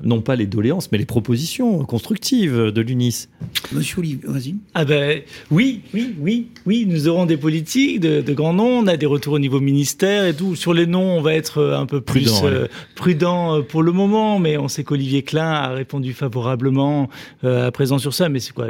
non 0.03 0.21
pas 0.21 0.37
les 0.37 0.47
doléances, 0.47 0.93
mais 0.93 0.99
les 0.99 1.07
propositions 1.07 1.85
constructives 1.85 2.71
de 2.71 2.81
l'UNIS? 2.81 3.29
Monsieur 3.73 3.99
Olivier, 3.99 4.21
vas-y. 4.25 4.55
Ah 4.75 4.85
ben 4.85 5.23
oui, 5.51 5.83
oui, 5.93 6.15
oui, 6.21 6.49
oui, 6.67 6.87
nous 6.87 7.09
aurons 7.09 7.27
des 7.27 7.37
politiques 7.37 7.64
de, 7.65 8.33
grands 8.33 8.53
noms. 8.53 8.79
On 8.79 8.87
a 8.87 8.97
des 8.97 9.07
retours 9.07 9.35
au 9.35 9.39
niveau 9.39 9.61
ministère 9.61 10.27
et 10.27 10.35
tout. 10.35 10.55
Sur 10.55 10.75
les 10.75 10.87
noms, 10.87 11.19
on 11.19 11.21
va 11.21 11.35
être 11.35 11.59
euh, 11.59 11.79
un 11.79 11.87
peu 11.87 12.01
plus 12.01 12.31
prudent, 12.95 13.55
euh, 13.55 13.59
euh, 13.59 13.63
pour 13.63 13.83
le 13.83 13.93
moment, 13.93 14.39
mais 14.39 14.57
on 14.57 14.69
sait 14.69 14.85
qu'Olivier 14.85 15.23
Klein 15.23 15.51
a 15.51 15.69
répondu 15.71 16.13
favorablement 16.13 17.09
à 17.43 17.71
présent 17.71 17.99
sur 17.99 18.15
ça. 18.15 18.29
Mais 18.29 18.41
c'est 18.41 18.53
quoi 18.53 18.67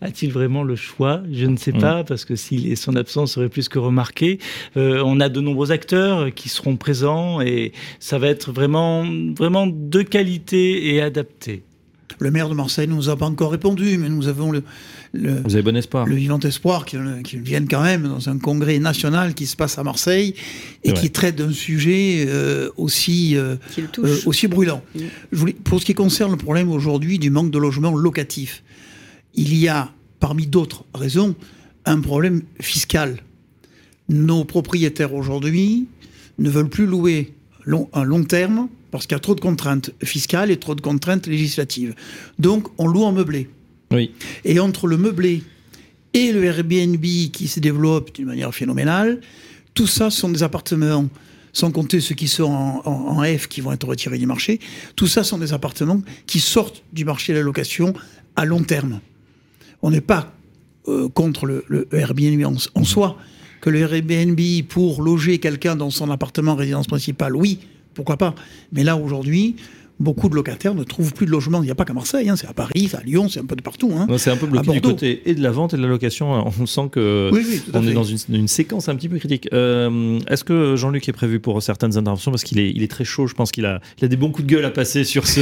A-t-il 0.00 0.32
vraiment 0.32 0.62
le 0.62 0.76
choix? 0.76 1.22
Je 1.30 1.46
ne 1.46 1.56
sais 1.56 1.72
mm. 1.72 1.78
pas, 1.78 2.04
parce 2.04 2.24
que 2.24 2.36
si 2.36 2.76
son 2.76 2.96
absence 2.96 3.32
serait 3.32 3.48
plus 3.48 3.68
que 3.68 3.78
remarquée. 3.78 4.38
on 4.76 5.20
a 5.20 5.28
de 5.28 5.40
nombreux 5.40 5.72
acteurs 5.72 6.32
qui 6.34 6.48
seront 6.48 6.76
présents 6.76 7.40
et 7.40 7.72
ça 8.00 8.18
va 8.18 8.28
être 8.28 8.52
vraiment, 8.52 9.04
vraiment 9.36 9.66
de 9.66 10.02
qualité 10.02 10.94
et 10.94 11.02
adapté. 11.02 11.62
Le 12.18 12.30
maire 12.30 12.48
de 12.48 12.54
Marseille 12.54 12.88
ne 12.88 12.94
nous 12.94 13.08
a 13.08 13.16
pas 13.16 13.26
encore 13.26 13.50
répondu, 13.50 13.98
mais 13.98 14.08
nous 14.08 14.28
avons 14.28 14.52
le, 14.52 14.62
Vous 15.14 15.54
avez 15.54 15.62
bon 15.62 15.76
espoir. 15.76 16.06
le 16.06 16.14
vivant 16.14 16.38
espoir 16.40 16.86
qu'il 16.86 17.42
vienne 17.42 17.68
quand 17.68 17.82
même 17.82 18.04
dans 18.04 18.30
un 18.30 18.38
congrès 18.38 18.78
national 18.78 19.34
qui 19.34 19.46
se 19.46 19.56
passe 19.56 19.78
à 19.78 19.84
Marseille 19.84 20.34
et 20.84 20.94
qui 20.94 21.10
traite 21.10 21.36
d'un 21.36 21.52
sujet 21.52 22.24
euh, 22.26 22.70
aussi, 22.78 23.36
euh, 23.36 23.56
euh, 23.98 24.16
aussi 24.24 24.48
brûlant. 24.48 24.82
pour 25.64 25.80
ce 25.80 25.84
qui 25.84 25.94
concerne 25.94 26.30
le 26.30 26.38
problème 26.38 26.70
aujourd'hui 26.70 27.18
du 27.18 27.28
manque 27.28 27.50
de 27.50 27.58
logements 27.58 27.94
locatifs, 27.94 28.62
il 29.34 29.54
y 29.54 29.68
a, 29.68 29.92
parmi 30.18 30.46
d'autres 30.46 30.84
raisons, 30.94 31.34
un 31.84 32.00
problème 32.00 32.42
fiscal. 32.60 33.18
Nos 34.08 34.44
propriétaires 34.44 35.12
aujourd'hui 35.12 35.88
ne 36.38 36.48
veulent 36.48 36.70
plus 36.70 36.86
louer 36.86 37.34
long, 37.64 37.90
un 37.92 38.04
long 38.04 38.24
terme 38.24 38.68
parce 38.90 39.06
qu'il 39.06 39.14
y 39.14 39.16
a 39.16 39.20
trop 39.20 39.34
de 39.34 39.40
contraintes 39.40 39.90
fiscales 40.02 40.50
et 40.50 40.58
trop 40.58 40.74
de 40.74 40.80
contraintes 40.80 41.26
législatives. 41.26 41.94
Donc, 42.38 42.68
on 42.78 42.86
loue 42.86 43.04
en 43.04 43.12
meublé. 43.12 43.48
Et 44.44 44.60
entre 44.60 44.86
le 44.86 44.96
meublé 44.96 45.42
et 46.14 46.32
le 46.32 46.44
Airbnb 46.44 47.02
qui 47.32 47.48
se 47.48 47.60
développe 47.60 48.14
d'une 48.14 48.26
manière 48.26 48.54
phénoménale, 48.54 49.20
tout 49.74 49.86
ça 49.86 50.10
sont 50.10 50.28
des 50.28 50.42
appartements, 50.42 51.08
sans 51.52 51.70
compter 51.70 52.00
ceux 52.00 52.14
qui 52.14 52.28
sont 52.28 52.82
en, 52.84 53.22
F 53.22 53.46
qui 53.48 53.60
vont 53.60 53.72
être 53.72 53.86
retirés 53.86 54.18
du 54.18 54.26
marché, 54.26 54.60
tout 54.96 55.06
ça 55.06 55.24
sont 55.24 55.38
des 55.38 55.52
appartements 55.52 56.02
qui 56.26 56.40
sortent 56.40 56.82
du 56.92 57.04
marché 57.04 57.32
de 57.32 57.38
la 57.38 57.44
location 57.44 57.94
à 58.36 58.44
long 58.44 58.62
terme. 58.62 59.00
On 59.82 59.90
n'est 59.90 60.00
pas 60.00 60.34
euh, 60.88 61.08
contre 61.08 61.46
le, 61.46 61.88
Airbnb 61.92 62.44
en, 62.44 62.80
en, 62.80 62.84
soi, 62.84 63.16
que 63.60 63.70
le 63.70 63.80
Airbnb 63.80 64.40
pour 64.68 65.02
loger 65.02 65.38
quelqu'un 65.38 65.76
dans 65.76 65.90
son 65.90 66.10
appartement 66.10 66.54
résidence 66.54 66.86
principale, 66.86 67.36
oui, 67.36 67.60
pourquoi 67.94 68.16
pas. 68.16 68.34
Mais 68.72 68.84
là, 68.84 68.96
aujourd'hui, 68.96 69.56
beaucoup 70.02 70.28
de 70.28 70.34
locataires 70.34 70.74
ne 70.74 70.84
trouvent 70.84 71.14
plus 71.14 71.26
de 71.26 71.30
logement. 71.30 71.62
Il 71.62 71.66
n'y 71.66 71.70
a 71.70 71.74
pas 71.74 71.84
qu'à 71.84 71.94
Marseille, 71.94 72.28
hein, 72.28 72.36
c'est 72.36 72.48
à 72.48 72.52
Paris, 72.52 72.88
c'est 72.90 72.96
à 72.96 73.02
Lyon, 73.02 73.28
c'est 73.28 73.40
un 73.40 73.46
peu 73.46 73.56
de 73.56 73.62
partout. 73.62 73.92
Hein. 73.96 74.06
C'est 74.18 74.30
un 74.30 74.36
peu 74.36 74.46
bloqué 74.46 74.70
du 74.72 74.80
côté 74.80 75.22
et 75.26 75.34
de 75.34 75.42
la 75.42 75.50
vente 75.50 75.74
et 75.74 75.76
de 75.76 75.82
la 75.82 75.88
location. 75.88 76.44
On 76.60 76.66
sent 76.66 76.88
que 76.90 77.30
on 77.72 77.86
est 77.86 77.92
dans 77.92 78.04
une, 78.04 78.48
séquence 78.48 78.88
un 78.88 78.96
petit 78.96 79.08
peu 79.08 79.18
critique. 79.18 79.48
Euh, 79.52 80.18
est-ce 80.28 80.44
que 80.44 80.76
Jean-Luc 80.76 81.08
est 81.08 81.12
prévu 81.12 81.40
pour 81.40 81.62
certaines 81.62 81.96
interventions? 81.96 82.30
Parce 82.30 82.44
qu'il 82.44 82.58
est, 82.58 82.70
il 82.70 82.82
est 82.82 82.90
très 82.90 83.04
chaud. 83.04 83.26
Je 83.26 83.34
pense 83.34 83.52
qu'il 83.52 83.64
a, 83.64 83.80
il 83.98 84.04
a 84.04 84.08
des 84.08 84.16
bons 84.16 84.30
coups 84.30 84.46
de 84.46 84.52
gueule 84.52 84.64
à 84.64 84.70
passer 84.70 85.04
sur 85.04 85.26
ce, 85.26 85.40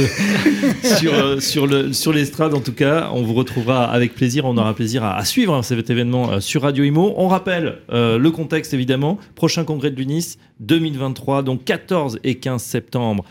sur, 0.99 1.13
euh, 1.13 1.39
sur 1.39 1.67
le, 1.67 1.91
sur 1.91 2.13
l'estrade. 2.13 2.53
En 2.53 2.61
tout 2.61 2.73
cas, 2.73 3.09
on 3.13 3.23
vous 3.23 3.33
retrouvera 3.33 3.85
avec 3.85 4.13
plaisir. 4.13 4.45
On 4.45 4.57
aura 4.57 4.73
plaisir 4.75 5.03
à, 5.03 5.25
suivre 5.25 5.61
cet 5.63 5.89
événement 5.89 6.31
euh, 6.31 6.39
sur 6.39 6.61
Radio 6.61 6.83
Imo. 6.83 7.13
On 7.17 7.27
rappelle 7.27 7.79
le 7.89 8.29
contexte 8.29 8.73
évidemment. 8.73 9.17
Prochain 9.35 9.63
congrès 9.63 9.91
de 9.91 9.95
l'UNIS 9.95 10.37
2023, 10.59 11.43
donc 11.43 11.63
14 11.63 12.19
et 12.23 12.35
15 12.35 12.61
septembre 12.61 13.25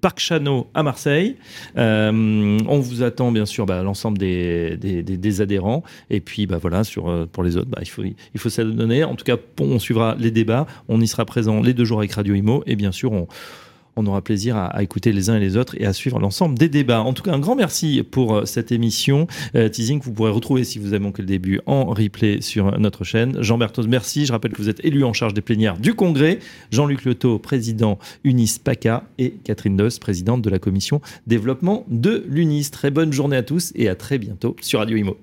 Parc 0.00 0.18
Chano 0.18 0.68
à 0.74 0.82
Marseille. 0.82 1.36
Euh, 1.76 2.58
on 2.66 2.78
vous 2.78 3.02
attend 3.02 3.32
bien 3.32 3.46
sûr 3.46 3.66
bah, 3.66 3.82
l'ensemble 3.82 4.18
des, 4.18 5.40
adhérents. 5.40 5.82
Et 6.10 6.20
puis 6.20 6.46
bah, 6.46 6.58
voilà, 6.58 6.82
euh, 6.98 7.26
pour 7.26 7.42
les 7.42 7.56
autres, 7.56 7.70
bah, 7.70 7.80
il 7.82 7.88
faut, 7.88 8.02
il 8.02 8.40
faut 8.40 8.50
s'adonner. 8.50 9.04
En 9.04 9.14
tout 9.14 9.24
cas, 9.24 9.36
on 9.60 9.78
suivra 9.78 10.16
les 10.18 10.30
débats. 10.30 10.66
On 10.88 11.00
y 11.00 11.06
sera 11.06 11.24
présent 11.24 11.60
les 11.60 11.74
deux 11.74 11.84
jours 11.84 11.98
avec 11.98 12.12
Radio 12.12 12.34
Imo. 12.34 12.62
Et 12.66 12.76
bien 12.76 12.92
sûr, 12.92 13.12
on, 13.12 13.28
on 13.96 14.06
aura 14.06 14.22
plaisir 14.22 14.56
à, 14.56 14.82
écouter 14.82 15.12
les 15.12 15.30
uns 15.30 15.36
et 15.36 15.40
les 15.40 15.56
autres 15.56 15.74
et 15.80 15.86
à 15.86 15.92
suivre 15.92 16.18
l'ensemble 16.18 16.58
des 16.58 16.68
débats. 16.68 17.00
En 17.00 17.12
tout 17.12 17.22
cas, 17.22 17.32
un 17.32 17.38
grand 17.38 17.56
merci 17.56 18.02
pour 18.08 18.34
euh, 18.36 18.44
cette 18.44 18.72
émission. 18.72 19.26
Euh, 19.54 19.68
teasing, 19.68 20.00
vous 20.02 20.12
pourrez 20.12 20.30
retrouver 20.30 20.64
si 20.64 20.78
vous 20.78 20.88
avez 20.88 20.98
manqué 20.98 21.22
le 21.22 21.28
début 21.28 21.60
en 21.66 21.86
replay 21.86 22.40
sur 22.40 22.78
notre 22.78 23.04
chaîne. 23.04 23.42
Jean 23.42 23.58
Berthoz, 23.58 23.86
merci. 23.88 24.26
Je 24.26 24.32
rappelle 24.32 24.52
que 24.52 24.62
vous 24.62 24.68
êtes 24.68 24.84
élu 24.84 25.04
en 25.04 25.12
charge 25.12 25.34
des 25.34 25.40
plénières 25.40 25.78
du 25.78 25.94
Congrès. 25.94 26.38
Jean-Luc 26.70 27.04
Leto, 27.04 27.38
président 27.38 27.98
UNIS 28.24 28.58
PACA 28.62 29.04
et 29.18 29.34
Catherine 29.44 29.76
Doss, 29.76 29.98
présidente 29.98 30.42
de 30.42 30.50
la 30.50 30.58
commission 30.58 31.00
développement 31.26 31.84
de 31.88 32.24
l'UNIS. 32.28 32.70
Très 32.70 32.90
bonne 32.90 33.12
journée 33.12 33.36
à 33.36 33.42
tous 33.42 33.72
et 33.74 33.88
à 33.88 33.94
très 33.94 34.18
bientôt 34.18 34.56
sur 34.60 34.80
Radio 34.80 34.96
Imo. 34.96 35.16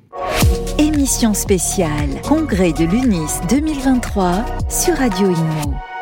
Émission 0.79 1.33
spéciale 1.33 2.21
Congrès 2.23 2.73
de 2.73 2.85
l'UNIS 2.85 3.41
2023 3.49 4.45
sur 4.69 4.95
Radio 4.95 5.29
Imo. 5.29 5.96